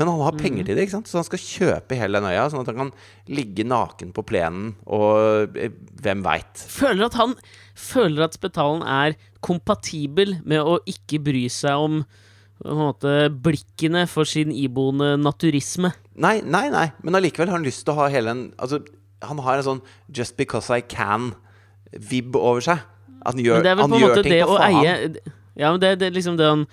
Men 0.00 0.08
han 0.08 0.22
har 0.24 0.36
penger 0.40 0.64
til 0.64 0.78
det, 0.78 0.86
ikke 0.86 0.96
sant? 0.96 1.10
så 1.10 1.18
han 1.20 1.26
skal 1.26 1.42
kjøpe 1.44 1.98
hele 2.00 2.16
den 2.16 2.30
øya. 2.30 2.46
Sånn 2.48 2.62
at 2.62 2.70
han 2.72 2.78
kan 2.86 2.92
ligge 3.28 3.66
naken 3.68 4.14
på 4.16 4.24
plenen, 4.24 4.70
og 4.88 5.58
eh, 5.60 5.74
hvem 6.00 6.24
veit. 6.24 6.62
Føler 6.72 7.10
at 7.10 7.18
han 7.20 7.34
føler 7.76 8.24
at 8.24 8.38
Spetalen 8.38 8.80
er 8.88 9.18
kompatibel 9.44 10.38
med 10.48 10.64
å 10.64 10.78
ikke 10.88 11.20
bry 11.28 11.44
seg 11.52 11.84
om 11.84 12.00
måte, 12.64 13.30
blikkene 13.44 14.06
for 14.08 14.28
sin 14.28 14.52
iboende 14.52 15.14
naturisme. 15.20 15.92
Nei, 16.20 16.38
nei, 16.44 16.66
nei, 16.72 16.86
men 17.04 17.16
allikevel 17.16 17.48
har 17.48 17.60
han 17.60 17.66
lyst 17.66 17.86
til 17.86 17.94
å 17.94 18.02
ha 18.02 18.08
hele 18.12 18.34
en 18.34 18.42
Altså, 18.60 18.82
han 19.24 19.40
har 19.44 19.60
en 19.60 19.66
sånn 19.66 19.82
'just 20.08 20.36
because 20.36 20.70
I 20.72 20.80
can'-vibb 20.80 22.36
over 22.36 22.60
seg. 22.60 22.78
Han 23.26 23.36
gjør, 23.36 23.60
Men 23.60 23.64
det 23.64 23.70
er 23.70 23.76
vel 23.76 23.84
han 23.84 23.90
på 23.90 23.96
en 23.96 24.08
måte 24.08 24.22
det 24.24 24.42
å 24.44 24.56
faen. 24.56 24.84
eie 24.84 25.20
Ja, 25.56 25.70
men 25.72 25.80
det, 25.80 25.98
det 26.00 26.12
liksom 26.14 26.36
det 26.38 26.46
eh, 26.48 26.64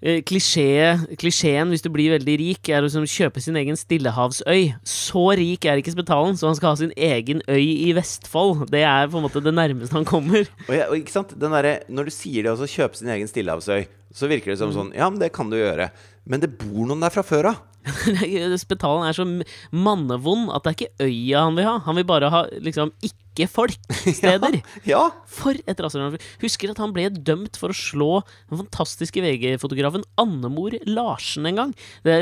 klisjé, 0.00 0.94
Klisjeen 1.18 1.72
hvis 1.72 1.82
du 1.82 1.88
blir 1.90 2.12
veldig 2.14 2.34
rik, 2.38 2.68
er 2.70 2.80
å 2.82 2.86
liksom 2.86 3.06
kjøpe 3.10 3.42
sin 3.42 3.56
egen 3.58 3.76
stillehavsøy. 3.78 4.74
Så 4.86 5.24
rik 5.38 5.64
er 5.66 5.80
ikke 5.82 5.94
Spetalen, 5.94 6.36
så 6.38 6.46
han 6.50 6.54
skal 6.58 6.70
ha 6.74 6.76
sin 6.78 6.92
egen 6.96 7.42
øy 7.50 7.88
i 7.88 7.92
Vestfold. 7.96 8.68
Det 8.70 8.84
er 8.86 9.08
på 9.10 9.18
en 9.18 9.26
måte 9.26 9.42
det 9.42 9.54
nærmeste 9.56 9.96
han 9.98 10.06
kommer. 10.08 10.46
Og, 10.68 10.74
ja, 10.76 10.86
og 10.88 10.96
ikke 11.00 11.10
sant, 11.16 11.34
den 11.38 11.50
derre- 11.50 11.82
Når 11.90 12.04
du 12.04 12.10
sier 12.14 12.42
det, 12.46 12.52
Å 12.54 12.68
kjøpe 12.70 12.96
sin 12.96 13.08
egen 13.08 13.26
stillehavsøy, 13.28 13.86
så 14.14 14.28
virker 14.30 14.52
det 14.54 14.58
som 14.58 14.70
Mm. 14.70 14.76
sånn 14.76 14.94
Ja, 14.94 15.10
men 15.10 15.18
det 15.18 15.32
kan 15.32 15.50
du 15.50 15.56
gjøre. 15.56 15.90
Men 16.26 16.40
det 16.40 16.56
bor 16.58 16.86
noen 16.86 17.00
der 17.00 17.10
fra 17.10 17.22
før 17.22 17.50
av. 17.50 17.56
Spetalen 18.58 19.06
er 19.08 19.12
så 19.16 19.24
mannevond 19.72 20.50
at 20.54 20.62
det 20.64 20.70
er 20.70 20.76
ikke 20.76 21.06
øya 21.08 21.44
han 21.46 21.56
vil 21.56 21.64
ha. 21.64 21.78
Han 21.86 21.96
vil 21.96 22.04
bare 22.04 22.30
ha 22.30 22.44
liksom 22.60 22.92
ikke-folk-steder. 23.38 24.58
Ja. 24.88 25.08
For 25.30 25.56
et 25.68 25.80
rasshøl. 25.82 26.18
Husker 26.42 26.72
at 26.72 26.80
han 26.82 26.92
ble 26.96 27.08
dømt 27.12 27.58
for 27.60 27.72
å 27.72 27.76
slå 27.76 28.10
den 28.50 28.62
fantastiske 28.64 29.22
VG-fotografen 29.22 30.04
Annemor 30.20 30.76
Larsen 30.88 31.48
en 31.50 31.60
gang. 31.62 31.74
Det 32.06 32.16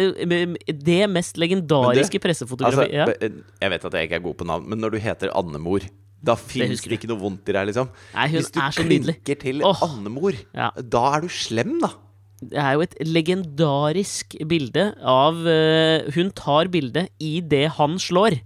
det 0.87 1.03
mest 1.11 1.39
legendariske 1.41 2.21
Altså, 2.27 2.87
ja. 2.91 3.07
Jeg 3.07 3.71
vet 3.73 3.87
at 3.87 3.95
jeg 3.97 4.09
ikke 4.09 4.19
er 4.19 4.25
god 4.25 4.37
på 4.41 4.49
navn, 4.49 4.67
men 4.71 4.83
når 4.83 4.97
du 4.97 4.99
heter 5.03 5.33
Annemor 5.37 5.87
da 6.27 6.35
fins 6.39 6.83
det 6.83 6.97
ikke 6.97 7.11
noe 7.11 7.21
vondt 7.21 7.51
i 7.51 7.55
deg, 7.55 7.69
liksom. 7.69 7.91
Nei, 8.17 8.27
Hvis 8.33 8.51
du 8.51 8.59
er 8.63 8.75
klinker 8.75 9.39
til 9.39 9.63
oh. 9.67 9.83
Annemor, 9.85 10.35
Ja. 10.57 10.71
da 10.75 11.05
er 11.15 11.27
du 11.27 11.29
slem, 11.31 11.77
da. 11.83 11.93
Det 12.37 12.59
er 12.61 12.75
jo 12.77 12.85
et 12.85 12.97
legendarisk 13.01 14.35
bilde 14.49 14.91
av 15.01 15.39
uh, 15.41 16.05
Hun 16.13 16.29
tar 16.37 16.69
bildet 16.69 17.09
det 17.41 17.65
han 17.79 17.97
slår. 17.97 18.37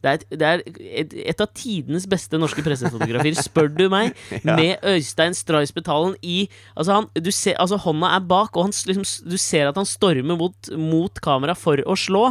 Det 0.00 0.08
er, 0.10 0.18
et, 0.18 0.24
det 0.40 0.48
er 0.48 0.62
et, 1.02 1.14
et 1.32 1.42
av 1.44 1.50
tidenes 1.56 2.06
beste 2.08 2.38
norske 2.40 2.64
pressefotografier, 2.64 3.36
spør 3.36 3.70
du 3.74 3.86
meg. 3.92 4.14
Ja. 4.40 4.54
Med 4.56 4.84
Øystein 4.86 5.34
Streisbetalen 5.36 6.14
i 6.24 6.46
Altså, 6.78 6.94
han, 6.94 7.08
du 7.12 7.28
ser, 7.34 7.56
altså 7.60 7.76
hånda 7.82 8.08
er 8.16 8.22
bak, 8.24 8.54
og 8.56 8.68
han, 8.68 8.72
liksom, 8.88 9.04
du 9.28 9.36
ser 9.40 9.68
at 9.68 9.76
han 9.76 9.88
stormer 9.88 10.38
mot, 10.38 10.70
mot 10.80 11.20
kamera 11.22 11.54
for 11.58 11.82
å 11.84 11.96
slå. 11.98 12.22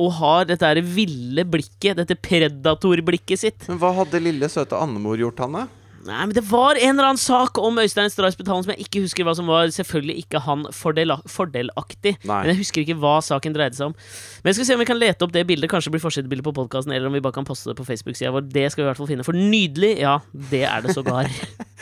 Og 0.00 0.14
har 0.20 0.48
dette 0.48 0.70
ville 0.86 1.44
blikket, 1.44 1.98
dette 2.00 2.16
predatorblikket 2.16 3.42
sitt. 3.42 3.68
Men 3.68 3.80
hva 3.82 3.92
hadde 3.98 4.22
lille, 4.22 4.48
søte 4.52 4.78
andemor 4.80 5.20
gjort, 5.20 5.44
Hanne? 5.44 5.66
Nei, 6.06 6.20
men 6.24 6.32
Det 6.32 6.42
var 6.48 6.78
en 6.80 6.94
eller 6.94 7.10
annen 7.10 7.20
sak 7.20 7.58
om 7.60 7.76
Øystein 7.80 8.08
Strauss 8.12 8.38
betalen 8.38 8.64
som 8.64 8.72
jeg 8.72 8.86
ikke 8.86 9.02
husker 9.04 9.26
hva 9.26 9.34
som 9.36 9.50
var. 9.50 9.68
Selvfølgelig 9.74 10.22
ikke 10.22 10.40
han 10.46 10.64
fordel 10.72 11.12
fordelaktig. 11.28 12.14
Nei. 12.24 12.38
Men 12.40 12.52
jeg 12.54 12.60
husker 12.62 12.84
ikke 12.84 12.96
hva 13.02 13.18
saken 13.24 13.56
dreide 13.56 13.76
seg 13.76 13.90
om. 13.90 13.96
Men 14.40 14.50
jeg 14.50 14.60
skal 14.60 14.68
se 14.70 14.78
om 14.78 14.82
vi 14.84 14.88
kan 14.88 15.00
lete 15.00 15.26
opp 15.26 15.34
det 15.34 15.44
bildet. 15.48 15.70
Kanskje 15.72 15.90
det 15.90 15.98
blir 15.98 16.04
forsidebilde 16.06 16.46
på 16.46 16.54
podkasten, 16.56 16.94
eller 16.96 17.10
om 17.10 17.18
vi 17.18 17.22
bare 17.24 17.36
kan 17.36 17.48
poste 17.48 17.68
det 17.68 17.76
på 17.80 17.86
Facebook-sida 17.88 18.32
vår. 18.32 18.48
Det 18.48 18.64
skal 18.72 18.84
vi 18.84 18.86
i 18.86 18.90
hvert 18.90 19.02
fall 19.02 19.10
finne. 19.12 19.26
For 19.26 19.36
nydelig, 19.36 19.92
ja, 20.00 20.16
det 20.54 20.64
er 20.70 20.86
det 20.86 20.96
sågar. 20.96 21.28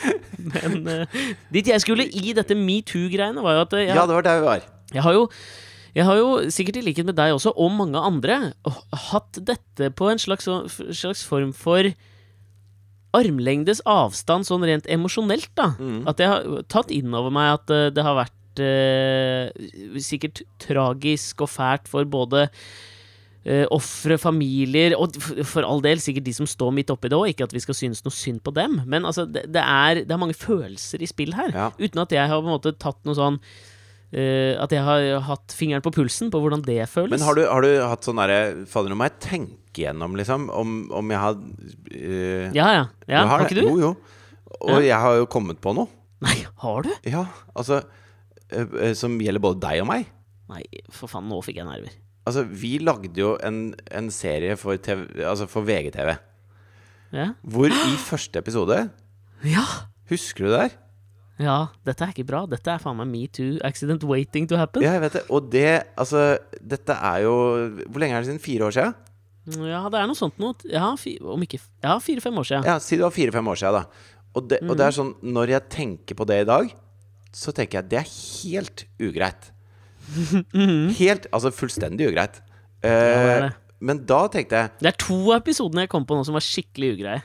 Men 0.53 0.83
uh, 0.87 1.17
dit 1.53 1.71
jeg 1.71 1.83
skulle 1.83 2.09
i 2.09 2.35
dette 2.35 2.57
metoo-greiene, 2.59 3.43
var 3.45 3.57
jo 3.57 3.65
at 3.67 3.79
eh, 3.79 3.87
jeg, 3.87 3.95
Ja, 3.95 4.05
det 4.07 4.19
var 4.19 4.27
der 4.27 4.39
vi 4.39 4.47
var. 4.51 4.69
jeg 4.95 5.03
har 5.05 5.15
jo 5.15 5.25
jeg 5.95 6.05
har 6.05 6.19
jo, 6.19 6.27
sikkert 6.53 6.77
i 6.79 6.83
likhet 6.85 7.07
med 7.07 7.17
deg 7.17 7.33
også, 7.33 7.51
og 7.57 7.71
mange 7.73 7.97
andre, 7.97 8.35
hatt 9.09 9.39
dette 9.41 9.89
på 9.97 10.11
en 10.11 10.21
slags, 10.21 10.45
slags 10.93 11.23
form 11.25 11.49
for 11.55 11.89
armlengdes 13.17 13.81
avstand 13.89 14.47
sånn 14.47 14.65
rent 14.67 14.89
emosjonelt, 14.91 15.49
da. 15.57 15.71
At 16.09 16.21
jeg 16.21 16.29
har 16.29 16.67
tatt 16.69 16.91
inn 16.93 17.15
over 17.15 17.33
meg 17.33 17.55
at 17.57 17.73
uh, 17.73 17.87
det 17.93 18.05
har 18.05 18.17
vært 18.19 18.61
uh, 18.61 19.97
sikkert 20.03 20.43
tragisk 20.61 21.41
og 21.45 21.49
fælt 21.49 21.89
for 21.89 22.05
både 22.09 22.45
uh, 22.49 23.65
ofre, 23.73 24.19
familier, 24.21 24.93
og 24.99 25.17
for 25.47 25.65
all 25.65 25.81
del 25.85 26.03
sikkert 26.03 26.27
de 26.27 26.35
som 26.37 26.49
står 26.49 26.75
midt 26.75 26.93
oppi 26.93 27.09
det 27.09 27.17
òg. 27.17 27.31
Ikke 27.33 27.49
at 27.49 27.55
vi 27.55 27.63
skal 27.65 27.77
synes 27.77 28.03
noe 28.05 28.13
synd 28.13 28.43
på 28.45 28.53
dem, 28.53 28.81
men 28.85 29.09
altså, 29.09 29.25
det, 29.25 29.47
det, 29.53 29.65
er, 29.65 30.03
det 30.05 30.15
er 30.15 30.21
mange 30.21 30.37
følelser 30.37 31.01
i 31.01 31.09
spill 31.09 31.33
her. 31.37 31.53
Ja. 31.55 31.71
Uten 31.79 32.05
at 32.05 32.13
jeg 32.13 32.29
har 32.29 32.41
på 32.41 32.49
en 32.49 32.57
måte 32.59 32.77
tatt 32.77 33.01
noe 33.09 33.17
sånn 33.17 33.41
Uh, 34.09 34.57
At 34.57 34.71
jeg 34.73 34.81
har 34.81 35.19
hatt 35.21 35.53
fingeren 35.53 35.83
på 35.85 35.91
pulsen 35.93 36.31
på 36.33 36.39
hvordan 36.41 36.63
det 36.65 36.81
føles. 36.89 37.13
Men 37.13 37.21
har 37.27 37.35
du, 37.37 37.43
har 37.45 37.61
du 37.61 37.75
hatt 37.77 38.07
sånn 38.07 38.17
derre 38.17 38.39
Fader, 38.65 38.89
nå 38.89 38.97
må 38.97 39.05
jeg 39.05 39.19
tenke 39.21 39.68
gjennom, 39.79 40.17
liksom, 40.19 40.49
om, 40.53 40.75
om 40.95 41.13
jeg 41.13 41.21
har 41.23 41.39
eh, 41.95 42.49
Ja, 42.55 42.67
ja. 42.75 42.85
ja. 43.07 43.23
Har, 43.23 43.31
Har, 43.33 43.45
ikke 43.47 43.59
du? 43.61 43.65
Jo, 43.67 43.77
jo. 43.79 43.93
Og 44.59 44.83
jeg 44.83 44.97
har 44.99 45.17
jo 45.19 45.27
kommet 45.31 45.61
på 45.63 45.73
noe. 45.77 45.89
Nei, 46.25 46.35
har 46.63 46.83
du? 46.83 46.91
Ja, 47.07 47.23
altså 47.55 47.79
eh, 48.51 48.65
eh, 48.65 48.93
Som 48.97 49.15
gjelder 49.23 49.43
både 49.43 49.61
deg 49.63 49.83
og 49.85 49.89
meg. 49.91 50.09
Nei, 50.49 50.63
for 50.91 51.11
faen, 51.11 51.29
nå 51.29 51.39
fikk 51.45 51.61
jeg 51.61 51.69
nerver. 51.69 51.93
Altså, 52.27 52.43
vi 52.43 52.75
lagde 52.83 53.21
jo 53.21 53.35
en, 53.45 53.69
en 53.95 54.09
serie 54.13 54.57
for, 54.59 54.77
TV, 54.81 55.05
altså 55.23 55.47
for 55.49 55.65
VGTV. 55.65 56.11
Ja? 57.15 57.31
Hvor 57.41 57.71
i 57.73 57.95
første 58.03 58.41
episode 58.41 58.83
ja! 59.47 59.63
Husker 60.09 60.45
du 60.45 60.51
det 60.51 60.59
der? 60.59 60.73
Ja, 61.39 61.57
dette 61.87 62.03
er 62.03 62.11
ikke 62.11 62.27
bra. 62.27 62.41
Dette 62.51 62.73
er 62.73 62.81
faen 62.83 62.97
meg 62.99 63.07
metoo. 63.07 63.53
Accident 63.63 64.03
waiting 64.03 64.49
to 64.49 64.57
happen. 64.59 64.83
Ja, 64.83 64.97
jeg 64.97 65.05
vet 65.05 65.15
det. 65.15 65.21
Og 65.31 65.47
det 65.53 65.69
Altså, 65.95 66.23
dette 66.59 66.91
er 66.91 67.21
jo 67.23 67.35
Hvor 67.87 68.03
lenge 68.03 68.17
er 68.17 68.25
det 68.25 68.27
siden? 68.27 68.43
Fire 68.43 68.67
år 68.67 68.75
siden? 68.75 68.97
Ja, 69.65 69.81
det 69.89 69.99
er 70.01 70.09
noe 70.09 70.17
sånt 70.17 70.37
noe. 70.41 70.55
Ja, 70.69 70.91
om 70.93 71.45
ikke 71.45 71.59
Ja, 71.83 71.97
fire-fem 72.03 72.37
år 72.41 72.47
siden. 72.49 72.67
Ja, 72.69 72.77
si 72.83 72.97
det 72.99 73.05
var 73.05 73.15
fire-fem 73.15 73.47
år 73.51 73.59
siden, 73.61 73.79
da. 73.79 74.17
Og 74.37 74.45
det, 74.51 74.59
og 74.69 74.75
det 74.77 74.85
er 74.85 74.93
sånn 74.93 75.15
Når 75.25 75.55
jeg 75.55 75.69
tenker 75.73 76.17
på 76.19 76.25
det 76.29 76.43
i 76.43 76.45
dag, 76.45 76.69
så 77.33 77.53
tenker 77.55 77.79
jeg 77.79 77.89
det 77.89 77.97
er 78.01 78.11
helt 78.11 78.85
ugreit. 79.01 79.49
Helt 81.01 81.27
Altså 81.33 81.51
fullstendig 81.53 82.07
ugreit. 82.11 82.39
Eh, 82.81 82.89
det 82.89 83.33
er 83.33 83.43
det. 83.47 83.49
men 83.85 83.99
da 84.09 84.21
tenkte 84.31 84.55
jeg 84.61 84.71
Det 84.79 84.87
er 84.93 84.97
to 85.01 85.17
av 85.33 85.41
episodene 85.41 85.83
jeg 85.85 85.91
kom 85.91 86.05
på 86.07 86.15
nå 86.17 86.23
som 86.25 86.37
var 86.37 86.45
skikkelig 86.45 86.93
ugreie. 86.97 87.21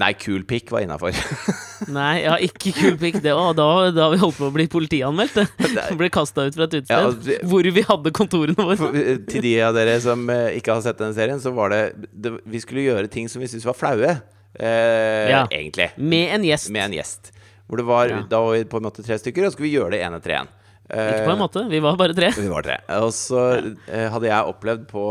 Nei, 0.00 0.12
kul 0.18 0.42
pikk 0.48 0.70
var 0.74 0.82
innafor. 0.84 1.14
Nei, 1.94 2.22
ja, 2.24 2.34
ikke 2.42 2.72
kul 2.76 2.96
pikk. 3.00 3.18
Det, 3.24 3.32
var 3.36 3.52
da, 3.58 3.66
da 3.94 4.08
vi 4.12 4.18
holdt 4.22 4.38
på 4.40 4.48
å 4.48 4.54
bli 4.54 4.66
politianmeldt. 4.72 5.36
Ble 6.00 6.08
kasta 6.14 6.46
ut 6.48 6.56
fra 6.58 6.66
et 6.68 6.76
utested 6.80 6.94
Ja, 6.94 7.02
altså, 7.10 7.38
hvor 7.50 7.68
vi 7.76 7.84
hadde 7.88 8.12
kontorene 8.16 8.56
våre. 8.58 8.90
eh, 8.96 9.18
Til 9.30 9.44
de 9.46 9.54
av 9.66 9.74
dere 9.76 9.98
som 10.04 10.24
eh, 10.32 10.56
ikke 10.58 10.74
har 10.76 10.84
sett 10.86 10.98
den 11.02 11.14
serien, 11.16 11.40
så 11.42 11.52
var 11.56 11.74
det, 11.74 11.82
det 12.10 12.34
Vi 12.50 12.62
skulle 12.64 12.86
gjøre 12.86 13.10
ting 13.12 13.28
som 13.32 13.42
vi 13.44 13.50
syntes 13.52 13.66
var 13.68 13.78
flaue. 13.78 14.16
Eh, 14.54 15.30
Ja. 15.30 15.44
Egentlig. 15.50 15.90
Med 15.98 16.34
en 16.38 16.44
gjest. 16.46 16.70
Med 16.74 16.88
en 16.88 16.98
gjest. 17.00 17.32
Hvor 17.68 17.80
det 17.80 17.86
var. 17.88 18.12
Da 18.30 18.42
var 18.44 18.52
vi 18.58 18.64
på 18.68 18.76
en 18.80 18.84
måte 18.90 19.02
tre 19.06 19.16
stykker, 19.18 19.46
og 19.46 19.50
så 19.52 19.56
skulle 19.56 19.70
vi 19.70 19.76
gjøre 19.78 19.94
det 19.96 20.02
én 20.04 20.14
etter 20.18 20.34
én. 20.42 20.50
Ikke 20.84 21.24
på 21.24 21.32
en 21.32 21.40
måte. 21.40 21.62
Vi 21.70 21.80
var 21.80 21.96
bare 21.96 22.12
tre. 22.16 22.28
Vi 22.36 22.50
var 22.50 22.66
tre. 22.66 22.76
Og 23.00 23.08
så 23.16 23.40
ja. 23.88 24.08
hadde 24.12 24.28
jeg 24.28 24.50
opplevd 24.52 24.84
på 24.90 25.04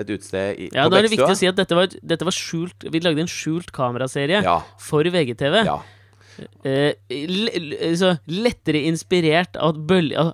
et 0.00 0.10
utested 0.10 0.58
i, 0.58 0.68
Ja, 0.74 0.88
på 0.88 0.90
Da 0.90 0.98
er 0.98 1.06
det 1.06 1.12
viktig 1.14 1.30
å 1.30 1.38
si 1.38 1.46
at 1.50 1.58
dette 1.60 1.78
var, 1.78 1.86
dette 1.86 2.26
var 2.26 2.34
skjult 2.34 2.88
Vi 2.90 3.02
lagde 3.04 3.22
en 3.22 3.30
skjult 3.30 3.70
kameraserie 3.76 4.42
Ja. 4.42 4.58
for 4.82 5.06
VGTV. 5.06 5.62
Ja. 5.68 5.78
Eh, 6.64 6.94
l- 7.10 7.50
l- 7.56 7.96
så 7.98 8.12
lettere 8.30 8.82
inspirert 8.88 9.56
av, 9.60 9.78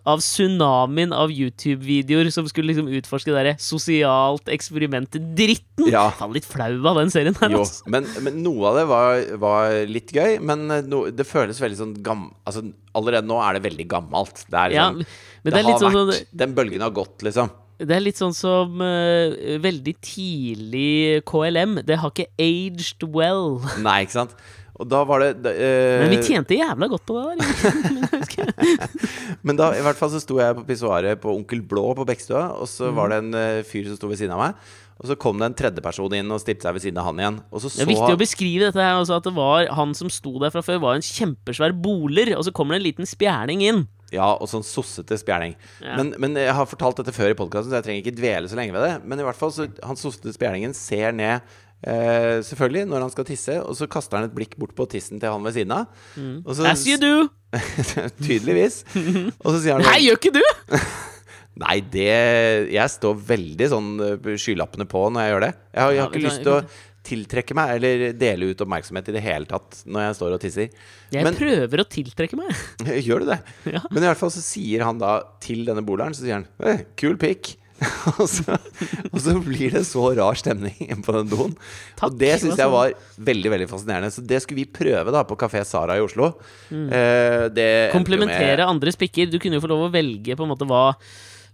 av 0.05 0.23
tsunamien 0.25 1.13
av 1.17 1.31
YouTube-videoer 1.35 2.31
som 2.35 2.49
skulle 2.51 2.73
liksom 2.73 2.89
utforske 2.99 3.31
det 3.33 3.37
derre 3.39 3.55
sosialt 3.63 4.49
eksperimentet-dritten. 4.53 5.89
Ja. 5.93 6.09
Faen, 6.17 6.33
litt 6.37 6.49
flau 6.49 6.71
av 6.89 7.01
den 7.01 7.13
serien 7.15 7.37
her, 7.41 7.53
Jo, 7.55 7.63
altså. 7.65 7.85
men, 7.93 8.09
men 8.25 8.41
noe 8.45 8.71
av 8.73 8.81
det 8.81 8.87
var, 8.91 9.23
var 9.43 9.77
litt 9.91 10.13
gøy, 10.17 10.39
men 10.43 10.67
no, 10.91 11.05
det 11.11 11.27
føles 11.29 11.61
veldig 11.63 11.79
sånn 11.83 11.95
gam... 12.07 12.29
Altså, 12.49 12.65
allerede 12.97 13.29
nå 13.29 13.37
er 13.45 13.59
det 13.59 13.67
veldig 13.69 13.87
gammelt. 13.93 14.45
Det 14.49 14.57
er 14.63 14.77
Ja, 14.79 14.89
liksom 14.95 15.23
men 15.47 15.53
det 15.55 15.61
er 15.61 15.69
har 15.71 15.79
sånn 15.79 16.09
vært 16.11 16.31
Den 16.43 16.55
bølgen 16.57 16.83
har 16.83 16.95
gått, 16.97 17.23
liksom. 17.23 17.53
Det 17.77 17.93
er 17.93 18.01
litt 18.01 18.17
sånn 18.17 18.33
som 18.33 18.81
uh, 18.81 19.35
veldig 19.61 19.93
tidlig 20.01 21.21
KLM. 21.29 21.75
Det 21.85 21.99
har 22.01 22.13
ikke 22.15 22.31
aged 22.41 23.05
well. 23.13 23.59
Nei, 23.85 23.99
ikke 24.07 24.17
sant? 24.17 24.33
Og 24.77 24.89
da 24.89 25.03
var 25.09 25.23
det 25.23 25.29
da, 25.41 25.53
eh, 25.53 26.03
Men 26.03 26.13
vi 26.13 26.23
tjente 26.25 26.57
jævla 26.57 26.89
godt 26.93 27.07
på 27.09 27.17
det 27.17 27.39
der. 27.41 28.67
Men 29.47 29.57
da 29.57 29.71
i 29.77 29.85
hvert 29.85 29.97
fall 29.97 30.13
så 30.13 30.21
sto 30.21 30.37
jeg 30.41 30.57
på 30.59 30.67
pissoaret 30.69 31.21
på 31.23 31.33
Onkel 31.33 31.63
Blå 31.65 31.95
på 31.97 32.05
Bekkstua, 32.09 32.51
og 32.61 32.69
så 32.69 32.91
mm. 32.91 32.99
var 32.99 33.13
det 33.13 33.23
en 33.23 33.39
eh, 33.41 33.63
fyr 33.65 33.89
som 33.89 33.97
sto 33.97 34.11
ved 34.11 34.21
siden 34.21 34.37
av 34.37 34.43
meg. 34.43 34.69
Og 34.97 35.11
så 35.11 35.17
kom 35.21 35.41
det 35.41 35.51
en 35.51 35.57
tredjeperson 35.57 36.15
inn 36.17 36.33
og 36.33 36.41
stilte 36.41 36.65
seg 36.65 36.77
ved 36.77 36.85
siden 36.87 37.01
av 37.01 37.11
han 37.11 37.19
igjen. 37.21 37.43
Og 37.51 37.61
så 37.61 37.69
Det 37.69 37.83
er 37.83 37.85
så 37.85 37.91
viktig 37.91 38.17
å 38.17 38.21
beskrive 38.21 38.71
dette 38.71 38.81
her 38.85 38.97
også, 39.01 39.19
at 39.21 39.29
det 39.29 39.35
var 39.37 39.69
han 39.77 39.93
som 39.97 40.13
sto 40.13 40.39
der 40.41 40.53
fra 40.55 40.65
før, 40.65 40.81
var 40.87 40.97
en 40.97 41.05
kjempesvær 41.05 41.77
boler, 41.85 42.33
og 42.37 42.47
så 42.47 42.53
kommer 42.57 42.77
det 42.77 42.81
en 42.81 42.89
liten 42.89 43.09
spjerning 43.09 43.65
inn. 43.65 43.85
Ja, 44.15 44.29
og 44.39 44.47
sånn 44.49 44.65
sossete 44.65 45.19
spjerning. 45.19 45.57
Ja. 45.83 45.97
Men, 45.99 46.13
men 46.23 46.39
jeg 46.39 46.55
har 46.55 46.69
fortalt 46.71 47.01
dette 47.01 47.15
før 47.15 47.33
i 47.33 47.39
podkasten, 47.39 47.73
så 47.73 47.81
jeg 47.81 47.87
trenger 47.89 48.05
ikke 48.05 48.19
dvele 48.21 48.51
så 48.51 48.59
lenge 48.59 48.77
ved 48.77 48.87
det. 48.87 48.95
Men 49.05 49.21
i 49.21 49.27
hvert 49.27 49.39
fall 49.39 49.53
så 49.53 49.67
han 49.83 49.99
sossete 49.99 50.35
spjerningen 50.37 50.77
ser 50.79 51.17
ned 51.17 51.57
eh, 51.85 52.41
selvfølgelig 52.47 52.87
når 52.91 53.05
han 53.07 53.11
skal 53.13 53.27
tisse, 53.29 53.59
og 53.63 53.77
så 53.79 53.89
kaster 53.91 54.21
han 54.21 54.29
et 54.31 54.35
blikk 54.37 54.57
bort 54.61 54.75
på 54.79 54.87
tissen 54.91 55.21
til 55.21 55.31
han 55.33 55.43
ved 55.45 55.57
siden 55.59 55.73
av. 55.77 55.87
Og 56.47 56.55
så, 56.57 56.63
Mm. 56.65 56.71
As 56.73 56.87
you 56.87 56.97
do! 57.03 57.29
tydeligvis. 58.27 58.83
Og 59.45 59.53
så 59.55 59.61
sier 59.63 59.77
han 59.79 59.85
Nei, 59.87 60.01
gjør 60.07 60.19
ikke 60.21 60.35
du? 60.37 60.43
Nei, 61.63 61.79
det 61.89 62.09
Jeg 62.75 62.93
står 62.93 63.15
veldig 63.31 63.69
sånn 63.73 63.87
eh, 64.05 64.35
skylappene 64.37 64.85
på 64.91 65.07
når 65.09 65.23
jeg 65.25 65.33
gjør 65.35 65.45
det. 65.47 65.55
Jeg 65.73 65.83
har, 65.83 65.95
jeg 65.97 66.03
har 66.05 66.11
ikke 66.13 66.27
lyst 66.27 66.43
til 66.45 66.53
å 66.59 66.61
tiltrekke 67.07 67.55
meg 67.55 67.71
eller 67.77 68.01
dele 68.19 68.49
ut 68.51 68.63
oppmerksomhet 68.65 69.09
i 69.13 69.15
det 69.15 69.21
hele 69.23 69.47
tatt 69.47 69.79
når 69.87 70.09
jeg 70.09 70.17
står 70.19 70.33
og 70.35 70.41
tisser. 70.43 70.73
Jeg 71.15 71.23
Men- 71.25 71.37
prøver 71.39 71.83
å 71.85 71.87
tiltrekke 71.87 72.37
meg. 72.41 72.51
Gjør 73.07 73.23
du 73.23 73.29
det? 73.31 73.39
Ja. 73.73 73.81
Men 73.93 74.03
i 74.03 74.09
hvert 74.11 74.19
fall 74.21 74.33
så 74.35 74.43
sier 74.43 74.83
han 74.85 74.99
da 75.01 75.21
til 75.41 75.63
denne 75.69 75.85
boleren, 75.87 76.17
så 76.19 76.27
sier 76.27 76.41
han 76.41 76.49
hey, 76.61 76.83
Kul 76.99 77.15
pikk. 77.23 77.55
og, 78.19 78.25
så, 78.31 78.57
og 79.11 79.19
så 79.21 79.35
blir 79.45 79.75
det 79.77 79.83
så 79.89 80.05
rar 80.17 80.39
stemning 80.39 80.75
inne 80.87 81.03
på 81.05 81.13
den 81.19 81.29
doen. 81.33 81.55
Takk, 81.99 82.09
og 82.11 82.19
det 82.21 82.33
syns 82.41 82.57
jeg 82.57 82.65
altså. 82.67 82.73
var 82.73 83.27
veldig 83.31 83.53
veldig 83.53 83.69
fascinerende. 83.73 84.13
Så 84.15 84.25
det 84.25 84.41
skulle 84.45 84.63
vi 84.65 84.69
prøve 84.81 85.13
da 85.15 85.25
på 85.29 85.37
Kafé 85.41 85.63
Sara 85.69 85.99
i 85.99 86.05
Oslo. 86.05 86.33
Mm. 86.71 86.87
Eh, 86.89 87.45
det 87.57 87.69
Komplementere 87.95 88.63
med- 88.63 88.69
andres 88.69 88.97
pikker. 89.01 89.29
Du 89.33 89.39
kunne 89.43 89.61
jo 89.61 89.65
få 89.67 89.73
lov 89.75 89.89
å 89.89 89.93
velge 89.93 90.37
på 90.39 90.47
en 90.47 90.53
måte 90.55 90.69
hva 90.69 90.87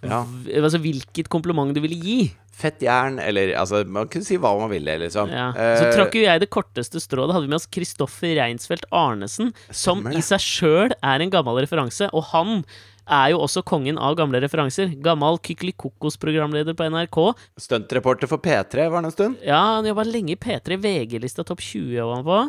Ja. 0.02 0.24
Altså 0.58 0.80
hvilket 0.82 1.28
kompliment 1.30 1.74
du 1.74 1.80
ville 1.80 1.94
gi. 2.02 2.20
Fett 2.52 2.82
jern, 2.85 3.16
eller 3.22 3.54
altså 3.56 3.80
Man 3.88 4.08
kunne 4.12 4.26
si 4.26 4.37
hva 4.37 4.50
man 4.58 4.68
ville, 4.70 4.98
liksom. 5.00 5.30
Ja. 5.30 5.48
Eh, 5.56 5.78
Så 5.80 5.92
trakk 5.94 6.14
jo 6.18 6.22
jeg 6.26 6.42
det 6.42 6.50
korteste 6.50 7.00
strået. 7.00 7.30
Da 7.30 7.35
hadde 7.37 7.46
vi 7.46 7.52
med 7.54 7.61
oss 7.61 7.66
Kristoffer 7.70 8.35
Reinsfeldt 8.37 8.85
Arnesen, 8.92 9.52
som 9.70 10.04
i 10.11 10.20
seg 10.20 10.42
sjøl 10.42 10.92
er 11.02 11.22
en 11.24 11.30
gammel 11.32 11.62
referanse. 11.64 12.11
Og 12.12 12.24
han 12.35 12.64
er 13.09 13.33
jo 13.33 13.41
også 13.43 13.65
kongen 13.67 13.99
av 13.99 14.17
gamle 14.19 14.41
referanser. 14.43 14.93
Gammel 15.03 15.38
Kykelikokos-programleder 15.43 16.77
på 16.79 16.87
NRK. 16.93 17.19
Stuntreporter 17.61 18.31
for 18.31 18.43
P3 18.43 18.88
var 18.93 19.03
det 19.03 19.11
en 19.11 19.17
stund. 19.17 19.43
Ja, 19.47 19.61
han 19.79 19.88
jobba 19.88 20.05
lenge 20.07 20.37
i 20.37 20.41
P3. 20.41 20.79
VG-lista 20.83 21.45
topp 21.47 21.62
20 21.65 21.99
var 22.01 22.21
han 22.21 22.29
på. 22.29 22.41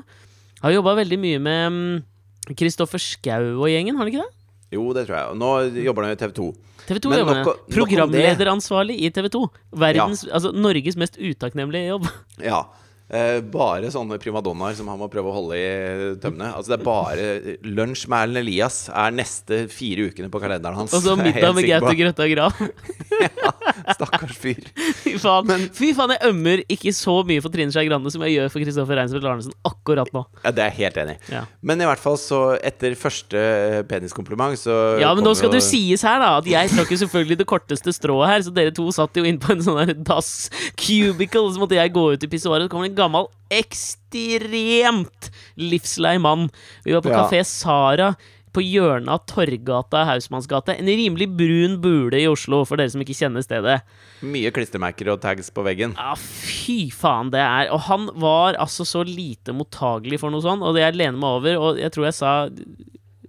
Har 0.63 0.75
jobba 0.77 0.95
veldig 1.01 1.19
mye 1.19 1.41
med 1.43 2.55
Kristoffer 2.59 3.01
Schou 3.01 3.63
og 3.63 3.69
gjengen, 3.71 3.97
har 3.97 4.05
han 4.05 4.13
ikke 4.13 4.23
det? 4.23 4.31
Jo, 4.73 4.85
det 4.95 5.07
tror 5.07 5.17
jeg. 5.19 5.33
Og 5.33 5.39
nå 5.39 5.83
jobber 5.85 6.07
han 6.07 6.15
i 6.15 6.19
TV 6.19 6.31
2. 6.37 6.47
TV 6.83 6.99
2 7.03 7.17
jobber 7.19 7.41
nok. 7.41 7.65
Programlederansvarlig 7.71 8.95
i 9.05 9.11
TV 9.13 9.29
2. 9.31 9.43
Verdens, 9.83 10.23
altså 10.27 10.51
Norges 10.55 10.97
mest 10.99 11.19
utakknemlige 11.21 11.93
jobb. 11.93 12.07
Ja. 12.43 12.65
Eh, 13.13 13.41
bare 13.51 13.89
sånne 13.93 14.15
primadonnaer 14.17 14.73
som 14.77 14.87
han 14.89 14.97
må 14.97 15.09
prøve 15.11 15.29
å 15.29 15.33
holde 15.35 15.57
i 15.59 16.13
tømmene. 16.23 16.53
Altså 16.55 16.71
Det 16.71 16.77
er 16.79 16.85
bare 16.87 17.57
Lunsj 17.67 18.07
med 18.09 18.23
Erlend 18.23 18.39
Elias 18.41 18.77
er 18.89 19.11
neste 19.13 19.59
fire 19.69 20.07
ukene 20.09 20.31
på 20.33 20.39
kalenderen 20.41 20.79
hans. 20.79 20.93
Og 20.95 21.03
så 21.03 21.13
middag 21.19 21.53
med 21.53 21.67
Gaute. 21.67 21.91
Grøtta 21.99 22.27
Grav. 22.31 22.61
ja, 23.43 23.51
Stakkars 23.93 24.39
fyr. 24.39 24.63
Fy 25.03 25.17
faen. 25.21 25.67
Fy 25.75 25.91
faen, 25.97 26.15
jeg 26.15 26.31
ømmer 26.31 26.63
ikke 26.73 26.93
så 26.95 27.19
mye 27.27 27.43
for 27.43 27.53
Trine 27.53 27.75
Skei 27.75 27.85
Grande 27.89 28.09
som 28.13 28.23
jeg 28.25 28.37
gjør 28.39 28.49
for 28.55 28.63
Kristoffer 28.65 28.97
Reinsvold 29.01 29.29
Arnesen 29.33 29.53
akkurat 29.67 30.09
nå. 30.15 30.23
Ja, 30.45 30.55
Det 30.55 30.63
er 30.65 30.71
jeg 30.71 30.79
helt 30.79 30.99
enig 31.03 31.17
i. 31.19 31.35
Ja. 31.35 31.43
Men 31.61 31.83
i 31.83 31.89
hvert 31.91 32.01
fall 32.01 32.17
så 32.21 32.41
etter 32.65 32.95
første 32.97 33.43
peniskompliment, 33.91 34.57
så 34.63 34.79
Ja, 35.03 35.11
men 35.13 35.27
nå 35.27 35.35
skal 35.37 35.51
jo- 35.51 35.57
det 35.59 35.63
sies 35.67 36.01
her, 36.07 36.17
da, 36.23 36.31
at 36.39 36.49
jeg 36.49 36.71
trakk 36.73 36.89
jo 36.95 36.99
selvfølgelig 37.03 37.37
det 37.43 37.49
korteste 37.51 37.93
strået 37.93 38.31
her, 38.31 38.39
så 38.47 38.53
dere 38.55 38.73
to 38.73 38.87
satt 38.95 39.13
jo 39.21 39.27
inn 39.27 39.37
på 39.43 39.53
en 39.53 39.61
sånn 39.61 39.79
der 39.85 39.93
dass 40.01 40.49
cubicle, 40.79 41.45
så 41.53 41.61
måtte 41.61 41.77
jeg 41.77 41.93
gå 41.93 42.07
ut 42.15 42.23
i 42.25 42.31
pissoaret, 42.31 42.65
så 42.65 42.73
kommer 42.73 42.89
det 42.89 42.92
en 42.93 42.99
gammel, 43.01 43.27
ekstremt 43.53 45.29
livslei 45.59 46.15
mann. 46.21 46.47
Vi 46.85 46.93
var 46.95 47.03
på 47.05 47.11
Ja. 47.11 47.23
Kafé 47.25 47.43
Sara 47.45 48.13
på 48.53 48.61
hjørnet 48.61 49.09
av 49.09 49.23
Torgata 49.25 50.03
og 50.03 50.07
Hausmannsgate. 50.11 50.75
En 50.77 50.85
rimelig 50.85 51.25
brun 51.35 51.79
bule 51.81 52.19
i 52.21 52.27
Oslo, 52.29 52.63
for 52.69 52.77
dere 52.77 52.91
som 52.93 53.01
ikke 53.01 53.15
kjenner 53.17 53.41
stedet. 53.41 53.79
Mye 54.21 54.51
klistremerker 54.53 55.09
og 55.11 55.21
tags 55.23 55.49
på 55.49 55.63
veggen. 55.65 55.95
Ja, 55.97 56.13
fy 56.15 56.91
faen, 56.93 57.31
det 57.33 57.41
er 57.41 57.71
Og 57.73 57.81
han 57.89 58.09
var 58.13 58.53
altså 58.61 58.85
så 58.85 59.01
lite 59.03 59.55
mottagelig 59.57 60.19
for 60.21 60.29
noe 60.29 60.41
sånt, 60.45 60.61
og 60.61 60.75
det 60.75 60.85
jeg 60.85 60.95
lener 61.01 61.17
meg 61.17 61.39
over, 61.41 61.57
og 61.57 61.81
jeg 61.81 61.91
tror 61.91 62.05
jeg 62.05 62.13
sa 62.13 62.49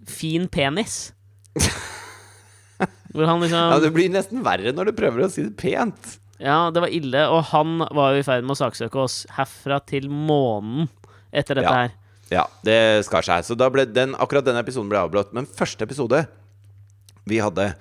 fin 0.06 0.46
penis. 0.48 1.12
Hvor 3.14 3.26
han 3.30 3.40
liksom 3.40 3.72
Ja, 3.72 3.78
Det 3.80 3.92
blir 3.94 4.10
nesten 4.10 4.42
verre 4.44 4.72
når 4.74 4.90
du 4.90 4.96
prøver 4.98 5.24
å 5.24 5.30
si 5.30 5.46
det 5.46 5.56
pent. 5.56 6.18
Ja, 6.42 6.70
det 6.74 6.80
var 6.82 6.90
ille, 6.90 7.26
og 7.30 7.44
han 7.52 7.78
var 7.94 8.14
jo 8.16 8.22
i 8.22 8.26
ferd 8.26 8.42
med 8.46 8.56
å 8.56 8.58
saksøke 8.58 8.98
oss 9.04 9.20
herfra 9.36 9.78
til 9.86 10.08
månen 10.10 10.88
etter 11.32 11.54
dette 11.60 11.70
Ja. 11.70 11.74
her. 11.84 11.92
Ja, 12.32 12.44
det 12.64 13.04
skar 13.06 13.22
seg. 13.22 13.44
Så 13.44 13.54
den, 13.92 14.14
akkurat 14.16 14.44
den 14.44 14.56
episoden 14.56 14.88
ble 14.88 14.98
avblått. 14.98 15.32
Men 15.32 15.46
første 15.46 15.82
episode 15.84 16.26
vi 17.28 17.38
hadde, 17.38 17.74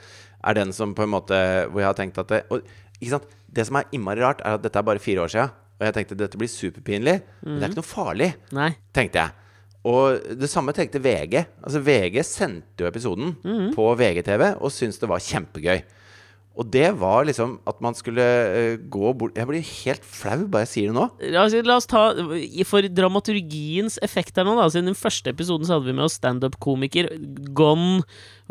er 0.44 0.54
den 0.54 0.72
som 0.74 0.94
på 0.94 1.04
en 1.04 1.10
måte 1.10 1.70
Hvor 1.72 1.80
jeg 1.80 1.88
har 1.88 1.94
tenkt 1.96 2.18
at 2.20 2.28
det, 2.28 2.44
og, 2.52 2.62
ikke 3.02 3.10
sant? 3.16 3.24
det 3.52 3.66
som 3.68 3.78
er 3.78 3.86
innmari 3.94 4.20
rart, 4.20 4.42
er 4.42 4.56
at 4.58 4.62
dette 4.62 4.76
er 4.80 4.84
bare 4.84 5.00
fire 5.00 5.24
år 5.24 5.30
siden. 5.32 5.50
Og 5.80 5.86
jeg 5.88 5.94
tenkte 5.94 6.18
dette 6.18 6.38
blir 6.38 6.48
superpinlig. 6.52 7.22
Men 7.44 7.60
det 7.60 7.64
er 7.64 7.70
ikke 7.72 7.82
noe 7.82 7.90
farlig, 7.90 8.34
Nei. 8.52 8.76
tenkte 8.94 9.14
jeg. 9.24 9.32
Og 9.86 10.20
det 10.40 10.50
samme 10.50 10.72
tenkte 10.74 11.02
VG. 11.04 11.46
Altså 11.64 11.82
VG 11.84 12.22
sendte 12.24 12.84
jo 12.86 12.88
episoden 12.88 13.34
på 13.76 13.88
VGTV 14.00 14.54
og 14.62 14.72
syntes 14.72 15.00
det 15.02 15.10
var 15.10 15.20
kjempegøy. 15.20 15.82
Og 16.54 16.68
det 16.70 16.92
var 17.02 17.26
liksom 17.26 17.56
at 17.70 17.80
man 17.82 17.96
skulle 17.98 18.22
eh, 18.24 18.76
gå 18.78 19.14
bort 19.18 19.38
Jeg 19.40 19.50
blir 19.50 19.64
helt 19.66 20.04
flau 20.06 20.44
bare 20.46 20.68
jeg 20.68 20.72
sier 20.74 20.92
det 20.92 20.98
nå. 21.00 21.08
Oss, 21.42 21.56
la 21.66 21.78
oss 21.80 21.90
ta 21.90 22.04
For 22.70 22.86
dramaturgiens 22.94 23.98
effekt 24.06 24.38
her 24.38 24.46
nå, 24.46 24.54
da. 24.60 24.68
Siden 24.70 24.92
den 24.92 25.00
første 25.00 25.34
episoden 25.34 25.66
så 25.66 25.78
hadde 25.78 25.90
vi 25.90 25.98
med 25.98 26.06
oss 26.06 26.20
standup-komiker 26.22 27.10
Gon, 27.58 28.04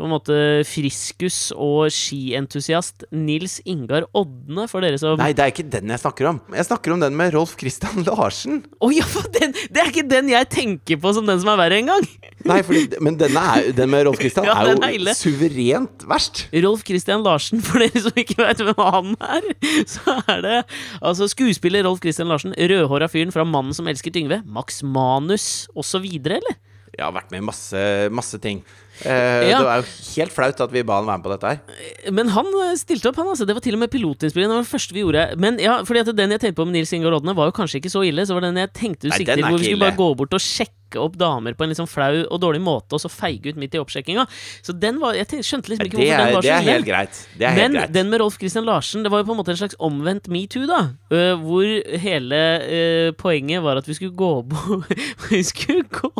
på 0.03 0.09
en 0.09 0.11
måte 0.17 0.37
friskus 0.67 1.37
og 1.55 1.87
skientusiast 1.95 3.05
Nils 3.15 3.61
Ingar 3.63 4.03
Odne, 4.11 4.65
for 4.67 4.83
dere 4.83 4.97
som 4.99 5.15
Nei, 5.21 5.29
det 5.31 5.45
er 5.45 5.53
ikke 5.53 5.63
den 5.71 5.93
jeg 5.93 6.01
snakker 6.01 6.27
om. 6.33 6.41
Jeg 6.51 6.67
snakker 6.67 6.91
om 6.91 6.99
den 6.99 7.15
med 7.15 7.31
Rolf 7.37 7.53
Christian 7.59 8.03
Larsen. 8.09 8.59
Å 8.83 8.89
ja, 8.91 9.05
for 9.07 9.29
den, 9.31 9.55
det 9.71 9.79
er 9.79 9.91
ikke 9.93 10.03
den 10.11 10.31
jeg 10.33 10.49
tenker 10.51 10.99
på 10.99 11.13
som 11.15 11.29
den 11.29 11.39
som 11.39 11.53
er 11.53 11.61
verre 11.61 11.79
engang! 11.79 12.03
Nei, 12.43 12.59
fordi, 12.67 12.99
men 12.99 13.15
er, 13.23 13.69
den 13.77 13.93
med 13.93 14.03
Rolf 14.09 14.19
Christian 14.19 14.43
Ja, 14.49 14.57
er 14.59 14.75
er 14.75 14.97
jo 14.97 15.15
suverent 15.15 16.03
verst. 16.11 16.43
Rolf 16.67 16.83
Christian 16.83 17.23
Larsen, 17.23 17.63
for 17.63 17.79
dere 17.79 18.03
som 18.03 18.19
ikke 18.19 18.41
vet 18.41 18.65
hvem 18.67 18.83
han 18.83 19.15
er, 19.23 19.49
så 19.95 20.19
er 20.27 20.43
det 20.43 20.59
altså 20.99 21.31
skuespiller 21.31 21.87
Rolf 21.87 22.03
Christian 22.03 22.27
Larsen, 22.27 22.51
rødhåra 22.59 23.07
fyren 23.07 23.31
fra 23.31 23.47
'Mannen 23.47 23.71
som 23.77 23.87
elsker 23.87 24.11
Yngve', 24.11 24.43
Max 24.43 24.83
Manus 24.83 25.69
osv., 25.71 26.03
eller? 26.19 26.59
Jeg 26.93 27.07
har 27.07 27.15
vært 27.15 27.31
med 27.31 27.41
i 27.41 27.47
masse, 27.47 27.79
masse 28.13 28.37
ting. 28.43 28.59
Eh, 29.01 29.49
Ja. 29.49 29.57
Det 29.59 29.65
var 29.65 29.81
jo 29.81 29.87
helt 30.15 30.33
flaut 30.35 30.61
at 30.61 30.71
vi 30.71 30.83
ba 30.85 30.99
han 31.01 31.07
være 31.09 31.17
med 31.17 31.25
på 31.25 31.33
dette 31.33 31.49
her. 31.49 32.11
Men 32.13 32.29
han 32.35 32.45
eh, 32.67 32.75
stilte 32.79 33.09
opp, 33.09 33.17
han 33.17 33.27
altså. 33.33 33.47
Det 33.49 33.55
var 33.57 33.65
til 33.65 33.73
og 33.77 33.81
med 33.83 33.91
pilotinnspillingen. 33.91 34.53
Det 34.53 34.59
var 34.61 34.67
det 34.67 34.73
første 34.75 34.93
vi 34.93 35.01
gjorde. 35.03 35.25
Men 35.41 35.57
ja, 35.59 35.79
fordi 35.87 36.03
at 36.05 36.13
den 36.15 36.31
jeg 36.37 36.43
tenkte 36.45 36.61
på 36.61 36.67
med 36.69 36.77
Nils 36.77 36.93
Ingar 36.93 37.17
Odne, 37.17 37.33
var 37.35 37.49
jo 37.49 37.57
kanskje 37.57 37.81
ikke 37.81 37.91
så 37.93 38.05
ille. 38.05 38.25
Så 38.29 38.37
var 38.37 38.45
den 38.45 38.61
jeg 38.61 38.71
tenkte 38.77 39.09
du 39.09 39.13
sikter 39.17 39.37
er 39.41 39.47
hvor 39.49 39.57
vi 39.59 39.65
skulle 39.71 39.85
bare 39.87 39.97
gå 39.97 40.09
bort 40.21 40.33
og 40.37 40.41
sjekke 40.43 40.79
opp 41.01 41.15
damer 41.17 41.55
på 41.57 41.65
en 41.65 41.71
litt 41.71 41.79
sånn 41.79 41.89
flau 41.89 42.19
og 42.29 42.37
dårlig 42.37 42.59
måte, 42.61 42.93
og 42.93 43.01
så 43.01 43.09
feige 43.09 43.49
ut 43.49 43.57
midt 43.57 43.73
i 43.73 43.79
oppsjekkinga. 43.81 44.27
Så 44.61 44.75
den 44.77 44.99
var 45.01 45.15
Jeg 45.17 45.25
tenkte, 45.31 45.47
skjønte 45.47 45.71
liksom 45.71 45.87
ikke 45.89 45.97
hvorfor 45.97 46.13
er, 46.13 46.21
den 46.21 46.35
var 46.35 46.43
det 46.43 46.51
så 46.51 46.53
er 46.53 46.61
ille. 46.61 46.73
helt 46.75 46.85
greit. 46.85 47.21
Det 47.39 47.47
er 47.49 47.55
Men 47.57 47.63
helt 47.63 47.79
greit. 47.79 47.93
den 47.97 48.09
med 48.11 48.21
Rolf 48.21 48.37
Christian 48.37 48.67
Larsen, 48.69 49.01
det 49.01 49.09
var 49.09 49.23
jo 49.23 49.25
på 49.25 49.33
en 49.33 49.39
måte 49.41 49.49
en 49.55 49.57
slags 49.57 49.75
omvendt 49.81 50.29
metoo, 50.29 50.67
da. 50.69 50.81
Uh, 51.09 51.33
hvor 51.41 51.65
hele 52.05 52.41
uh, 52.61 53.09
poenget 53.17 53.63
var 53.65 53.81
at 53.81 53.89
vi 53.89 53.95
skulle 53.97 54.13
gå 54.13 54.29
bort 54.53 54.93
Vi 55.31 55.41
skulle 55.49 55.81
gå 55.89 56.11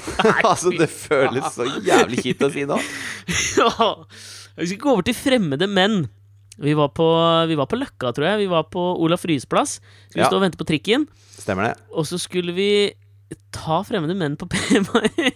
altså, 0.48 0.72
det 0.80 0.88
føles 0.88 1.52
så 1.52 1.68
jævlig 1.84 2.21
kjipt 2.22 2.46
å 2.46 2.50
si 2.54 2.64
nå. 2.68 2.78
Ja. 3.62 3.90
Vi 4.58 4.66
skal 4.68 4.80
gå 4.82 4.90
over 4.92 5.06
til 5.06 5.16
fremmede 5.16 5.68
menn. 5.70 6.02
Vi 6.62 6.74
var 6.76 6.90
på, 6.94 7.04
vi 7.48 7.56
var 7.56 7.68
på 7.70 7.78
Løkka, 7.80 8.10
tror 8.12 8.26
jeg. 8.28 8.42
Vi 8.44 8.48
var 8.52 8.66
på 8.72 8.82
Olaf 9.02 9.22
Ryes 9.28 9.46
plass. 9.48 9.78
Skulle 10.10 10.26
Ja. 10.26 10.28
stå 10.30 10.36
og 10.40 10.44
vente 10.44 10.60
på 10.60 10.66
trikken. 10.68 11.06
Stemmer 11.38 11.70
det? 11.70 11.76
Og 11.96 12.04
så 12.06 12.18
skulle 12.20 12.52
vi 12.56 12.68
ta 13.54 13.78
fremmede 13.88 14.12
menn 14.18 14.34
på 14.36 14.44
PMI. 14.52 15.30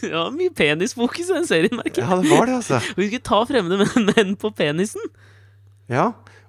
Det 0.00 0.12
var 0.14 0.30
mye 0.32 0.52
penisfokus 0.56 1.28
i 1.28 1.34
den 1.36 1.48
serien, 1.48 1.76
merker 1.76 2.00
jeg. 2.00 2.08
Ja, 2.08 2.16
det 2.22 2.30
var 2.32 2.48
det, 2.48 2.54
altså. 2.62 2.80
Vi 2.96 3.10
skulle 3.10 3.26
ta 3.28 3.42
fremmede 3.48 3.90
menn, 4.08 4.32
på 4.40 4.50
penisen. 4.56 5.04
Ja, 5.92 6.06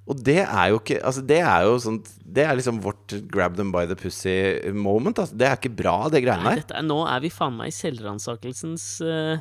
og 0.07 0.21
det 0.23 0.39
er 0.45 0.69
jo 0.71 0.77
ikke 0.79 1.01
Altså, 1.03 1.21
det 1.27 1.41
er 1.43 1.65
jo 1.67 1.73
sånn 1.83 1.97
Det 2.23 2.45
er 2.47 2.55
liksom 2.57 2.77
vårt 2.81 3.11
grab 3.29 3.57
them 3.59 3.73
by 3.75 3.83
the 3.89 3.97
pussy 3.99 4.31
moment. 4.71 5.19
Altså. 5.19 5.35
Det 5.37 5.49
er 5.49 5.59
ikke 5.59 5.73
bra, 5.83 5.97
det 6.13 6.23
greiene 6.23 6.53
her. 6.55 6.63
er, 6.71 6.85
nå 6.87 7.01
er 7.11 7.19
vi 7.25 7.29
faen 7.35 7.57
meg 7.59 7.73
i 7.73 7.75
selvransakelsens 7.75 8.85
øh, 9.03 9.35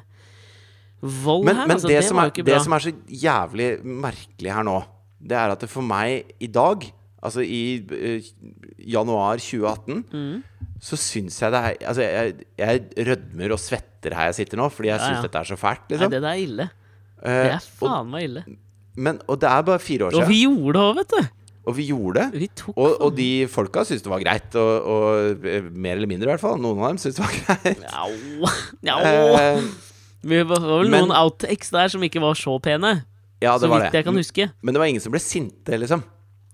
vold 1.03 1.45
Men, 1.45 1.57
her. 1.57 1.67
men 1.67 1.77
altså, 1.77 1.89
det, 1.89 1.97
det, 2.01 2.05
som 2.09 2.19
er, 2.23 2.31
det 2.47 2.61
som 2.65 2.73
er 2.77 2.85
så 2.87 2.93
jævlig 3.25 3.67
merkelig 3.85 4.53
her 4.55 4.65
nå, 4.67 4.79
det 5.21 5.37
er 5.37 5.53
at 5.55 5.61
det 5.65 5.69
for 5.73 5.83
meg 5.87 6.33
i 6.41 6.47
dag, 6.53 6.85
altså 7.23 7.41
i 7.45 7.61
eh, 7.93 8.29
januar 8.87 9.41
2018, 9.43 10.05
Mm. 10.13 10.43
så 10.81 10.97
syns 11.01 11.39
jeg 11.43 11.53
det 11.55 11.61
er 11.65 11.77
Altså, 11.89 12.03
jeg, 12.03 12.35
jeg 12.59 13.07
rødmer 13.09 13.53
og 13.57 13.59
svetter 13.63 14.15
her 14.15 14.29
jeg 14.31 14.35
sitter 14.43 14.61
nå, 14.61 14.69
fordi 14.71 14.89
jeg 14.93 15.01
Ja, 15.01 15.07
syns 15.09 15.17
ja. 15.19 15.23
dette 15.29 15.39
er 15.41 15.49
så 15.53 15.57
fælt, 15.59 15.87
Nei, 15.89 15.97
liksom. 15.97 16.11
det 16.13 16.23
der 16.23 16.29
er 16.35 16.43
ille. 16.45 16.69
Det 17.17 17.33
Eh, 17.33 17.55
er 17.57 17.65
faen 17.81 18.11
meg 18.13 18.27
ille. 18.29 18.43
og, 18.47 18.59
men, 18.97 19.19
og 19.29 19.41
det 19.41 19.49
er 19.49 19.63
bare 19.67 19.79
fire 19.83 20.05
år 20.07 20.15
Og 20.15 20.21
siden, 20.21 20.29
vi 20.29 20.43
gjorde 20.45 20.73
det 20.77 20.83
òg, 20.85 20.95
vet 21.01 21.15
du. 21.17 21.33
og 21.67 21.75
vi 21.77 21.87
gjorde 21.89 22.21
det. 22.21 22.41
Vi 22.41 22.49
Og, 22.77 23.01
og 23.03 23.17
de 23.17 23.29
folka 23.51 23.83
syntes 23.85 24.05
det 24.05 24.11
var 24.13 24.21
greit, 24.23 24.55
og, 24.55 24.87
og 24.87 25.47
eh, 25.49 25.63
mer 25.73 25.97
eller 25.97 26.07
mindre 26.07 26.29
i 26.29 26.31
hvert 26.35 26.41
fall. 26.45 26.61
Noen 26.61 26.79
av 26.85 26.93
dem 26.93 26.99
syntes 27.03 27.17
det 27.17 27.25
var 27.25 27.35
greit. 27.43 27.83
Ja, 27.83 28.07
ja, 28.87 28.97
Eh, 29.57 29.63
Det 30.27 30.43
var 30.49 30.61
vel 30.61 30.91
men- 30.91 31.05
noen 31.07 31.15
outtakes 31.17 31.71
der 31.71 31.89
som 31.93 32.03
ikke 32.03 32.21
var 32.21 32.35
så 32.35 32.59
pene. 32.63 33.05
ja, 33.41 33.53
det 33.59 33.61
så 33.63 33.69
var 33.71 33.81
vidt 33.81 33.93
det. 33.93 33.99
jeg 34.01 34.05
kan 34.09 34.15
huske. 34.17 34.51
Men 34.63 34.75
det 34.75 34.81
var 34.81 34.87
ingen 34.91 35.01
som 35.05 35.13
ble 35.13 35.21
sinte, 35.21 35.79
liksom. 35.79 36.03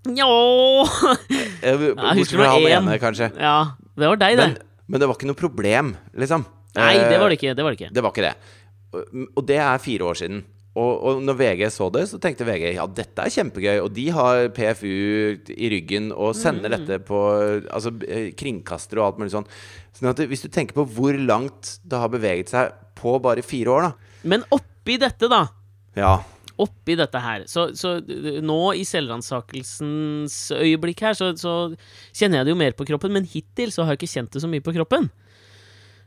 Njå! 0.05 0.27
Eh, 1.63 1.77
husker 1.79 1.95
Bortsett 1.95 2.35
fra 2.35 2.49
han 2.51 2.65
en? 2.67 2.87
ene, 2.89 2.97
kanskje. 2.99 3.29
Ja, 3.39 3.71
det 3.95 4.07
var 4.11 4.17
deg, 4.19 4.35
det. 4.37 4.47
Men, 4.49 4.57
men 4.91 4.99
det 4.99 5.07
var 5.07 5.15
ikke 5.15 5.29
noe 5.29 5.39
problem, 5.39 5.93
liksom. 6.13 6.43
Nei, 6.75 6.89
Eh, 6.97 7.09
det 7.09 7.19
var 7.21 7.29
det 7.31 7.37
ikke. 7.39 7.53
Det 7.55 7.63
var 7.63 7.71
det 7.71 7.79
ikke. 7.79 7.93
Det 7.93 8.03
var 8.03 8.11
ikke 8.11 8.25
det. 8.25 8.33
Og- 8.93 9.29
Og 9.37 9.45
det 9.47 9.57
er 9.63 9.77
fire 9.79 10.03
år 10.09 10.17
siden. 10.19 10.43
Og, 10.73 11.03
og 11.05 11.19
når 11.21 11.35
VG 11.37 11.67
så 11.69 11.85
det, 11.93 12.07
så 12.09 12.17
tenkte 12.21 12.47
VG 12.47 12.71
ja, 12.73 12.87
dette 12.89 13.21
er 13.21 13.33
kjempegøy. 13.33 13.75
Og 13.83 13.91
de 13.93 14.07
har 14.15 14.47
PFU 14.55 14.89
i 15.53 15.69
ryggen 15.69 16.09
og 16.11 16.33
sender 16.37 16.73
Mm. 16.73 16.77
dette 16.79 16.97
på 17.05 17.19
altså, 17.69 17.91
kringkaster 17.93 18.33
kringkastere 18.41 19.01
og 19.03 19.05
alt 19.11 19.21
mulig 19.21 19.35
sånn. 19.35 19.45
Sånn 19.93 20.09
at 20.09 20.23
hvis 20.31 20.41
du 20.41 20.49
tenker 20.49 20.73
på 20.73 20.87
hvor 20.95 21.13
langt 21.13 21.75
det 21.85 21.99
har 22.01 22.09
beveget 22.09 22.49
seg 22.49 22.73
på 22.97 23.19
bare 23.21 23.45
fire 23.45 23.69
år, 23.69 23.81
da 23.91 23.93
Men 24.23 24.45
oppi 24.49 24.97
dette, 24.97 25.29
da. 25.29 25.45
Ja. 25.95 26.23
Oppi 26.57 26.95
dette 26.97 27.19
her 27.21 27.43
Så, 27.49 27.75
så 27.77 27.99
nå 28.41 28.59
i 28.77 28.83
selvransakelsens 28.85 30.51
øyeblikk 30.57 31.01
her, 31.05 31.13
så, 31.17 31.31
så 31.37 31.73
kjenner 32.13 32.41
jeg 32.41 32.45
det 32.49 32.53
jo 32.53 32.61
mer 32.61 32.73
på 32.77 32.85
kroppen. 32.89 33.13
Men 33.13 33.25
hittil 33.29 33.69
så 33.73 33.85
har 33.85 33.93
jeg 33.93 34.03
ikke 34.03 34.13
kjent 34.15 34.33
det 34.33 34.41
så 34.41 34.49
mye 34.49 34.63
på 34.65 34.73
kroppen. 34.73 35.09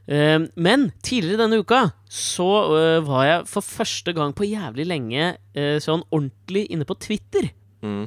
Eh, 0.06 0.38
men 0.54 0.90
tidligere 1.02 1.42
denne 1.42 1.58
uka 1.62 1.88
så 2.12 2.50
eh, 2.76 3.00
var 3.06 3.24
jeg 3.26 3.48
for 3.50 3.66
første 3.66 4.14
gang 4.14 4.34
på 4.36 4.46
jævlig 4.46 4.86
lenge 4.86 5.32
eh, 5.34 5.78
sånn 5.82 6.04
ordentlig 6.10 6.66
inne 6.70 6.86
på 6.88 6.98
Twitter. 7.02 7.50
Mm. 7.82 8.06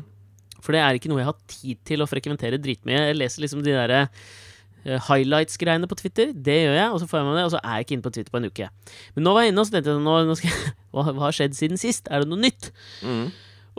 For 0.63 0.75
det 0.75 0.83
er 0.83 0.97
ikke 0.97 1.11
noe 1.11 1.21
jeg 1.21 1.29
har 1.29 1.41
tid 1.51 1.81
til 1.87 2.03
å 2.03 2.07
frekventere 2.09 2.59
dritmye. 2.61 3.09
Jeg 3.09 3.19
leser 3.19 3.43
liksom 3.43 3.63
de 3.65 3.75
derre 3.75 4.05
eh, 4.05 4.99
highlights-greiene 5.09 5.89
på 5.89 5.99
Twitter. 5.99 6.31
Det 6.35 6.57
gjør 6.63 6.79
jeg, 6.79 6.87
og 6.93 7.03
så 7.03 7.09
får 7.09 7.21
jeg 7.21 7.27
med 7.27 7.37
det, 7.39 7.45
og 7.47 7.53
så 7.55 7.61
er 7.61 7.75
jeg 7.77 7.87
ikke 7.87 7.97
inne 7.97 8.07
på 8.07 8.15
Twitter 8.15 8.33
på 8.33 8.41
en 8.41 8.49
uke. 8.49 8.71
Men 9.15 9.27
nå 9.27 9.35
var 9.35 9.45
jeg 9.45 9.53
inne 9.53 9.63
og 9.63 9.69
så 9.69 9.75
tenkte 9.75 9.93
jeg 9.93 10.07
nå, 10.07 10.17
nå 10.29 10.39
jeg, 10.39 10.73
hva, 10.95 11.05
har 11.25 11.35
skjedd 11.35 11.59
siden 11.59 11.81
sist? 11.81 12.11
Er 12.11 12.23
det 12.23 12.31
noe 12.31 12.43
nytt? 12.43 12.71
Mm. 13.03 13.29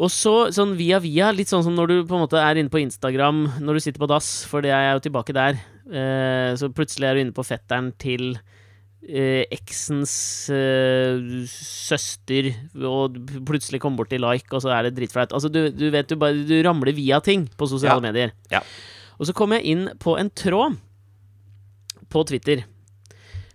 Og 0.00 0.08
så 0.12 0.34
sånn 0.56 0.76
via 0.78 1.00
via, 1.02 1.28
litt 1.34 1.50
sånn 1.50 1.64
som 1.66 1.74
når 1.76 1.90
du 1.90 1.96
på 2.08 2.16
en 2.16 2.24
måte 2.24 2.40
er 2.40 2.56
inne 2.56 2.72
på 2.72 2.80
Instagram 2.80 3.42
når 3.60 3.76
du 3.76 3.84
sitter 3.84 4.00
på 4.00 4.08
dass, 4.08 4.30
for 4.48 4.64
det 4.64 4.72
er 4.72 4.86
jeg 4.86 4.96
jo 4.96 5.02
tilbake 5.08 5.36
der. 5.36 5.60
Eh, 5.90 6.54
så 6.60 6.68
plutselig 6.74 7.08
er 7.08 7.14
du 7.18 7.20
inne 7.24 7.34
på 7.34 7.42
fetteren 7.46 7.90
til 7.98 8.36
eh, 9.08 9.42
eksens 9.50 10.12
eh, 10.54 11.18
søster, 11.50 12.50
og 12.86 13.16
plutselig 13.48 13.80
kommer 13.82 14.02
bort 14.02 14.12
til 14.12 14.22
like, 14.22 14.46
og 14.54 14.62
så 14.62 14.70
er 14.76 14.86
det 14.88 14.94
dritflaut. 14.98 15.32
Altså, 15.34 15.50
du, 15.50 15.64
du 15.74 15.88
vet, 15.90 16.06
du 16.10 16.16
bare 16.20 16.44
Du 16.46 16.54
ramler 16.66 16.94
via 16.94 17.18
ting 17.24 17.48
på 17.58 17.66
sosiale 17.70 17.98
Ja. 17.98 18.06
medier. 18.12 18.34
Ja. 18.52 18.62
Og 19.18 19.26
så 19.28 19.34
kom 19.36 19.52
jeg 19.56 19.66
inn 19.68 19.88
på 20.00 20.14
en 20.20 20.30
tråd 20.30 20.78
på 22.10 22.22
Twitter 22.26 22.62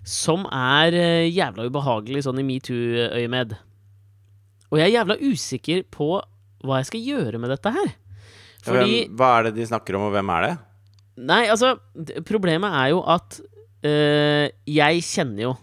som 0.06 0.44
er 0.54 0.94
eh, 0.94 1.32
jævla 1.34 1.66
ubehagelig 1.66 2.22
sånn 2.28 2.38
i 2.44 2.46
metoo-øyemed. 2.46 3.56
Og 4.70 4.78
jeg 4.78 4.92
er 4.92 4.98
jævla 5.00 5.16
usikker 5.24 5.82
på 5.94 6.12
hva 6.66 6.78
jeg 6.82 6.90
skal 6.92 7.02
gjøre 7.08 7.40
med 7.42 7.50
dette 7.54 7.72
her. 7.74 7.90
Fordi 8.66 9.00
Hvem, 9.08 9.16
hva 9.18 9.32
er 9.40 9.48
det 9.48 9.56
de 9.58 9.66
snakker 9.70 9.98
om, 9.98 10.08
og 10.08 10.14
hvem 10.14 10.30
er 10.38 10.46
det? 10.46 10.54
Nei, 11.16 11.46
altså 11.48 11.76
Problemet 12.28 12.74
er 12.76 12.90
jo 12.92 13.02
at 13.08 13.40
øh, 13.88 14.48
jeg 14.68 15.04
kjenner 15.08 15.44
jo 15.46 15.54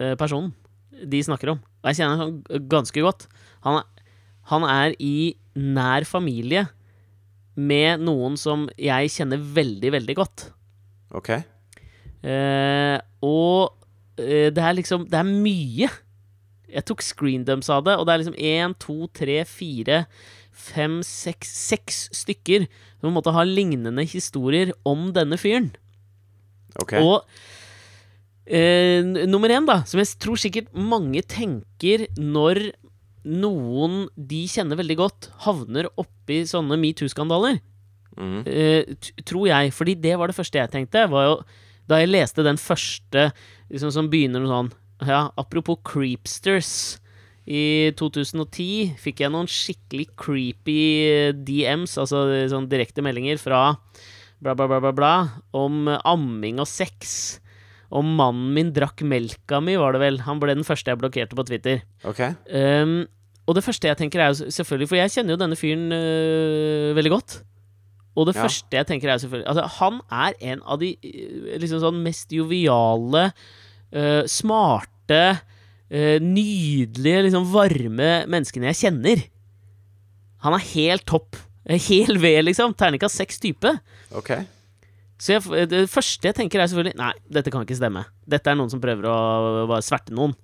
øh, 0.00 0.16
personen 0.20 0.52
de 0.98 1.22
snakker 1.22 1.52
om. 1.54 1.60
Og 1.82 1.90
jeg 1.90 2.00
kjenner 2.00 2.22
han 2.22 2.66
ganske 2.70 3.02
godt. 3.04 3.28
Han 3.66 3.80
er, 3.80 3.86
han 4.50 4.66
er 4.66 4.96
i 4.98 5.36
nær 5.58 6.06
familie 6.08 6.66
med 7.58 8.04
noen 8.06 8.38
som 8.38 8.66
jeg 8.78 9.12
kjenner 9.14 9.42
veldig, 9.42 9.92
veldig 9.94 10.16
godt. 10.18 10.48
Ok. 11.14 11.32
Uh, 12.18 12.98
og 13.24 13.78
uh, 14.18 14.48
det 14.50 14.58
er 14.58 14.74
liksom 14.74 15.04
Det 15.06 15.18
er 15.20 15.28
mye. 15.28 15.88
Jeg 16.68 16.84
tok 16.84 17.02
screendumps 17.02 17.70
av 17.72 17.86
det, 17.86 17.94
og 17.96 18.06
det 18.06 18.14
er 18.14 18.22
liksom 18.22 18.38
én, 18.38 18.74
to, 18.82 19.06
tre, 19.16 19.40
fire, 19.48 20.02
fem, 20.58 21.00
seks 21.06 21.52
Seks 21.68 22.00
stykker 22.24 22.66
som 22.98 23.06
på 23.06 23.12
en 23.12 23.16
måte 23.16 23.34
har 23.34 23.48
lignende 23.48 24.04
historier 24.08 24.72
om 24.88 25.10
denne 25.14 25.38
fyren. 25.40 25.70
Okay. 26.82 27.02
Og 27.02 27.24
eh, 28.44 29.04
nummer 29.28 29.52
én, 29.54 29.66
da, 29.68 29.82
som 29.88 30.02
jeg 30.02 30.18
tror 30.22 30.40
sikkert 30.40 30.72
mange 30.74 31.22
tenker 31.26 32.06
når 32.18 32.68
noen 33.28 34.06
de 34.16 34.44
kjenner 34.48 34.78
veldig 34.78 34.96
godt, 34.98 35.30
havner 35.44 35.90
oppi 36.00 36.42
sånne 36.48 36.78
metoo-skandaler. 36.80 37.58
Mm. 38.18 38.42
Eh, 38.46 39.10
tror 39.28 39.48
jeg. 39.50 39.72
Fordi 39.74 39.94
det 39.98 40.16
var 40.18 40.30
det 40.30 40.38
første 40.38 40.60
jeg 40.60 40.72
tenkte. 40.72 41.06
Var 41.10 41.26
jo, 41.28 41.36
da 41.90 42.00
jeg 42.02 42.12
leste 42.12 42.46
den 42.46 42.60
første 42.60 43.28
liksom, 43.70 43.92
som 43.94 44.10
begynner 44.10 44.42
med 44.44 44.52
sånn 44.52 44.72
Ja, 45.06 45.28
apropos 45.38 45.78
creepsters. 45.86 46.98
I 47.48 47.90
2010 47.96 48.96
fikk 49.00 49.22
jeg 49.24 49.32
noen 49.32 49.48
skikkelig 49.48 50.08
creepy 50.20 50.78
eh, 51.08 51.32
DMs, 51.32 51.94
altså 52.00 52.26
sånn 52.52 52.68
direkte 52.68 53.00
meldinger 53.04 53.40
fra 53.40 53.62
bla, 54.42 54.52
bla, 54.54 54.66
bla, 54.68 54.78
bla, 54.84 54.92
bla, 54.92 55.12
om 55.56 55.88
amming 56.04 56.60
og 56.60 56.68
sex. 56.68 57.38
Og 57.88 58.04
mannen 58.04 58.50
min 58.52 58.72
drakk 58.76 59.00
melka 59.08 59.62
mi, 59.64 59.78
var 59.80 59.96
det 59.96 60.02
vel. 60.02 60.18
Han 60.26 60.42
ble 60.42 60.52
den 60.58 60.66
første 60.68 60.92
jeg 60.92 61.00
blokkerte 61.00 61.38
på 61.38 61.46
Twitter. 61.48 61.80
Ok. 62.04 62.20
Um, 62.52 62.98
og 63.48 63.56
det 63.56 63.64
første 63.64 63.88
jeg 63.88 63.96
tenker 63.96 64.20
er 64.20 64.34
jo 64.34 64.50
selvfølgelig 64.52 64.88
For 64.90 64.98
jeg 64.98 65.12
kjenner 65.14 65.32
jo 65.32 65.38
denne 65.40 65.56
fyren 65.56 65.86
øh, 65.96 66.90
veldig 66.98 67.12
godt. 67.14 67.38
Og 68.18 68.26
det 68.28 68.34
Ja. 68.36 68.42
første 68.44 68.76
jeg 68.76 68.86
tenker 68.90 69.08
er 69.08 69.22
selvfølgelig 69.22 69.48
Altså, 69.48 69.64
han 69.78 70.00
er 70.12 70.34
en 70.52 70.60
av 70.68 70.80
de 70.82 70.90
liksom 71.56 71.80
sånn 71.80 72.02
mest 72.04 72.28
joviale, 72.34 73.30
øh, 73.96 74.24
smarte, 74.28 75.22
nydelige, 76.22 77.24
liksom 77.28 77.48
varme 77.52 78.10
menneskene 78.28 78.70
jeg 78.72 78.80
kjenner. 78.82 79.24
Han 80.44 80.56
er 80.56 80.66
helt 80.74 81.06
topp. 81.08 81.38
Hel 81.68 82.16
ved, 82.20 82.44
liksom. 82.46 82.72
Terningkast 82.78 83.18
seks 83.20 83.40
type. 83.42 83.72
Ok. 84.16 84.32
Så 85.18 85.34
jeg, 85.34 85.66
det 85.72 85.82
første 85.90 86.28
jeg 86.30 86.36
tenker 86.36 86.62
er 86.62 86.68
selvfølgelig 86.70 86.98
Nei, 87.00 87.10
dette 87.34 87.50
kan 87.50 87.64
ikke 87.66 87.76
stemme. 87.76 88.04
Dette 88.30 88.52
er 88.52 88.58
noen 88.58 88.70
som 88.70 88.80
prøver 88.82 89.08
å 89.10 89.66
bare 89.66 89.84
sverte 89.84 90.14
noen. 90.14 90.36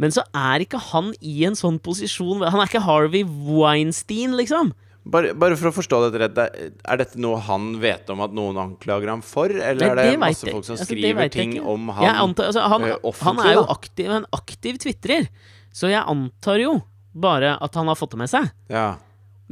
Men 0.00 0.14
så 0.14 0.22
er 0.30 0.62
ikke 0.62 0.80
han 0.92 1.10
i 1.20 1.42
en 1.48 1.58
sånn 1.58 1.76
posisjon 1.82 2.44
Han 2.46 2.62
er 2.62 2.70
ikke 2.70 2.84
Harvey 2.86 3.26
Weinstein, 3.26 4.36
liksom. 4.38 4.72
Bare, 5.02 5.32
bare 5.34 5.56
for 5.58 5.72
å 5.72 5.74
forstå 5.74 5.98
dette 6.04 6.20
rett, 6.22 6.36
er 6.38 7.00
dette 7.00 7.18
noe 7.18 7.40
han 7.42 7.72
vet 7.82 8.10
om 8.14 8.20
at 8.22 8.34
noen 8.36 8.58
anklager 8.62 9.10
ham 9.10 9.22
for? 9.26 9.50
Eller 9.50 9.82
Nei, 9.82 9.90
er 9.90 9.98
det, 9.98 10.20
masse 10.22 10.46
folk 10.46 10.66
som 10.68 10.78
skriver 10.78 11.24
Altså, 11.24 11.32
skriver 11.32 11.32
ting 11.34 11.56
om 11.58 11.90
han? 11.90 12.06
Jeg 12.06 12.20
antar, 12.22 12.50
altså, 12.52 12.66
han, 12.70 12.86
eh, 12.86 13.22
han 13.26 13.40
er 13.42 13.56
jo 13.56 13.64
aktiv, 13.74 14.12
en 14.14 14.28
aktiv 14.38 14.78
tvitrer, 14.84 15.26
så 15.74 15.90
jeg 15.90 16.04
antar 16.06 16.62
jo 16.62 16.76
bare 17.12 17.56
at 17.58 17.74
han 17.80 17.90
har 17.90 17.98
fått 17.98 18.14
det 18.14 18.22
med 18.22 18.30
seg. 18.30 18.46
Ja. 18.70 18.92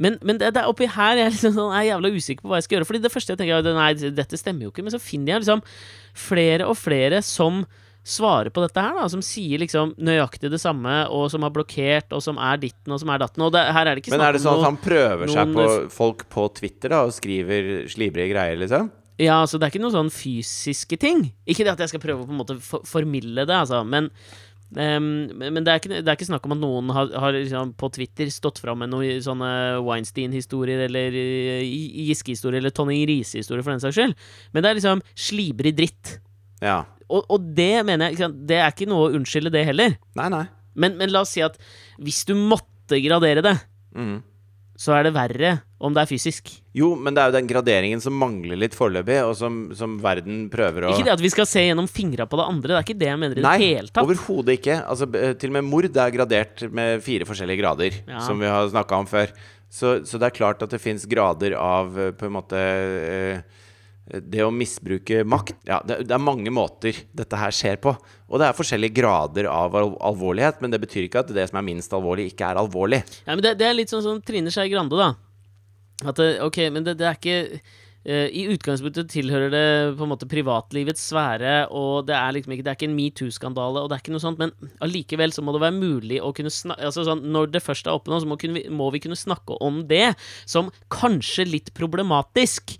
Men, 0.01 0.15
men 0.25 0.39
det, 0.39 0.53
det 0.55 0.63
er 0.63 0.71
oppi 0.71 0.87
her 0.89 1.19
jeg 1.19 1.35
liksom, 1.35 1.53
sånn, 1.59 1.75
er 1.75 1.89
jævla 1.91 2.13
usikker 2.15 2.45
på 2.45 2.49
hva 2.49 2.61
jeg 2.61 2.65
skal 2.69 2.77
gjøre. 2.77 2.89
Fordi 2.89 3.03
det 3.03 3.11
første 3.13 3.35
jeg 3.35 3.41
tenker 3.41 3.59
er 3.59 3.77
Nei, 3.77 3.91
dette 4.17 4.39
stemmer 4.39 4.65
jo 4.65 4.71
ikke. 4.71 4.85
Men 4.87 4.95
så 4.95 5.01
finner 5.03 5.35
jeg 5.35 5.43
liksom 5.43 5.65
flere 6.17 6.69
og 6.71 6.79
flere 6.79 7.19
som 7.25 7.65
svarer 8.03 8.49
på 8.53 8.63
dette 8.63 8.81
her, 8.81 8.95
da. 8.97 9.07
Som 9.11 9.21
sier 9.25 9.61
liksom 9.61 9.93
nøyaktig 10.01 10.51
det 10.51 10.61
samme, 10.61 11.03
og 11.13 11.27
som 11.33 11.45
har 11.45 11.53
blokkert, 11.55 12.11
og 12.15 12.23
som 12.25 12.39
er 12.41 12.61
ditten, 12.61 12.93
og 12.93 13.01
som 13.01 13.11
er 13.13 13.21
datten. 13.23 13.45
Og 13.45 13.53
det, 13.53 13.65
her 13.75 13.85
er 13.87 13.95
det 13.95 14.05
ikke 14.05 14.15
Men 14.15 14.25
er 14.27 14.37
det 14.37 14.43
sånn 14.45 14.61
at 14.61 14.69
han 14.71 14.79
prøver 14.81 15.31
seg 15.31 15.51
noen- 15.51 15.57
på 15.57 15.95
folk 15.97 16.25
på 16.29 16.47
Twitter 16.57 16.95
da 16.95 17.03
og 17.07 17.13
skriver 17.15 17.87
slibrige 17.91 18.33
greier, 18.33 18.57
liksom? 18.61 18.91
Ja, 19.21 19.41
altså 19.43 19.59
det 19.59 19.67
er 19.67 19.73
ikke 19.75 19.83
noen 19.83 19.97
sånn 19.99 20.13
fysiske 20.13 20.97
ting. 20.97 21.27
Ikke 21.45 21.65
det 21.67 21.75
at 21.75 21.83
jeg 21.85 21.93
skal 21.93 22.01
prøve 22.01 22.23
å 22.23 22.29
på 22.29 22.33
en 22.33 22.41
måte 22.41 22.57
for 22.63 22.81
formidle 22.87 23.45
det, 23.45 23.57
altså, 23.65 23.83
men 23.85 24.09
Um, 24.71 25.27
men 25.35 25.65
det 25.65 25.67
er, 25.67 25.79
ikke, 25.81 25.89
det 25.99 26.07
er 26.07 26.15
ikke 26.15 26.29
snakk 26.29 26.45
om 26.47 26.53
at 26.55 26.61
noen 26.61 26.91
har, 26.95 27.09
har 27.19 27.35
liksom 27.35 27.73
på 27.75 27.89
Twitter 27.91 28.29
stått 28.31 28.61
fram 28.63 28.79
med 28.79 28.93
noen 28.93 29.19
sånne 29.19 29.49
Weinstein-historier 29.83 30.85
eller 30.85 31.11
eh, 31.11 31.65
Giske-historier 32.07 32.61
eller 32.61 32.71
Tonning 32.71 33.03
Riise-historier, 33.09 33.65
for 33.65 33.75
den 33.75 33.83
saks 33.83 33.97
skyld. 33.99 34.15
Men 34.55 34.63
det 34.63 34.69
er 34.71 34.79
liksom 34.79 35.03
slibrig 35.11 35.73
dritt. 35.75 36.13
Ja. 36.63 36.85
Og, 37.11 37.27
og 37.35 37.51
det 37.57 37.83
mener 37.87 38.15
jeg 38.15 38.31
Det 38.47 38.57
er 38.61 38.71
ikke 38.71 38.87
noe 38.89 39.09
å 39.09 39.13
unnskylde 39.19 39.51
det 39.53 39.65
heller. 39.67 39.97
Nei, 40.17 40.27
nei. 40.31 40.45
Men, 40.73 40.95
men 40.99 41.11
la 41.11 41.25
oss 41.25 41.33
si 41.35 41.43
at 41.43 41.57
hvis 41.99 42.23
du 42.29 42.35
måtte 42.39 42.99
gradere 43.03 43.43
det, 43.43 43.55
mm. 43.95 44.15
så 44.79 44.95
er 44.95 45.07
det 45.07 45.11
verre 45.15 45.51
om 45.81 45.95
det 45.95 46.03
er 46.03 46.09
fysisk. 46.09 46.51
Jo, 46.77 46.93
men 46.95 47.15
det 47.15 47.23
er 47.23 47.31
jo 47.31 47.35
den 47.35 47.49
graderingen 47.49 48.01
som 48.03 48.15
mangler 48.15 48.59
litt 48.59 48.75
foreløpig, 48.77 49.17
og 49.27 49.33
som, 49.35 49.61
som 49.75 49.97
verden 50.03 50.45
prøver 50.53 50.87
å 50.87 50.93
Ikke 50.95 51.09
det 51.09 51.15
at 51.17 51.23
vi 51.23 51.31
skal 51.33 51.47
se 51.49 51.63
gjennom 51.65 51.89
fingra 51.91 52.27
på 52.29 52.39
det 52.39 52.45
andre, 52.53 52.73
det 52.73 52.77
er 52.79 52.85
ikke 52.87 52.99
det 53.01 53.09
jeg 53.09 53.21
mener 53.23 53.41
i 53.41 53.45
det 53.45 53.55
hele 53.63 53.91
tatt. 53.91 54.03
overhodet 54.05 54.59
ikke. 54.59 54.77
Altså, 54.85 55.09
til 55.41 55.51
og 55.51 55.57
med 55.57 55.67
mord 55.67 55.89
er 55.91 56.13
gradert 56.15 56.63
med 56.71 57.03
fire 57.03 57.27
forskjellige 57.27 57.63
grader, 57.63 57.97
Ja. 58.07 58.21
som 58.27 58.39
vi 58.39 58.51
har 58.51 58.69
snakka 58.71 59.01
om 59.03 59.09
før. 59.09 59.33
Så, 59.71 60.01
så 60.07 60.19
det 60.19 60.27
er 60.27 60.35
klart 60.35 60.63
at 60.63 60.71
det 60.73 60.81
fins 60.83 61.05
grader 61.07 61.55
av 61.55 61.95
eh, 61.95 62.11
på 62.11 62.27
en 62.27 62.33
måte 62.35 62.59
eh, 62.59 63.61
det 64.11 64.43
å 64.43 64.51
misbruke 64.51 65.23
makt 65.27 65.67
Ja, 65.67 65.79
det, 65.87 66.01
det 66.09 66.15
er 66.15 66.23
mange 66.23 66.51
måter 66.53 66.97
dette 67.15 67.39
her 67.39 67.53
skjer 67.55 67.79
på. 67.81 67.93
Og 68.31 68.39
det 68.41 68.47
er 68.47 68.57
forskjellige 68.57 68.97
grader 68.99 69.47
av 69.51 69.75
al 69.77 69.93
alvorlighet, 70.11 70.61
men 70.63 70.73
det 70.73 70.81
betyr 70.83 71.07
ikke 71.07 71.23
at 71.23 71.31
det 71.35 71.47
som 71.49 71.59
er 71.61 71.67
minst 71.67 71.93
alvorlig, 71.95 72.31
ikke 72.31 72.51
er 72.51 72.59
alvorlig. 72.61 73.01
Ja, 73.25 73.35
men 73.35 73.43
det, 73.45 73.57
det 73.61 73.67
er 73.67 73.77
litt 73.77 73.91
sånn 73.93 74.03
som 74.05 74.23
Trine 74.25 74.51
Skei 74.53 74.71
Grande, 74.71 74.99
da. 74.99 75.13
At 76.07 76.17
det, 76.17 76.33
ok, 76.43 76.65
men 76.73 76.85
det, 76.85 76.97
det 76.99 77.07
er 77.07 77.17
ikke 77.19 77.37
uh, 77.59 78.27
I 78.33 78.47
utgangspunktet 78.55 79.11
tilhører 79.13 79.51
det 79.53 79.65
på 79.99 80.05
en 80.07 80.11
måte 80.11 80.29
privatlivets 80.29 81.03
sfære, 81.11 81.67
og 81.77 82.07
det 82.09 82.15
er 82.17 82.33
liksom 82.37 82.55
ikke 82.55 82.65
Det 82.65 82.73
er 82.73 82.79
ikke 82.79 82.89
en 82.89 82.97
metoo-skandale, 82.97 83.83
og 83.83 83.91
det 83.91 83.97
er 83.97 84.03
ikke 84.03 84.15
noe 84.15 84.23
sånt, 84.23 84.41
men 84.41 84.73
allikevel 84.81 85.35
så 85.35 85.45
må 85.45 85.53
det 85.55 85.63
være 85.63 85.77
mulig 85.77 86.17
å 86.23 86.33
kunne 86.35 86.53
snakke 86.53 86.89
altså 86.89 87.05
sånn, 87.07 87.23
Når 87.35 87.53
det 87.53 87.63
først 87.63 87.87
er 87.87 87.99
oppe 87.99 88.13
nå, 88.13 88.19
så 88.23 88.31
må, 88.31 88.39
kunne 88.41 88.59
vi, 88.59 88.65
må 88.73 88.89
vi 88.95 89.03
kunne 89.05 89.19
snakke 89.19 89.59
om 89.61 89.83
det 89.91 90.11
som 90.49 90.73
kanskje 90.91 91.47
litt 91.51 91.73
problematisk, 91.77 92.75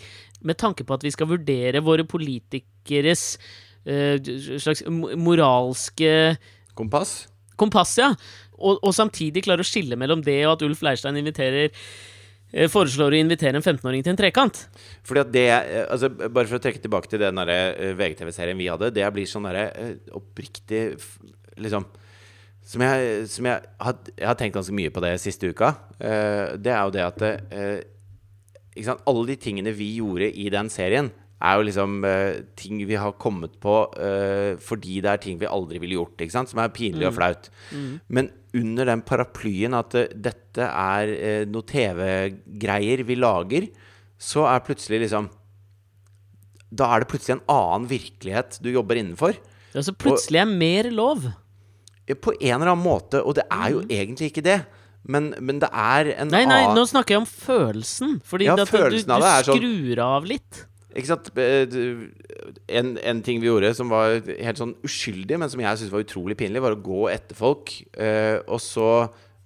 med 0.47 0.57
tanke 0.61 0.85
på 0.87 0.95
at 0.97 1.03
vi 1.05 1.11
skal 1.13 1.29
vurdere 1.29 1.83
våre 1.85 2.05
politikeres 2.07 3.35
uh, 3.87 4.17
slags 4.61 4.85
moralske 4.87 6.37
Kompass? 6.77 7.31
kompass, 7.61 7.97
ja. 8.01 8.13
Og, 8.61 8.79
og 8.81 8.93
samtidig 8.95 9.43
klare 9.45 9.63
å 9.63 9.67
skille 9.67 9.97
mellom 9.99 10.23
det 10.25 10.39
og 10.45 10.55
at 10.55 10.65
Ulf 10.65 10.83
Leirstein 10.85 11.17
inviterer 11.21 11.69
eh, 11.69 12.67
foreslår 12.71 13.15
å 13.15 13.21
invitere 13.21 13.57
en 13.57 13.65
15-åring 13.65 14.05
til 14.05 14.13
en 14.13 14.19
trekant. 14.19 14.63
Fordi 15.07 15.23
at 15.23 15.31
det 15.33 15.47
eh, 15.49 15.85
altså, 15.87 16.11
Bare 16.11 16.47
for 16.47 16.59
å 16.59 16.63
trekke 16.63 16.83
tilbake 16.83 17.11
til 17.11 17.23
den 17.23 17.41
VGTV-serien 17.41 18.59
vi 18.59 18.69
hadde. 18.71 18.93
Det 18.95 19.07
blir 19.13 19.29
sånn 19.29 19.49
derre 19.49 19.95
oppriktig 20.17 20.83
Liksom 21.61 21.83
Som 22.65 22.83
jeg, 22.85 23.25
som 23.29 23.49
jeg, 23.49 23.71
har, 23.83 23.97
jeg 24.15 24.29
har 24.29 24.37
tenkt 24.39 24.55
ganske 24.55 24.75
mye 24.77 24.93
på 24.93 25.01
det 25.03 25.15
siste 25.21 25.49
uka. 25.51 25.73
Det 25.99 26.71
er 26.71 26.85
jo 26.85 26.93
det 26.93 27.03
at? 27.03 27.25
Alle 28.80 29.26
de 29.28 29.36
tingene 29.36 29.74
vi 29.76 29.89
gjorde 29.97 30.30
i 30.32 30.47
den 30.53 30.69
serien, 30.72 31.11
er 31.41 31.57
jo 31.57 31.65
liksom 31.65 31.97
uh, 32.05 32.41
ting 32.57 32.82
vi 32.86 32.97
har 32.99 33.15
kommet 33.22 33.55
på 33.61 33.74
uh, 33.97 34.53
fordi 34.61 34.99
det 35.01 35.09
er 35.09 35.22
ting 35.24 35.39
vi 35.41 35.49
aldri 35.49 35.82
ville 35.82 35.97
gjort. 35.97 36.22
Ikke 36.22 36.36
sant? 36.36 36.51
Som 36.51 36.61
er 36.61 36.74
pinlig 36.74 37.07
og 37.09 37.15
flaut. 37.17 37.49
Men 38.07 38.30
under 38.57 38.91
den 38.91 39.03
paraplyen 39.07 39.76
at 39.78 39.97
uh, 39.97 40.07
dette 40.13 40.67
er 40.67 41.47
noe 41.49 41.65
TV-greier 41.67 43.05
vi 43.07 43.17
lager, 43.17 43.69
så 44.22 44.45
er 44.51 44.65
plutselig 44.65 44.99
liksom 45.07 45.32
Da 46.69 46.91
er 46.93 47.01
det 47.01 47.09
plutselig 47.09 47.39
en 47.39 47.47
annen 47.49 47.88
virkelighet 47.89 48.59
du 48.61 48.69
jobber 48.72 48.99
innenfor. 49.01 49.34
Ja, 49.74 49.82
Så 49.82 49.95
plutselig 49.97 50.43
er 50.43 50.51
mer 50.51 50.91
lov. 50.93 51.26
På 52.22 52.36
en 52.36 52.59
eller 52.59 52.74
annen 52.74 52.86
måte. 52.86 53.24
Og 53.24 53.36
det 53.39 53.47
er 53.49 53.74
jo 53.74 53.82
egentlig 53.88 54.32
ikke 54.32 54.45
det. 54.45 54.59
Men, 55.08 55.32
men 55.41 55.60
det 55.60 55.70
er 55.74 56.12
en 56.14 56.28
annen 56.30 56.32
Nei, 56.32 56.43
nei, 56.45 56.74
nå 56.78 56.84
snakker 56.86 57.16
jeg 57.16 57.22
om 57.24 57.30
følelsen. 57.30 58.20
Fordi 58.24 58.45
Ja, 58.45 58.56
det 58.56 58.68
følelsen 58.70 59.08
du, 59.08 59.08
følelsen 59.08 59.08
du 59.08 59.24
det 59.24 59.32
er 59.32 59.47
sånn- 59.47 60.04
av 60.06 60.26
litt. 60.30 60.66
Ikke 60.91 61.08
sant? 61.08 61.32
En, 62.72 62.97
en 62.99 63.22
ting 63.26 63.39
vi 63.41 63.47
gjorde 63.49 63.72
som 63.78 63.89
var 63.91 64.18
helt 64.28 64.60
sånn 64.60 64.74
uskyldig, 64.86 65.38
men 65.39 65.49
som 65.52 65.62
jeg 65.64 65.80
syntes 65.80 65.93
var 65.93 66.04
utrolig 66.06 66.38
pinlig, 66.39 66.62
var 66.64 66.76
å 66.76 66.82
gå 66.84 67.06
etter 67.12 67.38
folk, 67.38 67.72
eh, 67.95 68.39
og 68.47 68.60
så 68.64 68.88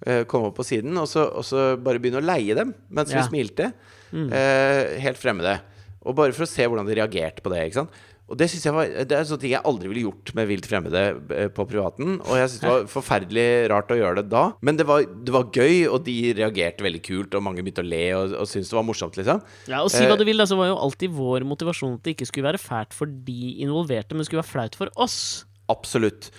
eh, 0.06 0.24
komme 0.28 0.50
opp 0.50 0.58
på 0.58 0.66
siden, 0.66 0.96
og 1.00 1.08
så, 1.10 1.26
og 1.30 1.46
så 1.46 1.68
bare 1.80 2.00
begynne 2.02 2.20
å 2.20 2.26
leie 2.26 2.56
dem 2.58 2.74
mens 2.90 3.14
Ja. 3.14 3.22
vi 3.22 3.30
smilte. 3.30 3.72
Eh, 4.12 4.96
helt 5.02 5.18
fremmede. 5.20 5.58
Og 6.06 6.14
bare 6.18 6.32
for 6.36 6.46
å 6.46 6.50
se 6.50 6.62
hvordan 6.66 6.86
de 6.86 6.94
reagerte 6.98 7.42
på 7.42 7.50
det. 7.50 7.64
ikke 7.66 7.80
sant? 7.82 7.90
Og 8.26 8.38
Det 8.38 8.48
jeg 8.50 8.74
var 8.74 8.88
Det 9.06 9.14
er 9.14 9.26
sånne 9.28 9.42
ting 9.42 9.52
jeg 9.52 9.62
aldri 9.70 9.90
ville 9.90 10.06
gjort 10.08 10.32
med 10.34 10.48
vilt 10.50 10.66
fremmede 10.66 11.02
eh, 11.30 11.50
på 11.52 11.66
privaten. 11.68 12.16
Og 12.24 12.40
jeg 12.40 12.50
synes 12.50 12.64
det 12.64 12.72
var 12.72 12.88
forferdelig 12.90 13.46
rart 13.70 13.92
å 13.94 13.98
gjøre 14.00 14.22
det 14.22 14.32
da. 14.32 14.44
Men 14.66 14.80
det 14.80 14.88
var, 14.88 15.06
det 15.06 15.34
var 15.34 15.52
gøy, 15.54 15.86
og 15.86 16.02
de 16.08 16.16
reagerte 16.38 16.86
veldig 16.86 17.02
kult, 17.06 17.36
og 17.38 17.44
mange 17.46 17.62
begynte 17.62 17.84
å 17.84 17.86
le 17.86 18.02
og, 18.18 18.34
og 18.42 18.50
syntes 18.50 18.72
det 18.72 18.78
var 18.80 18.88
morsomt, 18.88 19.20
liksom. 19.20 19.44
Ja, 19.70 19.84
og 19.84 19.92
si 19.94 20.02
Eh, 20.02 20.10
hva 20.10 20.18
du 20.18 20.26
vil, 20.26 20.38
da, 20.38 20.46
så 20.48 20.58
var 20.58 20.70
jo 20.70 20.80
alltid 20.82 21.14
vår 21.14 21.46
motivasjon 21.48 21.96
at 21.96 22.06
det 22.06 22.16
ikke 22.16 22.28
skulle 22.30 22.50
være 22.50 22.62
fælt 22.62 22.94
for 22.94 23.10
de 23.10 23.56
involverte, 23.64 24.14
men 24.14 24.26
skulle 24.26 24.42
være 24.42 24.52
flaut 24.52 24.78
for 24.78 24.90
oss. 25.02 25.46
Absolutt. 25.72 26.30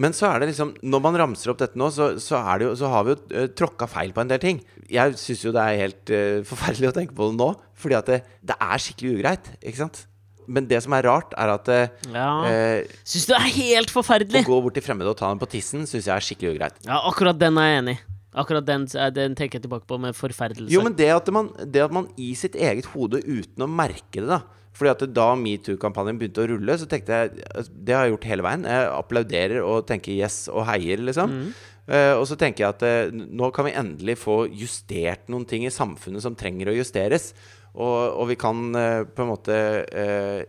Men 0.00 0.14
så 0.16 0.26
er 0.26 0.42
det 0.42 0.48
liksom 0.50 0.72
Når 0.82 1.02
man 1.04 1.16
ramser 1.20 1.52
opp 1.52 1.60
dette 1.60 1.78
nå, 1.78 1.86
så, 1.94 2.14
så, 2.22 2.40
er 2.40 2.58
det 2.58 2.66
jo, 2.66 2.72
så 2.80 2.90
har 2.90 3.04
vi 3.06 3.14
jo 3.14 3.20
uh, 3.30 3.46
tråkka 3.60 3.86
feil 3.90 4.10
på 4.16 4.24
en 4.24 4.32
del 4.32 4.42
ting. 4.42 4.64
Jeg 4.90 5.14
syns 5.20 5.44
jo 5.46 5.52
det 5.54 5.62
er 5.62 5.84
helt 5.84 6.10
uh, 6.10 6.40
forferdelig 6.48 6.90
å 6.90 6.96
tenke 6.96 7.16
på 7.16 7.30
det 7.30 7.38
nå, 7.38 7.52
fordi 7.78 8.00
at 8.00 8.10
det, 8.10 8.20
det 8.42 8.58
er 8.58 8.82
skikkelig 8.82 9.14
ugreit. 9.20 9.54
Ikke 9.62 9.84
sant? 9.84 10.04
Men 10.46 10.66
det 10.70 10.80
som 10.84 10.96
er 10.96 11.06
rart, 11.06 11.34
er 11.38 11.52
at 11.54 11.70
ja. 11.70 12.30
eh, 12.48 12.96
Syns 13.06 13.28
du 13.28 13.34
det 13.34 13.38
er 13.40 13.54
helt 13.58 13.92
forferdelig? 13.94 14.44
å 14.44 14.50
gå 14.52 14.62
bort 14.66 14.76
til 14.78 14.84
fremmede 14.86 15.12
og 15.12 15.20
ta 15.20 15.30
dem 15.32 15.42
på 15.42 15.50
tissen, 15.54 15.86
syns 15.90 16.08
jeg 16.08 16.14
er 16.14 16.26
skikkelig 16.26 16.56
ugreit. 16.56 16.82
Ja, 16.88 17.00
akkurat 17.08 17.38
den 17.40 17.60
er 17.60 17.70
jeg 17.70 17.84
enig 17.84 17.96
i. 17.98 18.02
Akkurat 18.34 18.66
den, 18.66 18.88
eh, 18.98 19.10
den 19.14 19.36
tenker 19.38 19.60
jeg 19.60 19.68
tilbake 19.68 19.86
på 19.86 20.00
med 20.02 20.16
forferdelse. 20.18 20.72
Jo, 20.72 20.82
men 20.82 20.96
det 20.98 21.12
at, 21.14 21.30
man, 21.34 21.52
det 21.64 21.84
at 21.84 21.94
man 21.94 22.10
i 22.18 22.32
sitt 22.38 22.58
eget 22.58 22.90
hode, 22.94 23.22
uten 23.22 23.66
å 23.66 23.70
merke 23.70 24.20
det, 24.20 24.28
da 24.32 24.42
fordi 24.74 24.90
at 24.90 25.04
Da 25.14 25.28
metoo-kampanjen 25.38 26.18
begynte 26.18 26.42
å 26.42 26.48
rulle, 26.50 26.74
så 26.80 26.88
tenkte 26.90 27.14
jeg 27.14 27.44
altså, 27.46 27.70
Det 27.70 27.94
har 27.94 28.06
jeg 28.06 28.14
gjort 28.16 28.26
hele 28.30 28.46
veien. 28.46 28.64
Jeg 28.66 28.88
applauderer 28.90 29.62
og 29.62 29.86
tenker 29.86 30.16
yes 30.16 30.48
og 30.50 30.66
heier, 30.66 30.98
liksom. 30.98 31.36
Eh, 31.84 32.14
og 32.16 32.24
så 32.26 32.36
tenker 32.40 32.64
jeg 32.64 32.72
at 32.72 32.82
uh, 32.82 33.12
nå 33.12 33.50
kan 33.54 33.68
vi 33.68 33.74
endelig 33.76 34.16
få 34.22 34.44
justert 34.48 35.28
noen 35.28 35.44
ting 35.48 35.66
i 35.68 35.72
samfunnet 35.72 36.24
som 36.24 36.36
trenger 36.38 36.72
å 36.72 36.78
justeres. 36.78 37.32
Og, 37.74 38.14
og 38.22 38.28
vi 38.30 38.36
kan 38.38 38.68
eh, 38.78 39.04
på 39.04 39.24
en 39.24 39.32
måte 39.32 39.54
eh, 39.90 40.44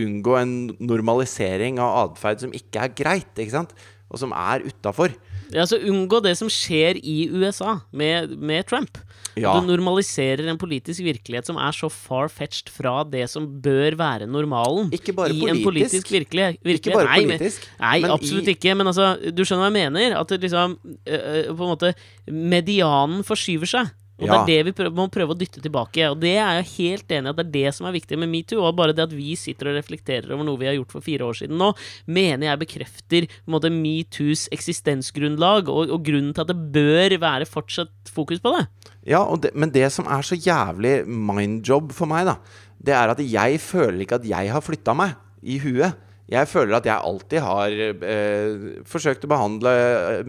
unngå 0.00 0.36
en 0.40 0.54
normalisering 0.80 1.80
av 1.82 2.10
atferd 2.10 2.40
som 2.46 2.54
ikke 2.56 2.86
er 2.86 2.94
greit, 2.96 3.32
ikke 3.36 3.56
sant? 3.58 3.74
Og 4.10 4.18
som 4.18 4.32
er 4.34 4.64
utafor. 4.66 5.12
Ja, 5.54 5.64
så 5.66 5.78
Unngå 5.82 6.20
det 6.22 6.36
som 6.38 6.48
skjer 6.50 6.98
i 7.02 7.24
USA 7.30 7.76
med, 7.94 8.32
med 8.38 8.66
Trump. 8.70 8.98
Ja. 9.38 9.52
Du 9.58 9.66
normaliserer 9.66 10.46
en 10.50 10.58
politisk 10.58 11.02
virkelighet 11.02 11.46
som 11.46 11.58
er 11.62 11.74
så 11.74 11.88
far-fetched 11.90 12.70
fra 12.74 13.00
det 13.06 13.24
som 13.30 13.46
bør 13.62 13.96
være 13.98 14.28
normalen. 14.30 14.90
Ikke 14.94 15.14
bare 15.14 15.34
i 15.34 15.42
en 15.50 15.62
politisk. 15.62 16.10
virkelig, 16.10 16.56
virkelighet. 16.62 16.90
Ikke 16.90 16.94
bare 16.96 17.10
Nei, 17.10 17.26
men- 17.26 17.38
politisk, 17.38 17.66
Nei, 17.82 17.96
men 18.02 18.14
absolutt 18.14 18.50
i- 18.50 18.54
ikke. 18.56 18.74
Men 18.78 18.90
altså, 18.90 19.08
du 19.34 19.42
skjønner 19.44 19.66
hva 19.70 19.70
jeg 19.74 19.90
mener? 19.90 20.16
At 20.18 20.28
det 20.34 20.40
liksom 20.46 20.78
øh, 21.06 21.54
På 21.54 21.66
en 21.66 21.72
måte 21.74 21.94
Medianen 22.30 23.22
forskyver 23.26 23.66
seg. 23.70 23.90
Og 24.20 24.26
Ja. 24.28 24.44
det 24.44 24.52
er 24.58 24.64
det 24.64 24.66
vi 24.68 24.72
prøver, 24.76 24.94
må 24.94 25.08
prøve 25.10 25.34
å 25.34 25.38
dytte 25.38 25.62
tilbake. 25.64 26.10
Og 26.10 26.20
det 26.20 26.36
er 26.36 26.60
jeg 26.60 26.70
helt 26.76 27.08
enig 27.08 27.26
i 27.26 27.30
at 27.30 27.36
det 27.40 27.46
er 27.46 27.52
det 27.56 27.74
som 27.74 27.86
er 27.88 27.96
viktig 27.96 28.18
med 28.20 28.28
metoo. 28.28 28.60
Og 28.62 28.76
bare 28.76 28.92
det 28.92 29.06
at 29.08 29.14
vi 29.16 29.34
sitter 29.34 29.70
og 29.70 29.78
reflekterer 29.80 30.30
over 30.34 30.44
noe 30.44 30.60
vi 30.60 30.68
har 30.68 30.76
gjort 30.76 30.92
for 30.92 31.00
fire 31.00 31.24
år 31.24 31.38
siden 31.40 31.56
nå, 31.60 31.72
mener 32.06 32.50
jeg 32.50 32.60
bekrefter 32.60 33.28
metoos 33.70 34.48
eksistensgrunnlag, 34.52 35.68
og, 35.68 35.90
og 35.90 36.04
grunnen 36.04 36.34
til 36.34 36.44
at 36.44 36.52
det 36.52 36.72
bør 36.74 37.16
være 37.20 37.48
fortsatt 37.48 38.12
fokus 38.12 38.40
på 38.42 38.52
det. 38.56 38.66
Ja, 39.08 39.24
det, 39.40 39.54
men 39.54 39.72
det 39.72 39.88
som 39.92 40.06
er 40.06 40.22
så 40.26 40.36
jævlig 40.36 41.06
mindjob 41.06 41.92
for 41.96 42.10
meg, 42.10 42.26
da, 42.28 42.36
det 42.80 42.94
er 42.96 43.12
at 43.12 43.20
jeg 43.24 43.60
føler 43.62 44.04
ikke 44.04 44.20
at 44.20 44.28
jeg 44.28 44.52
har 44.52 44.64
flytta 44.64 44.94
meg 44.96 45.16
i 45.42 45.58
huet. 45.62 45.96
Jeg 46.30 46.46
føler 46.46 46.76
at 46.78 46.86
jeg 46.86 47.06
alltid 47.10 47.42
har 47.42 47.72
eh, 47.74 48.66
forsøkt 48.86 49.24
å 49.26 49.30
behandle 49.32 49.72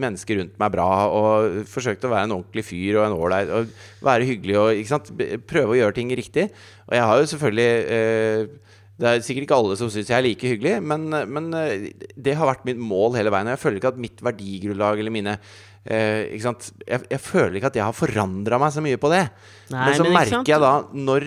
mennesker 0.02 0.40
rundt 0.40 0.56
meg 0.58 0.72
bra, 0.74 0.88
og 1.14 1.60
forsøkt 1.70 2.08
å 2.08 2.10
være 2.10 2.26
en 2.26 2.36
ordentlig 2.40 2.66
fyr 2.66 2.98
og 2.98 3.06
en 3.06 3.14
ålreit 3.14 3.52
og 3.54 3.70
være 4.02 4.26
hyggelig 4.26 4.58
og? 4.58 5.06
Prøve 5.46 5.76
å 5.76 5.78
gjøre 5.78 5.96
ting 6.00 6.10
riktig. 6.18 6.48
Og 6.88 6.98
jeg 6.98 7.06
har 7.06 7.22
jo 7.22 7.30
selvfølgelig 7.34 7.70
eh, 7.98 8.58
det 9.02 9.08
er 9.08 9.22
sikkert 9.24 9.46
ikke 9.46 9.58
alle 9.58 9.76
som 9.80 9.90
syns 9.90 10.10
jeg 10.10 10.18
er 10.18 10.24
like 10.26 10.46
hyggelig, 10.46 10.76
men, 10.84 11.08
men 11.10 11.48
eh, 11.58 11.90
det 12.14 12.36
har 12.38 12.50
vært 12.50 12.66
mitt 12.68 12.80
mål 12.80 13.16
hele 13.18 13.32
veien. 13.34 13.48
Og 13.48 13.56
jeg 13.56 13.62
føler 13.62 13.80
ikke 13.80 13.92
at 13.94 14.02
mitt 14.02 14.22
verdigrunnlag 14.22 15.00
eller 15.02 15.14
mine 15.14 15.36
eh, 15.38 16.28
ikke 16.36 16.44
sant? 16.44 16.68
Jeg, 16.84 17.06
jeg 17.10 17.22
føler 17.24 17.58
ikke 17.58 17.72
at 17.72 17.78
jeg 17.80 17.86
har 17.88 17.96
forandra 17.96 18.60
meg 18.62 18.74
så 18.74 18.84
mye 18.84 19.00
på 19.02 19.10
det. 19.12 19.24
Nei, 19.72 19.86
men 19.88 19.98
så 19.98 20.06
men 20.06 20.16
merker 20.18 20.52
jeg 20.52 20.62
da, 20.62 20.74
når, 20.92 21.26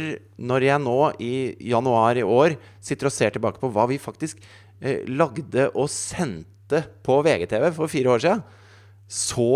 når 0.51 0.67
jeg 0.69 0.84
nå 0.86 0.99
i 1.26 1.34
januar 1.71 2.21
i 2.21 2.28
år 2.38 2.55
sitter 2.86 3.09
og 3.09 3.15
ser 3.17 3.36
tilbake 3.36 3.59
på 3.63 3.71
hva 3.73 3.89
vi 3.91 3.99
faktisk 4.01 4.45
lagde 4.82 5.69
og 5.73 5.89
sendte 5.91 6.84
på 7.05 7.19
VGTV 7.26 7.69
for 7.76 7.91
fire 7.91 8.15
år 8.15 8.23
siden, 8.23 8.45
så 9.07 9.49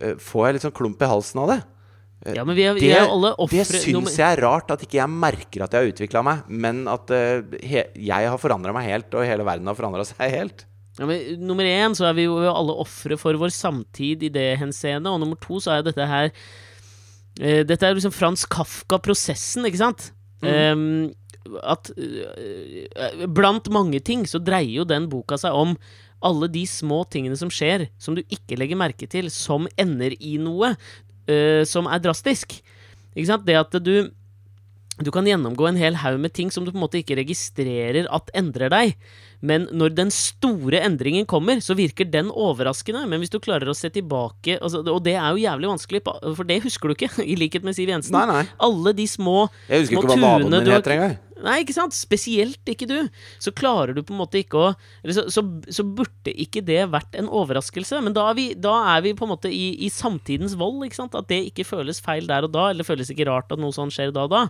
eh, 0.00 0.16
får 0.20 0.46
jeg 0.46 0.56
litt 0.56 0.66
sånn 0.66 0.74
klump 0.76 1.02
i 1.02 1.10
halsen 1.10 1.42
av 1.44 1.52
det. 1.54 1.60
Ja, 2.36 2.44
men 2.46 2.54
vi 2.54 2.62
er, 2.68 2.76
Det, 2.78 2.90
det 3.50 3.64
syns 3.66 4.14
jeg 4.14 4.36
er 4.36 4.40
rart 4.44 4.70
at 4.70 4.84
ikke 4.84 5.00
jeg 5.00 5.10
merker 5.10 5.64
at 5.64 5.72
jeg 5.74 5.82
har 5.82 5.90
utvikla 5.90 6.22
meg, 6.26 6.44
men 6.46 6.84
at 6.90 7.10
eh, 7.10 7.42
he, 7.66 7.82
jeg 7.98 8.28
har 8.30 8.38
forandra 8.38 8.74
meg 8.76 8.86
helt, 8.86 9.10
og 9.16 9.26
hele 9.26 9.46
verden 9.46 9.66
har 9.70 9.78
forandra 9.78 10.06
seg 10.06 10.30
helt. 10.30 10.66
Ja, 11.00 11.08
men 11.08 11.40
nummer 11.42 11.66
én 11.66 11.96
så 11.96 12.06
er 12.10 12.14
vi 12.18 12.28
jo 12.28 12.36
alle 12.46 12.76
ofre 12.82 13.16
for 13.18 13.34
vår 13.40 13.50
samtid 13.56 14.22
i 14.28 14.30
det 14.30 14.52
henseende, 14.60 15.10
og 15.10 15.22
nummer 15.22 15.40
to 15.42 15.58
så 15.62 15.78
er 15.78 15.86
dette 15.86 16.06
her 16.06 16.28
eh, 17.40 17.62
Dette 17.66 17.88
er 17.88 17.96
liksom 17.98 18.14
Frans 18.14 18.44
Kafka-prosessen, 18.46 19.66
ikke 19.66 19.82
sant? 19.82 20.10
Em, 20.42 21.12
at 21.62 21.90
eh, 21.96 23.26
Blant 23.26 23.68
mange 23.72 24.00
ting 24.04 24.24
så 24.28 24.40
dreier 24.42 24.82
jo 24.82 24.88
den 24.88 25.08
boka 25.12 25.38
seg 25.40 25.56
om 25.56 25.76
alle 26.22 26.46
de 26.52 26.62
små 26.70 27.02
tingene 27.10 27.36
som 27.38 27.50
skjer, 27.50 27.88
som 27.98 28.14
du 28.14 28.22
ikke 28.30 28.58
legger 28.60 28.78
merke 28.78 29.08
til, 29.10 29.26
som 29.32 29.66
ender 29.80 30.14
i 30.22 30.36
noe 30.38 30.74
uh, 30.76 31.62
som 31.66 31.88
er 31.90 32.02
drastisk. 32.04 32.60
Ikke 33.16 33.26
sant? 33.26 33.46
Det 33.48 33.58
at 33.58 33.74
du 33.82 34.12
du 35.00 35.08
kan 35.10 35.24
gjennomgå 35.26 35.64
en 35.66 35.78
hel 35.80 35.96
haug 36.02 36.18
med 36.20 36.34
ting 36.36 36.50
som 36.52 36.66
du 36.66 36.70
på 36.70 36.76
en 36.76 36.82
måte 36.84 37.00
ikke 37.00 37.16
registrerer 37.16 38.04
at 38.12 38.28
endrer 38.36 38.70
deg. 38.70 38.92
Men 39.42 39.64
når 39.74 39.94
den 39.96 40.12
store 40.14 40.82
endringen 40.84 41.24
kommer, 41.26 41.62
så 41.64 41.74
virker 41.74 42.06
den 42.06 42.28
overraskende. 42.30 43.06
Men 43.10 43.22
hvis 43.22 43.32
du 43.32 43.40
klarer 43.42 43.72
å 43.72 43.74
se 43.74 43.90
tilbake 43.90 44.58
altså, 44.60 44.84
Og 44.84 45.00
det 45.02 45.16
er 45.16 45.32
jo 45.32 45.42
jævlig 45.42 45.70
vanskelig, 45.72 46.02
for 46.04 46.46
det 46.46 46.60
husker 46.66 46.92
du 46.92 46.94
ikke, 46.94 47.10
i 47.32 47.38
likhet 47.40 47.64
med 47.66 47.74
Siv 47.78 47.90
Jensen. 47.90 48.14
Nei, 48.14 48.26
nei. 48.30 48.44
Alle 48.62 48.94
de 49.00 49.08
små 49.10 49.48
Jeg 49.66 49.86
husker 49.86 49.98
ikke 49.98 50.12
hva 50.12 50.20
naboen 50.20 50.50
min 50.52 50.68
du 50.68 50.70
har- 50.70 50.82
heter 50.84 50.96
engang. 50.98 51.18
Nei, 51.46 51.58
ikke 51.62 51.74
sant? 51.76 51.96
Spesielt 51.96 52.68
ikke 52.70 52.88
du. 52.90 52.98
Så 53.42 53.52
klarer 53.56 53.96
du 53.96 54.02
på 54.06 54.14
en 54.14 54.20
måte 54.22 54.40
ikke 54.42 54.60
å 54.60 54.68
så, 55.12 55.26
så, 55.32 55.42
så 55.72 55.84
burde 55.86 56.32
ikke 56.32 56.62
det 56.64 56.80
vært 56.92 57.16
en 57.18 57.30
overraskelse. 57.30 58.00
Men 58.04 58.14
da 58.16 58.28
er 58.30 58.38
vi, 58.38 58.46
da 58.54 58.74
er 58.94 59.04
vi 59.06 59.14
på 59.18 59.26
en 59.26 59.32
måte 59.34 59.50
i, 59.52 59.72
i 59.86 59.90
samtidens 59.92 60.56
vold, 60.60 60.80
ikke 60.86 61.00
sant? 61.00 61.16
At 61.18 61.28
det 61.32 61.40
ikke 61.50 61.66
føles 61.68 62.02
feil 62.02 62.28
der 62.30 62.46
og 62.46 62.54
da, 62.54 62.68
eller 62.70 62.86
føles 62.86 63.10
ikke 63.12 63.28
rart 63.30 63.52
at 63.52 63.62
noe 63.62 63.74
sånt 63.74 63.94
skjer 63.94 64.14
da 64.14 64.26
og 64.28 64.34
da. 64.34 64.44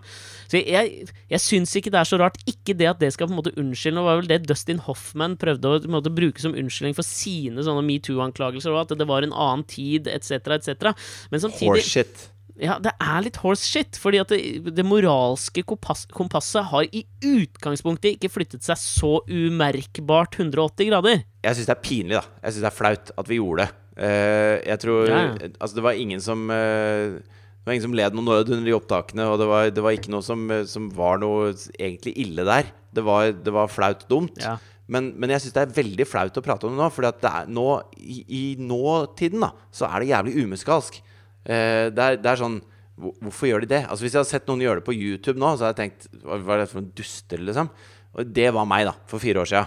Så 0.50 0.60
jeg, 0.60 1.08
jeg 1.32 1.42
syns 1.42 1.74
ikke 1.78 1.92
det 1.94 2.02
er 2.02 2.10
så 2.10 2.20
rart. 2.20 2.40
Ikke 2.48 2.76
det 2.78 2.90
at 2.92 3.00
det 3.02 3.12
skal 3.14 3.30
på 3.30 3.36
en 3.36 3.40
måte 3.40 3.54
unnskylde. 3.56 3.96
Nå 3.98 4.06
var 4.06 4.20
vel 4.20 4.30
det 4.30 4.42
Dustin 4.48 4.82
Hoffman 4.86 5.38
prøvde 5.40 5.72
å 5.72 5.80
måte, 5.92 6.12
bruke 6.12 6.42
som 6.42 6.56
unnskyldning 6.58 6.96
for 6.98 7.06
sine 7.06 7.64
sånne 7.64 7.84
metoo-anklagelser, 7.86 8.76
at 8.82 8.94
det 8.98 9.08
var 9.08 9.26
en 9.26 9.34
annen 9.34 9.66
tid, 9.68 10.10
etc., 10.10 10.56
etc. 10.58 10.92
Men 11.32 11.44
samtidig 11.44 11.82
Horseshit. 11.82 12.28
Ja, 12.62 12.76
det 12.82 12.92
er 13.02 13.24
litt 13.24 13.40
horse 13.42 13.66
shit, 13.66 13.98
fordi 13.98 14.20
at 14.22 14.30
det, 14.30 14.72
det 14.76 14.84
moralske 14.86 15.64
kompass, 15.66 16.04
kompasset 16.14 16.68
har 16.70 16.86
i 16.94 17.02
utgangspunktet 17.26 18.16
ikke 18.16 18.30
flyttet 18.30 18.66
seg 18.66 18.78
så 18.78 19.12
umerkbart 19.26 20.38
180 20.38 20.90
grader. 20.92 21.24
Jeg 21.42 21.58
syns 21.58 21.68
det 21.68 21.74
er 21.74 21.82
pinlig, 21.82 22.18
da. 22.20 22.24
Jeg 22.44 22.54
syns 22.54 22.64
det 22.64 22.70
er 22.70 22.76
flaut 22.78 23.12
at 23.18 23.30
vi 23.30 23.40
gjorde 23.40 23.66
det. 23.66 23.78
Uh, 23.92 24.56
jeg 24.64 24.80
tror 24.80 25.00
Ja, 25.04 25.18
ja. 25.36 25.48
Altså, 25.60 25.76
det 25.76 25.82
var 25.84 25.98
ingen 26.00 26.22
som 26.24 26.46
uh, 26.48 27.18
Det 27.20 27.66
var 27.66 27.74
ingen 27.74 27.84
som 27.84 27.96
led 27.98 28.14
noe 28.16 28.24
nød 28.24 28.48
under 28.54 28.64
de 28.64 28.72
opptakene, 28.72 29.26
og 29.28 29.36
det 29.42 29.48
var, 29.50 29.68
det 29.74 29.84
var 29.84 29.98
ikke 29.98 30.14
noe 30.14 30.24
som, 30.24 30.46
eh, 30.50 30.64
som 30.66 30.88
var 30.96 31.20
noe 31.22 31.52
egentlig 31.76 32.14
ille 32.18 32.46
der. 32.48 32.70
Det 32.94 33.04
var, 33.06 33.34
det 33.34 33.54
var 33.54 33.70
flaut 33.70 34.06
dumt. 34.10 34.38
Ja. 34.42 34.56
Men, 34.90 35.12
men 35.20 35.30
jeg 35.30 35.44
syns 35.44 35.54
det 35.54 35.62
er 35.62 35.76
veldig 35.76 36.06
flaut 36.08 36.38
å 36.38 36.42
prate 36.44 36.66
om 36.66 36.74
det 36.74 36.82
nå, 36.82 36.88
for 36.90 37.06
i, 38.02 38.16
i 38.26 38.42
nåtiden 38.58 39.44
da, 39.44 39.52
så 39.70 39.86
er 39.86 40.02
det 40.02 40.10
jævlig 40.10 40.34
umusikalsk. 40.42 40.98
Eh, 41.44 41.88
det, 41.90 42.04
er, 42.04 42.20
det 42.22 42.30
er 42.32 42.40
sånn 42.44 42.60
Hvorfor 43.02 43.48
gjør 43.48 43.64
de 43.64 43.70
det? 43.72 43.80
Altså 43.88 44.04
Hvis 44.04 44.12
jeg 44.14 44.20
hadde 44.20 44.30
sett 44.30 44.50
noen 44.50 44.60
gjøre 44.62 44.82
det 44.82 44.86
på 44.86 44.94
YouTube 44.94 45.40
nå, 45.40 45.54
så 45.56 45.66
hadde 45.66 45.72
jeg 45.72 45.94
tenkt 45.96 46.20
Hva 46.22 46.36
er 46.38 46.60
det 46.62 46.66
for 46.70 46.78
noen 46.82 46.90
duster, 46.98 47.40
liksom? 47.48 47.70
Og 48.12 48.34
det 48.36 48.50
var 48.52 48.68
meg, 48.68 48.84
da, 48.84 48.92
for 49.08 49.22
fire 49.22 49.40
år 49.40 49.48
sia. 49.48 49.62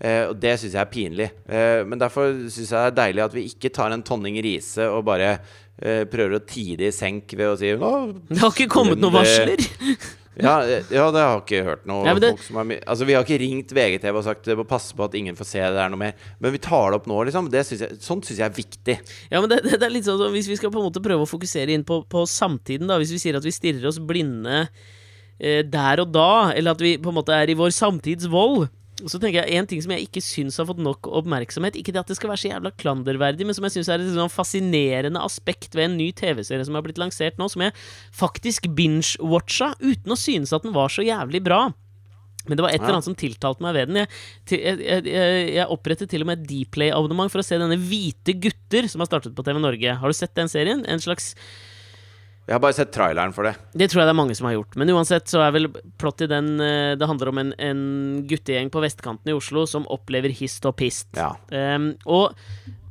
Eh, 0.00 0.22
og 0.30 0.38
det 0.40 0.54
syns 0.58 0.72
jeg 0.72 0.80
er 0.80 0.88
pinlig. 0.90 1.26
Eh, 1.44 1.82
men 1.86 2.00
derfor 2.00 2.32
syns 2.48 2.72
jeg 2.72 2.72
det 2.72 2.86
er 2.88 2.96
deilig 2.96 3.24
at 3.26 3.36
vi 3.36 3.44
ikke 3.50 3.70
tar 3.76 3.92
en 3.94 4.02
tonning 4.06 4.38
riise 4.42 4.86
og 4.88 5.04
bare 5.06 5.28
eh, 5.36 6.02
prøver 6.10 6.38
å 6.38 6.42
tie 6.48 6.78
det 6.80 6.88
i 6.88 6.96
senk 6.96 7.36
ved 7.36 7.52
å 7.52 7.58
si 7.60 7.74
«Å, 7.76 7.92
Det 8.32 8.40
har 8.40 8.56
ikke 8.56 8.72
kommet 8.72 9.02
noen 9.02 9.20
varsler. 9.20 9.62
Ja, 10.40 10.54
ja, 10.88 11.06
det 11.12 11.20
har 11.20 11.40
ikke 11.42 11.58
hørt 11.66 11.82
noe 11.86 12.06
Ja, 12.06 12.14
det- 12.14 12.30
Altså, 12.86 13.04
Vi 13.04 13.12
har 13.12 13.24
ikke 13.24 13.38
ringt 13.42 13.72
VGTV 13.76 14.16
og 14.16 14.24
sagt 14.24 14.46
må 14.56 14.64
passe 14.66 14.94
på 14.96 15.04
at 15.04 15.14
ingen 15.14 15.36
får 15.36 15.44
se 15.46 15.58
det 15.60 15.74
der 15.76 15.90
noe 15.92 15.98
mer. 16.00 16.14
Men 16.40 16.52
vi 16.52 16.58
tar 16.58 16.90
det 16.90 17.00
opp 17.00 17.06
nå, 17.06 17.18
liksom. 17.28 17.50
Det 17.52 17.66
synes 17.66 17.80
jeg, 17.84 17.98
sånt 18.00 18.24
syns 18.24 18.38
jeg 18.38 18.48
er 18.48 18.56
viktig. 18.56 18.98
Ja, 19.30 19.40
men 19.40 19.50
det, 19.50 19.62
det, 19.62 19.78
det 19.80 19.86
er 19.88 19.92
litt 19.92 20.04
sånn 20.08 20.32
Hvis 20.32 20.48
vi 20.48 20.56
skal 20.56 20.70
på 20.72 20.80
en 20.80 20.88
måte 20.88 21.02
prøve 21.04 21.26
å 21.26 21.28
fokusere 21.28 21.68
inn 21.76 21.84
på, 21.84 22.00
på 22.08 22.24
samtiden, 22.26 22.88
da 22.88 22.96
Hvis 22.98 23.12
vi 23.12 23.18
sier 23.18 23.36
at 23.36 23.44
vi 23.44 23.52
stirrer 23.52 23.86
oss 23.92 23.98
blinde 24.00 24.68
eh, 25.38 25.62
der 25.68 26.00
og 26.00 26.12
da, 26.12 26.52
eller 26.56 26.72
at 26.72 26.80
vi 26.80 26.96
på 26.96 27.12
en 27.12 27.18
måte 27.20 27.34
er 27.36 27.50
i 27.52 27.58
vår 27.58 27.70
samtids 27.74 28.24
vold 28.30 28.68
så 29.00 29.18
tenker 29.18 29.40
jeg 29.40 29.58
En 29.58 29.68
ting 29.68 29.80
som 29.82 29.92
jeg 29.94 30.06
ikke 30.06 30.22
syns 30.24 30.58
har 30.60 30.66
fått 30.68 30.80
nok 30.82 31.08
oppmerksomhet 31.08 31.78
Ikke 31.80 31.94
det 31.94 32.02
at 32.02 32.10
det 32.12 32.18
skal 32.18 32.32
være 32.32 32.42
så 32.42 32.50
jævla 32.50 32.72
klanderverdig, 32.80 33.46
men 33.48 33.56
som 33.56 33.66
jeg 33.66 33.76
syns 33.76 33.90
er 33.92 34.02
et 34.02 34.12
sånn 34.14 34.32
fascinerende 34.32 35.22
aspekt 35.24 35.76
ved 35.78 35.88
en 35.88 35.96
ny 35.98 36.10
TV-serie 36.16 36.66
som 36.68 36.76
har 36.76 36.84
blitt 36.84 37.00
lansert 37.00 37.40
nå, 37.40 37.48
som 37.50 37.64
jeg 37.64 37.74
faktisk 38.16 38.68
binge-watcha 38.76 39.72
uten 39.80 40.14
å 40.14 40.18
synes 40.18 40.52
at 40.52 40.66
den 40.66 40.76
var 40.76 40.92
så 40.92 41.04
jævlig 41.06 41.40
bra. 41.44 41.64
Men 42.46 42.58
det 42.58 42.64
var 42.64 42.74
et 42.74 42.82
eller 42.82 42.98
annet 42.98 43.06
som 43.06 43.18
tiltalte 43.18 43.62
meg 43.62 43.76
ved 43.76 43.90
den. 43.90 44.00
Jeg, 44.02 44.78
jeg, 44.82 45.02
jeg, 45.06 45.66
opprettet 45.70 46.10
til 46.10 46.24
og 46.24 46.30
med 46.30 46.42
et 46.42 46.48
Dplay-abonnement 46.50 47.30
for 47.32 47.42
å 47.42 47.46
se 47.46 47.58
denne 47.60 47.78
Hvite 47.78 48.34
gutter 48.42 48.88
som 48.90 49.02
har 49.02 49.10
startet 49.10 49.36
på 49.36 49.44
TV 49.46 49.60
Norge. 49.62 49.94
Har 50.02 50.10
du 50.10 50.18
sett 50.18 50.34
den 50.38 50.50
serien? 50.50 50.82
En 50.90 51.02
slags 51.02 51.32
Jeg 52.42 52.56
har 52.56 52.62
bare 52.62 52.74
sett 52.74 52.90
traileren 52.94 53.32
for 53.34 53.46
det. 53.46 53.54
Det 53.78 53.86
tror 53.90 54.02
jeg 54.02 54.08
det 54.08 54.14
er 54.14 54.18
mange 54.18 54.34
som 54.34 54.48
har 54.48 54.56
gjort. 54.56 54.76
Men 54.80 54.90
uansett 54.96 55.30
så 55.30 55.44
er 55.44 55.54
vel 55.54 55.68
plott 56.00 56.24
i 56.24 56.30
den 56.30 56.56
eh, 56.58 56.94
Det 56.98 57.06
handler 57.06 57.30
om 57.30 57.38
en, 57.38 57.52
en 57.62 57.82
guttegjeng 58.28 58.72
på 58.72 58.82
vestkanten 58.82 59.30
i 59.30 59.36
Oslo 59.36 59.62
som 59.70 59.86
opplever 59.94 60.34
hist 60.34 60.66
og 60.66 60.74
pist. 60.80 61.12
Ja. 61.14 61.30
Um, 61.54 61.92
og 62.10 62.34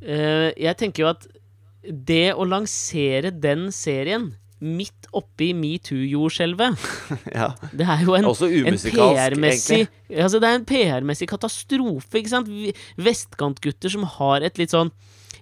uh, 0.07 0.49
jeg 0.55 0.77
tenker 0.79 1.03
jo 1.03 1.11
at 1.11 1.27
det 1.81 2.31
å 2.37 2.45
lansere 2.47 3.33
den 3.33 3.69
serien 3.75 4.31
midt 4.61 5.07
oppi 5.17 5.49
metoo-jordskjelvet 5.57 6.83
ja. 7.39 7.47
Det 7.73 7.87
er 7.89 8.03
jo 8.05 8.13
en, 8.13 8.27
en 8.29 8.77
PR-messig 8.77 9.87
altså 10.13 10.37
Det 10.37 10.51
er 10.51 10.59
en 10.59 10.67
PR-messig 10.69 11.27
katastrofe, 11.31 12.19
ikke 12.19 12.29
sant? 12.29 12.51
Vestkantgutter 13.01 13.89
som 13.89 14.05
har 14.19 14.45
et 14.45 14.61
litt 14.61 14.75
sånn 14.75 14.93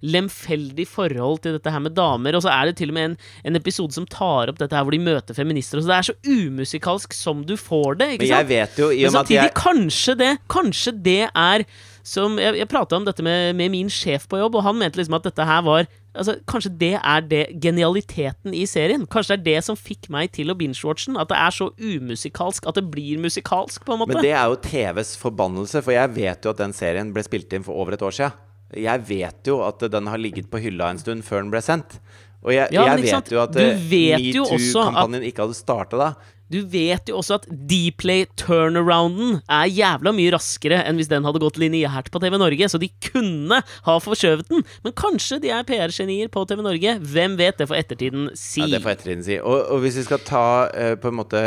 lemfeldig 0.02 0.86
forhold 0.88 1.42
til 1.44 1.58
dette 1.58 1.74
her 1.74 1.84
med 1.84 1.96
damer, 1.98 2.38
og 2.38 2.44
så 2.46 2.52
er 2.54 2.70
det 2.70 2.78
til 2.80 2.94
og 2.94 2.98
med 2.98 3.12
en, 3.12 3.18
en 3.46 3.60
episode 3.60 3.96
som 3.96 4.08
tar 4.10 4.52
opp 4.52 4.60
dette 4.62 4.76
her 4.76 4.86
hvor 4.88 4.96
de 4.96 5.02
møter 5.04 5.38
feminister, 5.38 5.80
og 5.80 5.86
så 5.86 5.92
det 5.92 5.98
er 6.00 6.10
så 6.10 6.18
umusikalsk 6.30 7.16
som 7.18 7.46
du 7.46 7.56
får 7.60 8.00
det, 8.02 8.12
ikke 8.16 8.26
Men 8.26 8.34
jeg 8.34 8.44
sant? 8.46 8.50
vet 8.54 8.84
jo, 8.84 8.90
i 8.92 9.06
Men 9.06 9.16
samtidig, 9.20 9.44
jeg 9.44 9.56
kanskje 9.60 10.18
det 10.20 10.34
Kanskje 10.50 10.92
det 11.06 11.22
er 11.30 11.66
som 12.10 12.40
Jeg, 12.42 12.56
jeg 12.58 12.70
prata 12.72 12.96
om 12.98 13.04
dette 13.06 13.22
med, 13.22 13.56
med 13.60 13.70
min 13.74 13.90
sjef 13.92 14.24
på 14.32 14.40
jobb, 14.40 14.56
og 14.58 14.64
han 14.66 14.80
mente 14.80 14.98
liksom 14.98 15.18
at 15.20 15.28
dette 15.28 15.46
her 15.46 15.62
var 15.68 15.90
Altså, 16.18 16.40
Kanskje 16.50 16.72
det 16.80 16.96
er 16.98 17.22
det 17.22 17.44
genialiteten 17.62 18.56
i 18.58 18.66
serien? 18.68 19.06
Kanskje 19.08 19.38
det 19.38 19.40
er 19.40 19.60
det 19.60 19.66
som 19.68 19.78
fikk 19.78 20.10
meg 20.12 20.32
til 20.36 20.50
å 20.52 20.56
binge-watche 20.58 21.12
den? 21.12 21.20
At 21.22 21.30
det 21.30 21.38
er 21.38 21.54
så 21.54 21.70
umusikalsk 21.78 22.66
at 22.68 22.80
det 22.80 22.86
blir 22.92 23.22
musikalsk, 23.22 23.86
på 23.86 23.94
en 23.94 24.02
måte? 24.02 24.16
Men 24.18 24.26
det 24.26 24.34
er 24.34 24.50
jo 24.50 24.58
TVs 24.64 25.14
forbannelse, 25.22 25.84
for 25.86 25.94
jeg 25.96 26.12
vet 26.18 26.44
jo 26.44 26.54
at 26.56 26.64
den 26.64 26.74
serien 26.76 27.14
ble 27.14 27.24
spilt 27.24 27.54
inn 27.54 27.64
for 27.64 27.78
over 27.78 27.96
et 27.96 28.04
år 28.04 28.16
siden. 28.18 28.34
Jeg 28.78 29.06
vet 29.08 29.50
jo 29.50 29.62
at 29.66 29.82
den 29.92 30.10
har 30.12 30.22
ligget 30.22 30.50
på 30.52 30.62
hylla 30.62 30.92
en 30.94 31.00
stund 31.02 31.26
før 31.26 31.42
den 31.44 31.54
ble 31.54 31.62
sendt. 31.66 32.00
Og 32.46 32.54
jeg, 32.56 32.70
Ja, 32.72 32.86
jeg 32.96 33.10
sant, 33.10 33.28
vet 33.28 33.36
jo 33.36 33.42
at 33.44 33.56
metoo-kampanjen 33.92 35.26
ikke 35.28 35.48
hadde 35.48 35.58
starta 35.58 36.00
da. 36.00 36.10
Du 36.50 36.64
vet 36.66 37.06
jo 37.12 37.20
også 37.20 37.36
at 37.38 37.44
Dplay 37.70 38.24
turnarounden 38.40 39.36
er 39.46 39.68
jævla 39.70 40.14
mye 40.18 40.32
raskere 40.34 40.80
enn 40.82 40.98
hvis 40.98 41.12
den 41.12 41.28
hadde 41.28 41.42
gått 41.44 41.60
lineært 41.62 42.10
på 42.10 42.22
TV 42.24 42.40
Norge, 42.42 42.70
så 42.72 42.80
de 42.82 42.90
kunne 43.06 43.60
ha 43.62 43.98
forskjøvet 44.02 44.50
den. 44.50 44.66
Men 44.86 44.96
kanskje 44.98 45.38
de 45.44 45.52
er 45.54 45.68
PR-genier 45.68 46.32
på 46.34 46.46
TV 46.50 46.64
Norge. 46.66 46.96
Hvem 47.06 47.38
vet? 47.38 47.60
Det 47.60 47.70
får 47.70 47.84
ettertiden 47.84 48.32
si. 48.34 48.64
Ja, 48.64 48.72
det 48.74 48.82
får 48.86 48.96
ettertiden 48.96 49.26
si. 49.28 49.38
Og, 49.44 49.62
og 49.76 49.84
hvis 49.86 50.00
vi 50.02 50.08
skal 50.10 50.26
ta 50.26 50.46
uh, 50.74 50.96
på 50.98 51.12
en 51.12 51.20
måte 51.22 51.44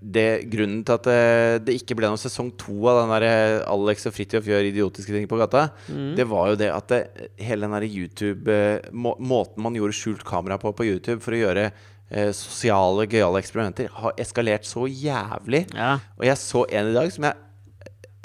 det, 0.00 0.44
Grunnen 0.52 0.82
til 0.84 0.94
at 0.98 1.06
det, 1.08 1.64
det 1.66 1.74
ikke 1.80 1.96
ble 1.96 2.10
noen 2.10 2.20
sesong 2.20 2.50
to 2.60 2.74
av 2.90 2.98
den 3.00 3.12
der 3.14 3.24
eh, 3.26 3.62
Alex 3.72 4.04
og 4.06 4.12
Fridtjof 4.14 4.44
gjør 4.46 4.68
idiotiske 4.68 5.14
ting 5.14 5.26
på 5.30 5.38
gata, 5.40 5.70
Mm. 5.88 6.14
det 6.18 6.26
var 6.28 6.50
jo 6.52 6.58
det 6.60 6.68
at 6.74 6.88
det, 6.92 7.00
hele 7.40 7.66
den 7.66 7.74
der 7.78 7.86
YouTube 7.88 8.52
eh, 8.52 8.90
må, 8.92 9.14
Måten 9.18 9.62
man 9.64 9.74
gjorde 9.78 9.96
skjult 9.96 10.24
kamera 10.28 10.58
på 10.60 10.74
på 10.76 10.84
YouTube 10.86 11.22
for 11.24 11.32
å 11.32 11.40
gjøre 11.40 11.64
eh, 12.10 12.30
sosiale, 12.36 13.06
gøyale 13.08 13.40
eksperimenter, 13.40 13.88
har 14.02 14.12
eskalert 14.20 14.68
så 14.68 14.84
jævlig. 14.86 15.64
Ja. 15.74 15.96
Og 16.20 16.26
jeg 16.28 16.36
så 16.44 16.66
en 16.70 16.92
i 16.92 16.96
dag 16.96 17.10
som 17.16 17.24
jeg 17.30 17.42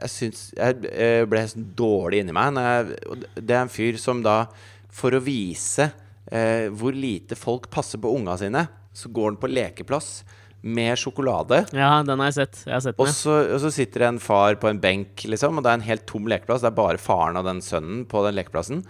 jeg 0.02 0.10
syns 0.10 0.40
Jeg 0.58 0.88
eh, 0.98 1.24
ble 1.30 1.44
sånn 1.46 1.68
dårlig 1.78 2.24
inni 2.24 2.34
meg. 2.34 2.56
Jeg, 2.58 3.20
det 3.38 3.54
er 3.54 3.60
en 3.62 3.70
fyr 3.70 4.00
som 4.02 4.24
da, 4.26 4.48
for 4.90 5.14
å 5.14 5.20
vise 5.22 5.92
eh, 6.26 6.68
hvor 6.74 6.96
lite 6.98 7.38
folk 7.38 7.70
passer 7.70 8.02
på 8.02 8.10
unga 8.18 8.34
sine, 8.42 8.64
så 8.98 9.12
går 9.14 9.30
han 9.30 9.38
på 9.40 9.50
lekeplass 9.52 10.24
med 10.62 11.00
sjokolade. 11.00 11.64
ja, 11.74 12.04
den 12.06 12.22
har 12.22 12.30
jeg 12.30 12.38
sett. 12.38 12.60
Jeg 12.68 12.76
har 12.76 12.84
sett 12.86 13.00
Og 13.02 13.10
så, 13.10 13.38
og 13.56 13.62
så 13.64 13.72
sitter 13.74 14.04
det 14.04 14.10
en 14.12 14.22
far 14.22 14.60
på 14.62 14.70
en 14.70 14.82
benk, 14.82 15.26
liksom, 15.26 15.58
og 15.58 15.66
det 15.66 15.72
er 15.72 15.80
en 15.80 15.88
helt 15.88 16.06
tom 16.10 16.30
lekeplass. 16.30 16.62
Det 16.62 16.70
er 16.70 16.78
bare 16.78 17.02
faren 17.02 17.40
og 17.40 17.48
den 17.48 17.64
sønnen 17.66 18.06
på 18.10 18.22
den 18.28 18.38
lekeplassen. 18.38 18.84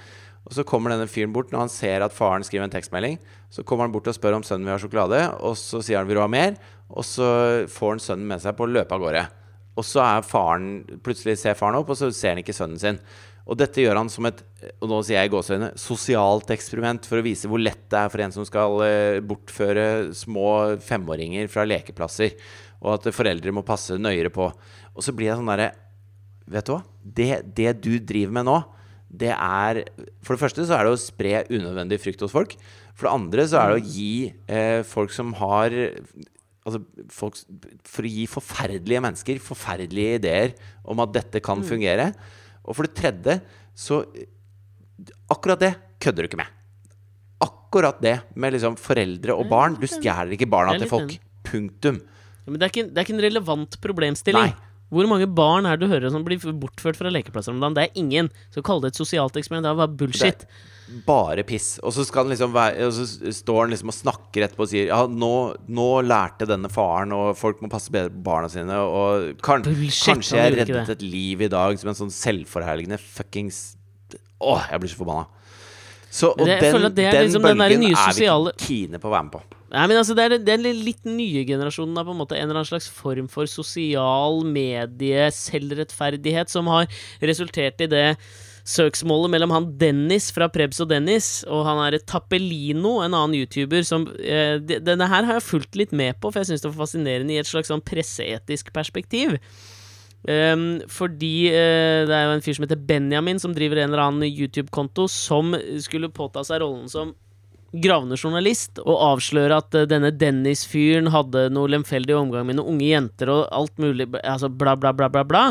Og 0.47 0.55
så 0.57 0.65
kommer 0.67 0.91
denne 0.91 1.07
fyren 1.07 1.33
bort 1.35 1.51
når 1.53 1.67
han 1.67 1.71
ser 1.71 2.03
at 2.03 2.15
faren 2.15 2.43
skriver 2.43 2.65
en 2.65 2.73
tekstmelding. 2.73 3.19
Så 3.53 3.63
kommer 3.67 3.85
han 3.85 3.93
bort 3.93 4.09
og 4.09 4.17
spør 4.17 4.39
om 4.39 4.45
sønnen 4.45 4.65
vil 4.67 4.73
ha 4.73 4.81
sjokolade, 4.81 5.21
og 5.39 5.53
så 5.59 5.83
sier 5.85 6.01
han 6.01 6.09
vil 6.09 6.17
du 6.17 6.23
ha 6.23 6.31
mer? 6.31 6.57
Og 6.91 7.05
så 7.07 7.27
får 7.71 7.95
han 7.95 8.03
sønnen 8.03 8.27
med 8.31 8.41
seg 8.43 8.57
på 8.57 8.65
å 8.65 8.71
løpe 8.71 8.97
av 8.97 9.03
gårde. 9.03 9.25
Og 9.79 9.85
så 9.87 10.01
er 10.03 10.25
faren 10.27 10.71
Plutselig 11.05 11.37
ser 11.39 11.55
faren 11.55 11.77
opp, 11.79 11.93
og 11.93 11.99
så 11.99 12.09
ser 12.11 12.35
han 12.35 12.41
ikke 12.41 12.57
sønnen 12.57 12.81
sin. 12.81 12.99
Og 13.49 13.57
dette 13.57 13.81
gjør 13.81 13.97
han 14.01 14.11
som 14.11 14.27
et 14.29 14.43
og 14.81 14.89
nå 14.91 14.99
sier 15.01 15.17
jeg 15.17 15.29
i 15.29 15.33
gåseøyne, 15.33 15.71
sosialt 15.79 16.51
eksperiment 16.53 17.07
for 17.09 17.17
å 17.17 17.25
vise 17.25 17.49
hvor 17.49 17.61
lett 17.61 17.87
det 17.89 17.97
er 17.97 18.11
for 18.13 18.21
en 18.21 18.33
som 18.35 18.45
skal 18.45 18.83
eh, 18.85 19.21
bortføre 19.25 19.85
små 20.17 20.77
femåringer 20.85 21.49
fra 21.49 21.65
lekeplasser, 21.65 22.35
og 22.81 22.99
at 22.99 23.09
foreldre 23.15 23.53
må 23.53 23.65
passe 23.65 23.97
nøyere 23.97 24.29
på. 24.33 24.51
Og 24.93 25.05
så 25.05 25.13
blir 25.15 25.31
jeg 25.31 25.41
sånn 25.41 25.49
derre 25.53 25.71
Vet 26.51 26.67
du 26.67 26.73
hva? 26.73 26.81
Det, 26.99 27.29
det 27.55 27.69
du 27.79 27.93
driver 28.03 28.33
med 28.35 28.47
nå, 28.49 28.57
det 29.07 29.29
er 29.31 29.83
For 30.23 30.35
det 30.35 30.41
første 30.41 30.65
så 30.67 30.75
er 30.75 30.87
det 30.87 30.95
å 30.95 30.99
spre 30.99 31.43
unødvendig 31.51 31.99
frykt 32.01 32.23
hos 32.25 32.33
folk. 32.33 32.57
For 32.97 33.07
det 33.07 33.13
andre 33.13 33.45
så 33.47 33.61
er 33.61 33.71
det 33.71 33.79
å 33.79 33.93
gi 33.93 34.13
eh, 34.51 34.81
folk 34.87 35.15
som 35.15 35.33
har 35.39 35.75
Altså 36.61 36.81
folk, 37.09 37.39
For 37.87 38.05
å 38.05 38.11
gi 38.11 38.27
forferdelige 38.29 39.01
mennesker 39.01 39.39
forferdelige 39.41 40.19
ideer 40.19 40.51
om 40.85 40.99
at 41.01 41.15
dette 41.15 41.41
kan 41.43 41.63
fungere. 41.65 42.11
Og 42.65 42.77
for 42.77 42.87
det 42.87 42.95
tredje 42.97 43.39
så 43.77 44.03
Akkurat 45.31 45.61
det 45.61 45.71
kødder 46.03 46.25
du 46.25 46.29
ikke 46.29 46.37
med. 46.37 46.49
Akkurat 47.41 48.01
det 48.03 48.17
med 48.37 48.53
liksom 48.53 48.75
foreldre 48.77 49.33
og 49.33 49.47
barn. 49.49 49.77
Du 49.79 49.87
stjeler 49.89 50.35
ikke 50.35 50.49
barna 50.51 50.75
til 50.77 50.89
folk. 50.91 51.15
Punktum. 51.47 51.97
Ja, 52.43 52.51
Men 52.51 52.59
det 52.59 52.67
er, 52.67 52.73
ikke, 52.73 52.83
det 52.89 52.99
er 52.99 53.07
ikke 53.07 53.15
en 53.15 53.23
relevant 53.23 53.77
problemstilling. 53.81 54.51
Nei. 54.51 54.70
Hvor 54.91 55.07
mange 55.07 55.29
barn 55.31 55.67
er 55.69 55.79
det 55.79 55.87
du 55.87 55.93
hører 55.93 56.11
som 56.11 56.25
blir 56.25 56.41
bortført 56.59 56.99
fra 56.99 57.11
lekeplasser 57.13 57.53
om 57.53 57.61
dagen? 57.63 57.77
Det 57.77 57.87
er 57.87 57.99
ingen. 58.01 58.27
Så 58.51 58.63
kalle 58.65 58.83
det 58.83 58.91
et 58.91 58.99
sosialt 58.99 59.39
eksperiment. 59.39 59.63
Det 59.63 59.71
er 59.71 59.79
bare 59.79 59.97
bullshit. 60.01 60.45
Bare 61.07 61.45
piss. 61.47 61.77
Og 61.87 61.93
så 61.95 62.03
skal 62.03 62.27
liksom 62.27 62.51
være 62.51 62.89
Og 62.89 62.91
så 62.97 63.31
står 63.31 63.61
han 63.61 63.71
liksom 63.71 63.93
og 63.93 63.95
snakker 63.95 64.43
etterpå 64.43 64.65
og 64.65 64.71
sier 64.73 64.89
Ja, 64.89 65.05
nå, 65.07 65.29
nå 65.71 65.85
lærte 66.03 66.47
denne 66.49 66.67
faren, 66.71 67.13
og 67.15 67.37
folk 67.39 67.61
må 67.63 67.71
passe 67.71 67.93
bedre 67.93 68.11
på 68.11 68.25
barna 68.25 68.49
sine, 68.51 68.75
og 68.75 69.39
kan, 69.45 69.63
Bullshit, 69.63 70.09
kanskje 70.11 70.41
jeg 70.41 70.57
reddet 70.59 70.91
et 70.97 71.05
liv 71.05 71.45
i 71.47 71.51
dag 71.51 71.79
som 71.79 71.93
en 71.93 72.01
sånn 72.03 72.11
selvforherligende 72.11 72.99
fuckings 72.99 73.77
Åh, 74.41 74.67
jeg 74.73 74.81
blir 74.81 74.89
så 74.89 74.97
forbanna. 74.97 75.29
Så, 76.11 76.33
og 76.35 76.43
Det- 76.43 76.59
den, 76.59 76.75
er 76.75 76.91
den 76.91 77.23
liksom 77.25 77.41
den 77.47 77.55
der 77.57 77.71
bølgen 77.71 77.87
er 77.87 78.13
vi 78.13 78.27
ikke 78.27 78.51
kine 78.59 78.99
på 78.99 79.07
å 79.07 79.11
være 79.15 79.23
med 79.29 79.35
på. 79.37 79.41
Nei, 79.71 79.85
men 79.87 79.95
altså, 80.01 80.11
det 80.17 80.23
er, 80.25 80.33
er 80.35 80.43
den 80.43 80.65
litt 80.83 81.05
nye 81.07 81.45
generasjonen 81.47 81.95
av 81.97 82.03
på 82.09 82.11
en 82.11 82.19
måte 82.19 82.35
en 82.35 82.43
eller 82.43 82.59
annen 82.59 82.67
slags 82.67 82.89
form 82.91 83.29
for 83.31 83.47
sosial 83.47 84.41
medie-selvrettferdighet 84.43 86.51
som 86.51 86.67
har 86.67 86.89
resultert 87.23 87.79
i 87.79 87.87
det 87.91 88.17
søksmålet 88.67 89.31
mellom 89.33 89.51
han 89.55 89.69
Dennis 89.79 90.27
fra 90.35 90.49
Prebz 90.51 90.81
og 90.83 90.89
Dennis 90.91 91.29
og 91.49 91.63
han 91.65 91.79
er 91.87 91.97
Tappelino, 92.03 92.99
en 93.01 93.15
annen 93.17 93.33
YouTuber 93.39 93.81
som 93.87 94.03
eh, 94.21 94.59
Denne 94.61 95.07
her 95.09 95.25
har 95.25 95.33
jeg 95.39 95.47
fulgt 95.47 95.75
litt 95.79 95.93
med 95.97 96.19
på, 96.21 96.29
for 96.29 96.39
jeg 96.43 96.49
syns 96.51 96.61
det 96.65 96.69
var 96.73 96.83
fascinerende 96.85 97.33
i 97.33 97.39
et 97.41 97.49
slags 97.49 97.71
sånn 97.71 97.81
presseetisk 97.81 98.69
perspektiv. 98.75 99.39
Ehm, 100.29 100.83
fordi 100.91 101.49
uh, 101.49 102.05
det 102.05 102.13
er 102.13 102.27
jo 102.27 102.35
en 102.35 102.43
fyr 102.45 102.57
som 102.57 102.67
heter 102.67 102.81
Benjamin, 102.89 103.41
som 103.41 103.55
driver 103.57 103.81
en 103.81 103.89
eller 103.89 104.03
annen 104.05 104.29
YouTube-konto, 104.29 105.07
som 105.09 105.55
skulle 105.81 106.11
påta 106.13 106.43
seg 106.45 106.61
rollen 106.61 106.89
som 106.91 107.15
gravende 107.71 108.17
journalist 108.19 108.81
og 108.83 108.99
avsløre 109.13 109.61
at 109.63 109.77
uh, 109.79 109.87
denne 109.89 110.11
Dennis-fyren 110.13 111.09
hadde 111.13 111.47
noe 111.55 111.71
lemfeldig 111.71 112.17
omgang 112.19 112.45
med 112.49 112.59
noen 112.59 112.75
unge 112.75 112.91
jenter 112.91 113.31
og 113.33 113.47
alt 113.55 113.81
mulig, 113.81 114.11
altså 114.21 114.51
bla, 114.51 114.75
bla, 114.77 114.93
bla, 114.93 115.09
bla, 115.13 115.25
bla. 115.25 115.47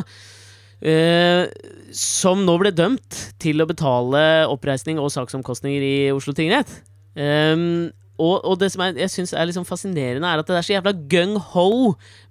Uh, 0.81 1.51
som 1.93 2.47
nå 2.47 2.55
ble 2.63 2.71
dømt 2.73 3.25
til 3.43 3.61
å 3.61 3.69
betale 3.69 4.47
oppreisning 4.49 5.01
og 5.03 5.11
saksomkostninger 5.13 5.83
i 5.85 5.97
Oslo 6.15 6.33
tingrett. 6.37 6.71
Um, 7.19 7.91
og, 8.21 8.45
og 8.45 8.61
det 8.61 8.69
som 8.73 8.85
er, 8.85 8.95
jeg 9.01 9.13
syns 9.13 9.33
er 9.33 9.49
liksom 9.49 9.67
fascinerende, 9.69 10.29
er 10.29 10.43
at 10.43 10.49
det 10.49 10.57
er 10.59 10.67
så 10.67 10.75
jævla 10.77 10.93
gung-ho 11.11 11.67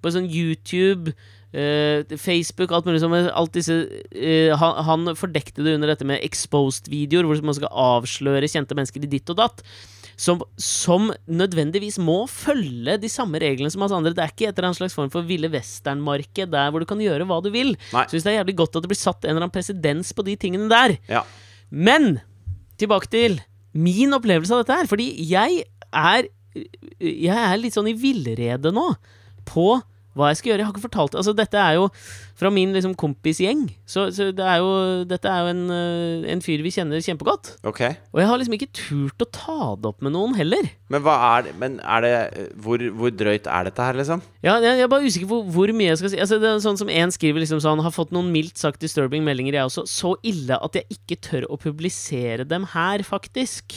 på 0.00 0.12
sånn 0.14 0.28
YouTube, 0.30 1.12
Facebook, 1.52 2.70
alt 2.70 2.86
mulig 2.86 3.00
som 3.02 3.14
alt 3.14 3.54
disse 3.56 3.74
eh, 4.14 4.52
han, 4.54 4.76
han 4.86 5.14
fordekte 5.18 5.64
det 5.66 5.74
under 5.74 5.90
dette 5.90 6.06
med 6.06 6.22
exposed-videoer, 6.22 7.26
hvor 7.26 7.40
man 7.42 7.56
skal 7.58 7.72
avsløre 7.74 8.50
kjente 8.50 8.76
mennesker 8.78 9.02
i 9.02 9.10
ditt 9.10 9.32
og 9.34 9.40
datt. 9.40 9.64
Som, 10.20 10.42
som 10.60 11.08
nødvendigvis 11.32 11.96
må 11.98 12.26
følge 12.28 12.98
de 13.00 13.08
samme 13.08 13.40
reglene 13.40 13.72
som 13.72 13.82
oss 13.86 13.94
andre. 13.96 14.12
Det 14.12 14.20
er 14.22 14.34
ikke 14.34 14.50
et 14.50 14.58
eller 14.58 14.68
annet 14.68 14.80
slags 14.82 14.96
form 14.98 15.10
for 15.12 15.24
ville 15.24 15.48
western-marked 15.48 16.52
der 16.52 16.70
hvor 16.70 16.84
du 16.84 16.88
kan 16.90 17.00
gjøre 17.00 17.24
hva 17.26 17.38
du 17.40 17.48
vil. 17.54 17.72
Nei. 17.94 18.04
Så 18.04 18.18
hvis 18.18 18.26
det 18.26 18.34
er 18.34 18.42
jævlig 18.42 18.58
godt 18.60 18.76
at 18.76 18.84
det 18.84 18.90
blir 18.92 19.00
satt 19.00 19.24
en 19.24 19.32
eller 19.32 19.46
annen 19.46 19.54
presedens 19.54 20.12
på 20.12 20.26
de 20.26 20.36
tingene 20.38 20.68
der. 20.68 20.98
Ja. 21.08 21.24
Men 21.72 22.18
tilbake 22.80 23.08
til 23.12 23.38
min 23.72 24.12
opplevelse 24.12 24.52
av 24.52 24.62
dette 24.62 24.76
her. 24.82 24.90
Fordi 24.90 25.08
jeg 25.24 25.64
er 25.90 26.28
Jeg 27.00 27.34
er 27.38 27.56
litt 27.62 27.76
sånn 27.76 27.88
i 27.88 27.94
villrede 27.94 28.72
nå 28.74 28.88
på 29.48 29.72
hva 30.20 30.30
jeg 30.30 30.40
skal 30.40 30.52
gjøre. 30.52 30.62
Jeg 30.62 30.68
har 30.68 30.74
ikke 30.74 30.86
fortalt 30.88 31.16
Altså, 31.18 31.34
dette 31.36 31.58
er 31.60 31.78
jo 31.78 31.88
fra 32.40 32.50
min 32.52 32.72
liksom 32.72 32.94
kompisgjeng. 32.98 33.66
Så, 33.88 34.06
så 34.16 34.30
det 34.36 34.44
er 34.46 34.60
jo, 34.62 34.70
dette 35.08 35.28
er 35.28 35.44
jo 35.44 35.52
en, 35.52 35.62
øh, 35.74 36.28
en 36.32 36.42
fyr 36.44 36.62
vi 36.64 36.72
kjenner 36.72 37.02
kjempegodt. 37.04 37.54
Okay. 37.68 37.98
Og 38.14 38.22
jeg 38.22 38.30
har 38.30 38.40
liksom 38.40 38.56
ikke 38.56 38.70
turt 38.76 39.24
å 39.24 39.28
ta 39.34 39.58
det 39.80 39.90
opp 39.90 40.04
med 40.04 40.14
noen 40.16 40.36
heller. 40.38 40.70
Men 40.90 41.04
hva 41.04 41.16
er 41.34 41.46
det 41.46 41.52
Men 41.60 41.76
er 41.84 42.02
det 42.02 42.14
Hvor, 42.64 42.82
hvor 42.98 43.12
drøyt 43.14 43.46
er 43.46 43.68
dette 43.68 43.84
her, 43.84 43.98
liksom? 43.98 44.24
Ja, 44.42 44.56
jeg, 44.58 44.80
jeg 44.80 44.86
er 44.86 44.92
bare 44.92 45.06
usikker 45.06 45.30
på 45.30 45.42
hvor 45.54 45.72
mye 45.76 45.92
jeg 45.92 46.00
skal 46.02 46.14
si. 46.14 46.20
Altså, 46.24 46.40
det 46.42 46.50
er 46.50 46.64
sånn 46.64 46.80
som 46.80 46.90
En 46.90 47.14
skriver 47.14 47.44
liksom 47.44 47.62
sånn 47.62 47.84
Har 47.84 47.94
fått 47.94 48.14
noen 48.16 48.32
mildt 48.34 48.60
sagt 48.60 48.82
disturbing 48.82 49.24
meldinger, 49.26 49.60
jeg 49.60 49.70
også. 49.70 49.86
Så 49.90 50.16
ille 50.26 50.58
at 50.58 50.76
jeg 50.78 50.98
ikke 50.98 51.20
tør 51.28 51.48
å 51.50 51.60
publisere 51.60 52.48
dem 52.48 52.66
her, 52.74 53.04
faktisk. 53.06 53.76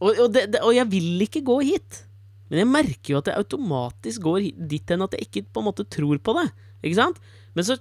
Og, 0.00 0.12
og, 0.12 0.26
det, 0.34 0.46
det, 0.52 0.60
og 0.64 0.74
jeg 0.76 0.88
vil 0.92 1.24
ikke 1.24 1.44
gå 1.46 1.60
hit. 1.72 2.02
Men 2.50 2.60
jeg 2.62 2.68
merker 2.70 3.12
jo 3.14 3.18
at 3.18 3.30
jeg 3.32 3.40
automatisk 3.42 4.22
går 4.22 4.44
dit 4.70 4.92
hen 4.92 5.02
at 5.02 5.16
jeg 5.18 5.26
ikke 5.26 5.46
på 5.52 5.62
en 5.62 5.66
måte 5.66 5.86
tror 5.90 6.20
på 6.22 6.34
det. 6.38 6.46
Ikke 6.86 6.98
sant? 7.00 7.18
Men 7.56 7.64
så 7.66 7.78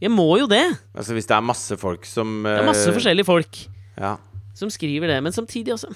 Jeg 0.00 0.10
må 0.12 0.26
jo 0.38 0.46
det. 0.46 0.64
Altså 0.94 1.14
Hvis 1.16 1.26
det 1.28 1.36
er 1.36 1.44
masse 1.44 1.76
folk 1.80 2.04
som 2.08 2.42
Det 2.44 2.58
er 2.60 2.66
masse 2.68 2.92
forskjellige 2.92 3.24
folk 3.28 3.62
Ja. 3.96 4.16
som 4.54 4.68
skriver 4.70 5.08
det. 5.08 5.22
Men 5.22 5.32
samtidig 5.32 5.72
også 5.74 5.88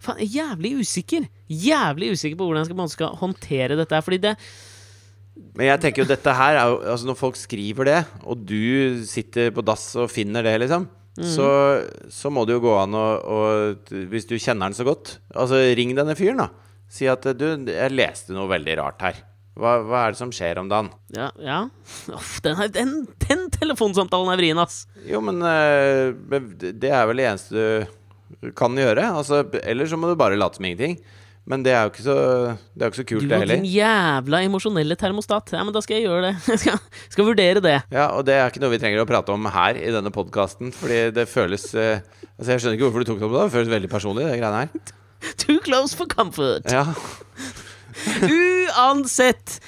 Faen, 0.00 0.18
jeg 0.18 0.28
er 0.28 0.54
jævlig 0.54 0.78
usikker. 0.80 1.28
Jævlig 1.50 2.12
usikker 2.14 2.36
på 2.38 2.46
hvordan 2.46 2.76
man 2.76 2.88
skal 2.88 3.14
håndtere 3.18 3.76
dette. 3.76 3.94
her, 3.94 4.00
Fordi 4.02 4.18
det 4.18 4.36
Men 5.56 5.66
jeg 5.66 5.80
tenker 5.80 6.02
jo 6.02 6.08
dette 6.08 6.34
her 6.34 6.56
er 6.58 6.68
jo 6.70 6.78
Altså 6.82 7.06
Når 7.06 7.14
folk 7.16 7.36
skriver 7.36 7.84
det, 7.84 8.04
og 8.24 8.46
du 8.46 9.04
sitter 9.06 9.50
på 9.50 9.62
dass 9.62 9.94
og 9.96 10.10
finner 10.10 10.42
det, 10.42 10.60
liksom, 10.60 10.88
så, 11.18 11.82
så 12.10 12.30
må 12.30 12.44
det 12.46 12.54
jo 12.54 12.60
gå 12.62 12.74
an 12.82 12.94
å 12.94 13.76
Hvis 13.90 14.26
du 14.26 14.36
kjenner 14.38 14.68
den 14.70 14.74
så 14.78 14.84
godt 14.86 15.18
Altså 15.34 15.58
ring 15.74 15.94
denne 15.98 16.14
fyren, 16.18 16.38
da. 16.38 16.48
Si 16.88 17.08
at 17.10 17.26
du, 17.36 17.46
jeg 17.68 17.92
leste 17.92 18.32
noe 18.36 18.48
veldig 18.50 18.76
rart 18.80 19.02
her. 19.04 19.18
Hva, 19.58 19.72
hva 19.82 20.04
er 20.06 20.14
det 20.14 20.20
som 20.20 20.30
skjer 20.32 20.60
om 20.62 20.68
dagen? 20.70 20.88
Ja, 21.12 21.28
ja. 21.42 21.58
Uff, 22.14 22.36
den, 22.44 22.54
her- 22.60 22.70
den, 22.72 22.92
den 23.26 23.48
telefonsamtalen 23.52 24.30
er 24.32 24.38
vrien, 24.40 24.60
ass. 24.62 24.84
Jo, 25.08 25.18
men 25.24 25.42
eh, 25.42 26.12
det 26.78 26.92
er 26.94 27.08
vel 27.10 27.18
det 27.20 27.26
eneste 27.32 27.64
du 28.38 28.52
kan 28.56 28.76
gjøre. 28.78 29.02
Altså, 29.18 29.42
eller 29.66 29.88
så 29.90 29.98
må 29.98 30.08
du 30.12 30.18
bare 30.20 30.38
late 30.38 30.60
som 30.60 30.68
ingenting. 30.68 30.96
Men 31.48 31.62
det 31.64 31.72
er 31.72 31.86
jo 31.86 31.90
ikke 31.94 32.04
så, 32.04 32.14
det 32.76 32.84
er 32.84 32.90
ikke 32.92 32.98
så 33.00 33.04
Du 33.06 33.10
kult, 33.14 33.28
det 33.30 33.38
heller. 33.40 33.56
din 33.62 33.68
jævla 33.72 34.40
emosjonelle 34.44 34.96
termostat. 35.00 35.52
Ja, 35.56 35.62
men 35.64 35.72
da 35.74 35.80
skal 35.84 35.96
jeg 35.98 36.04
gjøre 36.06 36.26
det. 36.26 36.32
Jeg 36.52 36.60
skal, 36.62 36.78
skal 37.16 37.28
vurdere 37.30 37.62
det. 37.64 37.76
Ja, 37.94 38.10
og 38.14 38.26
det 38.28 38.36
er 38.36 38.52
ikke 38.52 38.60
noe 38.62 38.74
vi 38.74 38.80
trenger 38.82 39.00
å 39.02 39.08
prate 39.08 39.32
om 39.34 39.48
her 39.54 39.80
i 39.80 39.88
denne 39.94 40.12
podkasten, 40.14 40.70
fordi 40.76 41.00
det 41.16 41.24
føles 41.32 41.66
eh, 41.74 42.04
Altså, 42.38 42.52
jeg 42.52 42.60
skjønner 42.62 42.76
ikke 42.78 42.84
hvorfor 42.86 43.02
du 43.02 43.08
tok 43.10 43.18
det 43.18 43.26
opp 43.26 43.32
da. 43.34 43.46
Det 43.48 43.54
føles 43.56 43.72
veldig 43.72 43.88
personlig, 43.90 44.28
det 44.28 44.36
greiene 44.38 44.60
her. 44.62 44.92
Too 45.36 45.58
close 45.64 45.96
for 45.96 46.06
comfort. 46.10 46.68
Ja. 46.70 46.86
Uansett. 48.28 49.58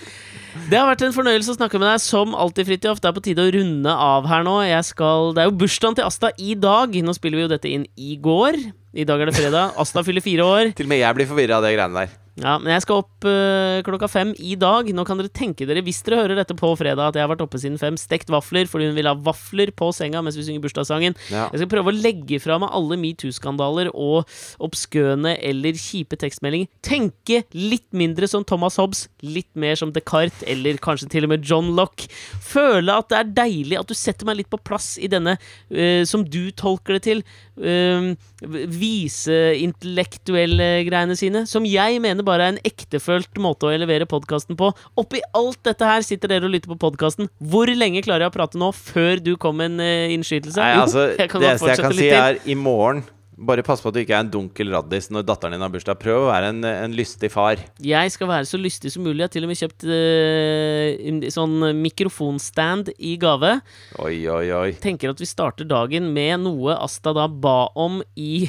Det 0.71 0.79
har 0.79 0.89
vært 0.89 1.05
en 1.07 1.15
fornøyelse 1.15 1.53
å 1.53 1.57
snakke 1.59 1.79
med 1.79 1.87
deg, 1.93 2.03
som 2.03 2.35
alltid, 2.35 2.67
Fridtjof. 2.67 3.01
Det 3.03 3.11
er 3.11 3.15
på 3.17 3.23
tide 3.23 3.45
å 3.47 3.53
runde 3.55 3.93
av 3.95 4.27
her 4.31 4.43
nå. 4.47 4.57
Jeg 4.67 4.87
skal, 4.89 5.31
det 5.37 5.45
er 5.45 5.51
jo 5.51 5.59
bursdagen 5.63 5.99
til 5.99 6.07
Asta 6.09 6.33
i 6.43 6.57
dag. 6.59 6.95
Nå 7.07 7.15
spiller 7.17 7.39
vi 7.41 7.47
jo 7.47 7.53
dette 7.53 7.71
inn 7.71 7.87
i 7.95 8.17
går. 8.23 8.59
I 8.91 9.07
dag 9.07 9.23
er 9.23 9.31
det 9.31 9.37
fredag. 9.39 9.77
Asta 9.79 10.03
fyller 10.07 10.25
fire 10.25 10.47
år. 10.47 10.73
Til 10.79 10.89
og 10.89 10.93
med 10.95 11.03
jeg 11.03 11.19
blir 11.19 11.31
forvirra 11.31 11.61
av 11.61 11.67
det 11.67 11.77
greiene 11.77 12.03
der. 12.03 12.17
Ja, 12.39 12.55
men 12.63 12.71
jeg 12.73 12.85
skal 12.85 13.01
opp 13.03 13.27
øh, 13.27 13.81
klokka 13.85 14.07
fem 14.11 14.31
i 14.39 14.55
dag. 14.59 14.89
Nå 14.95 15.05
kan 15.07 15.19
dere 15.19 15.33
tenke 15.35 15.67
dere, 15.69 15.83
hvis 15.85 16.01
dere 16.07 16.21
hører 16.23 16.39
dette 16.39 16.55
på 16.57 16.71
fredag, 16.79 17.11
at 17.11 17.19
jeg 17.19 17.25
har 17.25 17.33
vært 17.33 17.43
oppe 17.45 17.59
siden 17.61 17.79
fem, 17.81 17.99
stekt 18.01 18.31
vafler 18.33 18.71
fordi 18.71 18.89
hun 18.89 18.97
vil 18.97 19.09
ha 19.11 19.17
vafler 19.19 19.73
på 19.77 19.91
senga 19.97 20.23
mens 20.25 20.39
vi 20.39 20.47
synger 20.47 20.63
bursdagssangen. 20.65 21.17
Ja. 21.33 21.49
Jeg 21.51 21.63
skal 21.63 21.73
prøve 21.75 21.93
å 21.93 21.97
legge 21.97 22.41
fra 22.43 22.61
meg 22.63 22.73
alle 22.77 22.99
metoo-skandaler 23.03 23.91
og 23.91 24.31
obskøne 24.63 25.35
eller 25.51 25.81
kjipe 25.81 26.19
tekstmeldinger. 26.21 26.71
Tenke 26.87 27.43
litt 27.57 27.89
mindre 27.97 28.31
som 28.31 28.47
Thomas 28.47 28.79
Hobbes, 28.81 29.09
litt 29.27 29.51
mer 29.59 29.77
som 29.81 29.93
Descartes, 29.95 30.45
eller 30.49 30.81
kanskje 30.83 31.11
til 31.13 31.27
og 31.27 31.35
med 31.35 31.45
John 31.47 31.75
Locke. 31.77 32.09
Føle 32.47 32.95
at 33.03 33.11
det 33.11 33.21
er 33.21 33.35
deilig 33.43 33.81
at 33.81 33.91
du 33.91 33.97
setter 33.99 34.29
meg 34.29 34.41
litt 34.41 34.53
på 34.53 34.63
plass 34.63 34.95
i 35.03 35.11
denne, 35.11 35.37
øh, 35.75 36.03
som 36.09 36.25
du 36.25 36.55
tolker 36.57 36.97
det 36.97 37.05
til, 37.09 37.25
øh, 37.61 38.17
viseintellektuelle 38.75 40.69
greiene 40.89 41.17
sine, 41.19 41.45
som 41.51 41.67
jeg 41.69 42.01
mener 42.03 42.27
bare 42.27 42.43
er 42.49 42.55
en 42.55 42.63
ektefølt 42.67 43.41
måte 43.43 43.69
å 43.69 43.75
levere 43.81 44.09
podkasten 44.11 44.59
på. 44.61 44.73
Oppi 45.01 45.21
alt 45.37 45.61
dette 45.67 45.85
her 45.87 46.03
sitter 46.07 46.29
dere 46.35 46.49
og 46.49 46.55
lytter 46.57 46.73
på 46.75 46.81
podkasten. 46.89 47.31
Hvor 47.39 47.71
lenge 47.71 48.03
klarer 48.07 48.27
jeg 48.27 48.33
å 48.33 48.39
prate 48.39 48.61
nå 48.61 48.73
før 48.77 49.23
du 49.23 49.37
kom 49.41 49.61
med 49.61 49.75
en 49.75 49.81
øh, 49.87 50.17
innskytelse? 50.17 50.61
Nei, 50.61 50.75
Jo, 50.75 50.81
altså, 50.89 51.03
jeg 51.21 51.29
kan 51.31 51.41
det 51.43 51.49
eneste 51.55 51.73
jeg 51.75 51.85
kan 51.85 51.99
si, 52.01 52.09
er 52.21 52.35
i 52.45 52.59
morgen 52.59 53.05
Bare 53.41 53.65
pass 53.65 53.81
på 53.81 53.89
at 53.89 53.97
du 53.97 54.03
ikke 54.03 54.13
er 54.13 54.25
en 54.25 54.33
dunkel 54.33 54.69
raddis 54.75 55.09
når 55.09 55.25
datteren 55.25 55.55
din 55.57 55.65
har 55.65 55.73
bursdag. 55.73 55.97
Prøv 56.03 56.27
å 56.27 56.29
være 56.29 56.51
en, 56.53 56.61
en 56.67 56.97
lystig 56.97 57.31
far. 57.33 57.63
Jeg 57.81 58.13
skal 58.13 58.29
være 58.29 58.49
så 58.49 58.61
lystig 58.61 58.93
som 58.93 59.07
mulig. 59.07 59.23
Jeg 59.23 59.31
har 59.31 59.35
til 59.37 59.47
og 59.47 59.53
med 59.53 59.61
kjøpt 59.61 59.87
uh, 59.89 61.31
sånn 61.33 61.57
mikrofonstand 61.81 62.93
i 62.99 63.15
gave. 63.21 63.55
Oi, 64.05 64.17
oi, 64.29 64.45
oi. 64.59 64.69
Tenker 64.83 65.15
at 65.15 65.23
vi 65.23 65.29
starter 65.31 65.69
dagen 65.69 66.13
med 66.13 66.45
noe 66.45 66.77
Asta 66.77 67.15
da 67.17 67.25
ba 67.33 67.71
om 67.81 68.03
i 68.21 68.45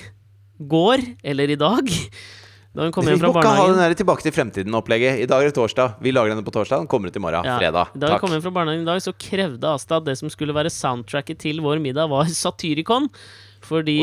går, 0.62 1.08
eller 1.24 1.56
i 1.56 1.60
dag. 1.60 1.88
Da 2.72 2.86
hun 2.86 2.94
kom 2.96 3.04
Vi 3.04 3.12
hjem 3.12 3.20
må 3.26 3.34
fra 3.36 3.42
ikke 3.44 3.54
ha 3.58 3.64
den 3.68 3.80
der 3.82 3.94
Tilbake 4.00 4.24
til 4.24 4.34
fremtiden-opplegget. 4.36 5.20
I 5.20 5.28
dag 5.28 5.44
er 5.44 5.52
det 5.52 5.58
torsdag. 5.58 5.98
Vi 6.04 6.14
lager 6.14 6.32
denne 6.32 6.46
på 6.48 6.54
torsdag. 6.56 6.86
Den 6.86 6.92
kommer 6.92 7.12
ut 7.12 7.18
i 7.20 7.24
morgen. 7.24 7.48
Ja, 7.48 7.58
Fredag. 7.60 7.92
Da 8.00 8.14
hun 8.14 8.22
kom 8.24 8.36
hjem 8.36 8.44
fra 8.46 8.54
barnehagen 8.56 8.86
i 8.86 8.88
dag, 8.88 9.02
så 9.04 9.12
krevde 9.12 9.72
Asta 9.72 10.00
at 10.00 10.08
det 10.08 10.16
som 10.22 10.32
skulle 10.32 10.56
være 10.56 10.72
soundtracket 10.72 11.42
til 11.44 11.60
vår 11.64 11.84
middag, 11.84 12.08
var 12.12 12.32
Satyricon. 12.32 13.10
Fordi 13.72 13.98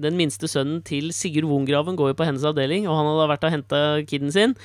den 0.00 0.16
minste 0.16 0.48
sønnen 0.48 0.80
til 0.86 1.12
Sigurd 1.12 1.50
Wongraven 1.50 1.98
går 1.98 2.12
jo 2.12 2.16
på 2.16 2.24
hennes 2.28 2.46
avdeling, 2.48 2.88
og 2.88 2.96
han 2.96 3.10
hadde 3.10 3.28
vært 3.34 3.44
og 3.48 3.54
henta 3.56 3.80
kiden 4.08 4.32
sin. 4.32 4.56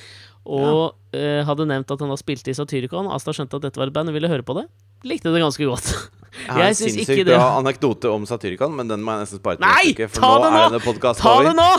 Og 0.48 1.16
eh, 1.16 1.42
hadde 1.46 1.66
nevnt 1.68 1.90
at 1.92 2.00
han 2.04 2.12
har 2.12 2.20
spilt 2.20 2.48
i 2.48 2.56
Satyricon. 2.56 3.10
Asta 3.12 3.34
skjønte 3.36 3.60
at 3.60 3.68
dette 3.68 3.80
var 3.80 3.92
et 3.92 3.96
band 3.96 4.12
og 4.12 4.16
ville 4.16 4.30
høre 4.32 4.46
på 4.46 4.56
det. 4.58 4.66
Likte 5.06 5.30
det 5.34 5.42
ganske 5.44 5.68
godt. 5.68 5.92
Jeg 6.38 6.54
har 6.54 6.68
en 6.68 6.76
sinnssykt 6.76 7.24
bra 7.28 7.46
anekdote 7.58 8.10
om 8.12 8.26
Satyricon, 8.28 8.74
men 8.76 8.90
den 8.90 9.02
må 9.04 9.14
jeg 9.16 9.26
nesten 9.26 9.40
spare 9.40 9.58
til 9.58 9.64
Nei! 9.64 9.94
For 10.08 10.20
Ta 10.20 10.34
nå 10.36 10.44
det 10.44 10.82
nå! 10.84 11.12
Ta 11.18 11.32
over. 11.32 11.48
det 11.48 11.56
nå! 11.58 11.70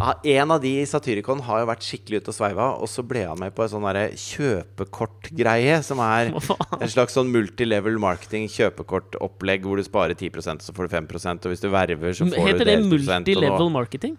Ja, 0.00 0.14
en 0.40 0.52
av 0.54 0.62
de 0.62 0.70
i 0.80 0.84
Satyricon 0.88 1.42
har 1.44 1.60
jo 1.60 1.66
vært 1.68 1.84
skikkelig 1.84 2.22
ute 2.22 2.32
og 2.32 2.36
sveiva, 2.38 2.68
og 2.80 2.88
så 2.88 3.04
ble 3.04 3.26
han 3.28 3.36
med 3.40 3.52
på 3.52 3.66
en 3.66 3.68
sånn 3.68 3.84
kjøpekortgreie, 4.22 5.80
som 5.84 6.00
er 6.00 6.30
en 6.32 6.88
slags 6.90 7.18
sånn 7.18 7.28
multilevel 7.34 7.98
marketing 8.00 8.48
kjøpekortopplegg 8.48 9.68
hvor 9.68 9.76
du 9.76 9.84
sparer 9.84 10.16
10% 10.16 10.64
så 10.64 10.72
får 10.76 10.88
du 10.88 10.96
5% 10.96 11.44
og 11.44 11.52
hvis 11.52 11.64
du 11.64 11.68
verver, 11.68 12.16
så 12.16 12.24
får 12.24 12.32
du 12.32 12.40
Heter 12.48 12.64
det 12.64 12.78
delt 12.78 12.88
prosent, 12.94 13.28
og 13.28 13.34
multilevel 13.34 13.72
marketing? 13.76 14.16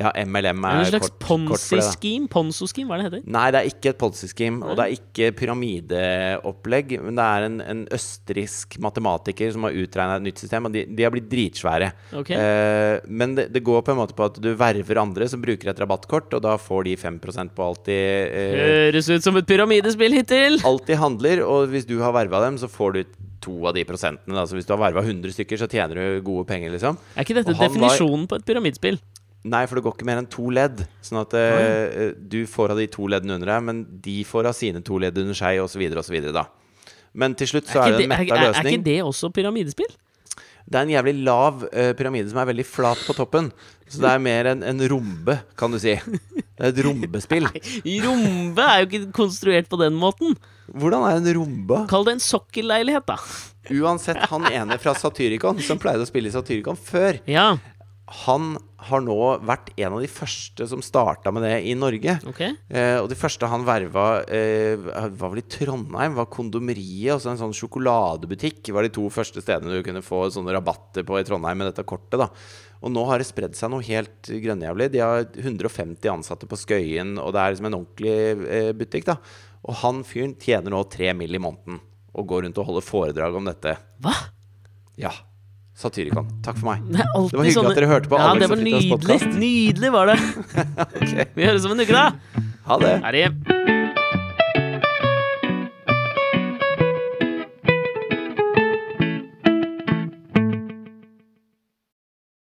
Ja, 0.00 0.08
MLM 0.24 0.62
Er 0.64 0.72
er 0.72 0.78
en 0.80 0.86
slags 0.88 1.10
det. 1.10 1.18
Ponzi-scheme? 1.20 2.28
Ponzo-scheme, 2.32 2.88
hva 2.88 2.96
er 2.96 3.02
det 3.02 3.10
det 3.10 3.18
heter? 3.20 3.32
Nei, 3.34 3.44
det 3.52 3.58
er 3.60 3.68
ikke 3.68 3.90
et 3.92 3.98
Ponzi-scheme, 4.00 4.62
og 4.64 4.78
det 4.78 4.84
er 4.86 4.94
ikke 4.96 5.26
pyramideopplegg. 5.36 6.94
Men 7.04 7.18
det 7.18 7.26
er 7.26 7.46
en, 7.48 7.58
en 7.74 7.82
østerriksk 7.92 8.78
matematiker 8.82 9.52
som 9.52 9.66
har 9.68 9.76
utregna 9.76 10.16
et 10.16 10.26
nytt 10.30 10.42
system, 10.42 10.68
og 10.68 10.76
de, 10.76 10.84
de 10.88 11.04
har 11.06 11.12
blitt 11.14 11.28
dritsvære. 11.32 11.90
Okay. 12.22 12.38
Eh, 12.40 13.04
men 13.12 13.36
det, 13.36 13.48
det 13.52 13.64
går 13.66 13.84
på 13.84 13.92
en 13.94 14.00
måte 14.00 14.16
på 14.16 14.26
at 14.30 14.40
du 14.42 14.48
verver 14.58 15.02
andre 15.02 15.28
som 15.28 15.44
bruker 15.44 15.72
et 15.74 15.82
rabattkort, 15.84 16.32
og 16.38 16.44
da 16.46 16.56
får 16.60 16.88
de 16.88 16.96
5% 17.04 17.54
på 17.56 17.68
alt 17.68 17.84
de 17.90 17.98
eh, 17.98 18.56
Høres 18.62 19.12
ut 19.12 19.28
som 19.28 19.36
et 19.40 19.48
pyramidespill 19.48 20.16
hittil! 20.22 20.60
alt 20.68 20.88
de 20.88 20.96
handler, 20.96 21.44
og 21.44 21.68
hvis 21.72 21.84
du 21.88 21.98
har 22.02 22.14
verva 22.16 22.40
dem, 22.46 22.56
så 22.60 22.70
får 22.70 22.96
du 22.96 23.02
to 23.42 23.56
av 23.66 23.74
de 23.74 23.82
prosentene. 23.84 24.36
Altså 24.38 24.54
hvis 24.56 24.68
du 24.68 24.72
har 24.76 24.80
verva 24.84 25.02
100 25.02 25.34
stykker, 25.34 25.58
så 25.60 25.66
tjener 25.70 25.98
du 25.98 26.22
gode 26.24 26.46
penger, 26.48 26.72
liksom. 26.76 26.98
Er 27.16 27.26
ikke 27.26 27.36
dette 27.40 27.56
definisjonen 27.58 28.24
var- 28.24 28.30
på 28.30 28.38
et 28.40 28.46
pyramidspill? 28.48 29.00
Nei, 29.42 29.64
for 29.66 29.74
det 29.78 29.82
går 29.82 29.96
ikke 29.96 30.06
mer 30.06 30.20
enn 30.22 30.28
to 30.30 30.50
ledd. 30.54 30.84
Sånn 31.02 31.18
at 31.24 31.34
eh, 31.34 32.12
du 32.30 32.44
får 32.46 32.74
av 32.74 32.78
de 32.78 32.86
to 32.92 33.08
leddene 33.10 33.34
under 33.40 33.50
deg, 33.50 33.64
men 33.66 33.80
de 34.04 34.20
får 34.28 34.46
av 34.52 34.54
sine 34.54 34.82
to 34.86 35.00
ledd 35.02 35.18
under 35.18 35.34
seg, 35.34 35.58
osv., 35.64 35.82
osv. 35.98 36.18
da. 36.34 36.46
Men 37.18 37.34
til 37.36 37.50
slutt 37.50 37.66
så 37.68 37.82
Er 37.82 37.90
er 37.92 37.98
det 37.98 38.06
en 38.06 38.12
metta 38.14 38.38
løsning. 38.38 38.46
er, 38.46 38.62
er 38.62 38.78
ikke 38.78 38.86
det 38.86 39.00
også 39.04 39.32
pyramidespill? 39.34 39.90
Det 40.62 40.78
er 40.78 40.86
en 40.86 40.92
jævlig 40.94 41.12
lav 41.26 41.64
uh, 41.66 41.90
pyramide 41.98 42.30
som 42.30 42.38
er 42.38 42.46
veldig 42.52 42.64
flat 42.64 43.00
på 43.02 43.16
toppen. 43.18 43.50
Så 43.90 43.98
det 44.00 44.12
er 44.14 44.20
mer 44.22 44.48
en, 44.54 44.62
en 44.64 44.78
rombe, 44.88 45.34
kan 45.58 45.74
du 45.74 45.78
si. 45.82 45.96
Det 45.98 46.62
er 46.62 46.70
et 46.70 46.78
rombespill. 46.86 47.48
Rombe 48.06 48.62
er 48.64 48.84
jo 48.84 48.86
ikke 48.88 49.10
konstruert 49.18 49.68
på 49.68 49.76
den 49.82 49.98
måten. 49.98 50.38
Hvordan 50.70 51.02
er 51.10 51.18
en 51.18 51.28
rombe? 51.36 51.82
Kall 51.90 52.06
det 52.06 52.14
en 52.14 52.22
sokkelleilighet, 52.24 53.04
da. 53.10 53.18
Uansett, 53.74 54.22
han 54.30 54.46
ene 54.48 54.78
fra 54.80 54.94
Satyricon, 54.96 55.58
som 55.66 55.82
pleide 55.82 56.06
å 56.06 56.08
spille 56.08 56.30
i 56.30 56.34
Satyricon 56.34 56.78
før, 56.78 57.18
Ja, 57.28 57.50
han 58.12 58.56
har 58.88 59.00
nå 59.00 59.16
vært 59.46 59.70
en 59.80 59.94
av 59.96 60.02
de 60.02 60.08
første 60.10 60.66
som 60.68 60.82
starta 60.84 61.32
med 61.32 61.46
det 61.46 61.54
i 61.70 61.72
Norge. 61.78 62.18
Okay. 62.28 62.56
Eh, 62.68 62.98
og 63.00 63.08
de 63.08 63.16
første 63.16 63.48
han 63.48 63.64
verva, 63.64 64.22
eh, 64.28 64.76
var 64.76 65.32
vel 65.32 65.40
i 65.40 65.46
Trondheim, 65.46 66.18
var 66.18 66.28
Kondomeriet, 66.32 67.14
altså 67.14 67.30
en 67.32 67.40
sånn 67.40 67.56
sjokoladebutikk. 67.56 68.68
var 68.74 68.82
de 68.82 68.92
to 68.92 69.08
første 69.08 69.40
stedene 69.40 69.72
du 69.72 69.82
kunne 69.86 70.04
få 70.04 70.26
sånne 70.28 70.52
rabatter 70.52 71.06
på 71.08 71.18
i 71.18 71.24
Trondheim 71.24 71.56
med 71.56 71.72
dette 71.72 71.86
kortet. 71.86 72.18
da 72.18 72.28
Og 72.82 72.92
nå 72.92 73.06
har 73.06 73.18
det 73.18 73.30
spredd 73.30 73.56
seg 73.56 73.70
noe 73.70 73.82
helt 73.82 74.22
grønnjævlig. 74.28 74.90
De 74.92 74.98
har 74.98 75.24
150 75.24 76.10
ansatte 76.10 76.46
på 76.46 76.58
Skøyen, 76.58 77.18
og 77.18 77.32
det 77.32 77.40
er 77.40 77.50
liksom 77.54 77.66
en 77.66 77.80
ordentlig 77.80 78.48
eh, 78.48 78.72
butikk. 78.72 79.06
da 79.06 79.16
Og 79.64 79.74
han 79.76 80.04
fyren 80.04 80.36
tjener 80.36 80.70
nå 80.70 80.84
tre 80.90 81.14
mill. 81.14 81.34
i 81.34 81.38
måneden 81.38 81.80
og 82.12 82.26
går 82.28 82.42
rundt 82.44 82.58
og 82.58 82.66
holder 82.66 82.84
foredrag 82.84 83.34
om 83.34 83.46
dette. 83.48 83.78
Hva? 84.04 84.12
Ja. 85.00 85.12
Satyricon. 85.82 86.28
Takk 86.46 86.58
for 86.62 86.70
meg. 86.72 86.84
Det, 86.92 87.02
Det 87.02 87.10
var 87.10 87.44
hyggelig 87.44 87.56
sånne- 87.58 87.74
at 87.74 87.80
dere 87.80 87.90
hørte 87.90 88.08
på 88.12 88.20
Ja, 88.22 88.30
det 88.38 88.48
var 88.52 88.62
nydelig. 88.62 89.20
Nydelig 89.42 89.92
var 89.92 90.12
det. 90.12 90.18
okay. 91.02 91.28
Vi 91.34 91.48
høres 91.50 91.66
om 91.66 91.74
en 91.76 91.84
uke, 91.84 91.92
da. 91.92 92.10
Ha 92.70 92.78
det. 92.78 93.71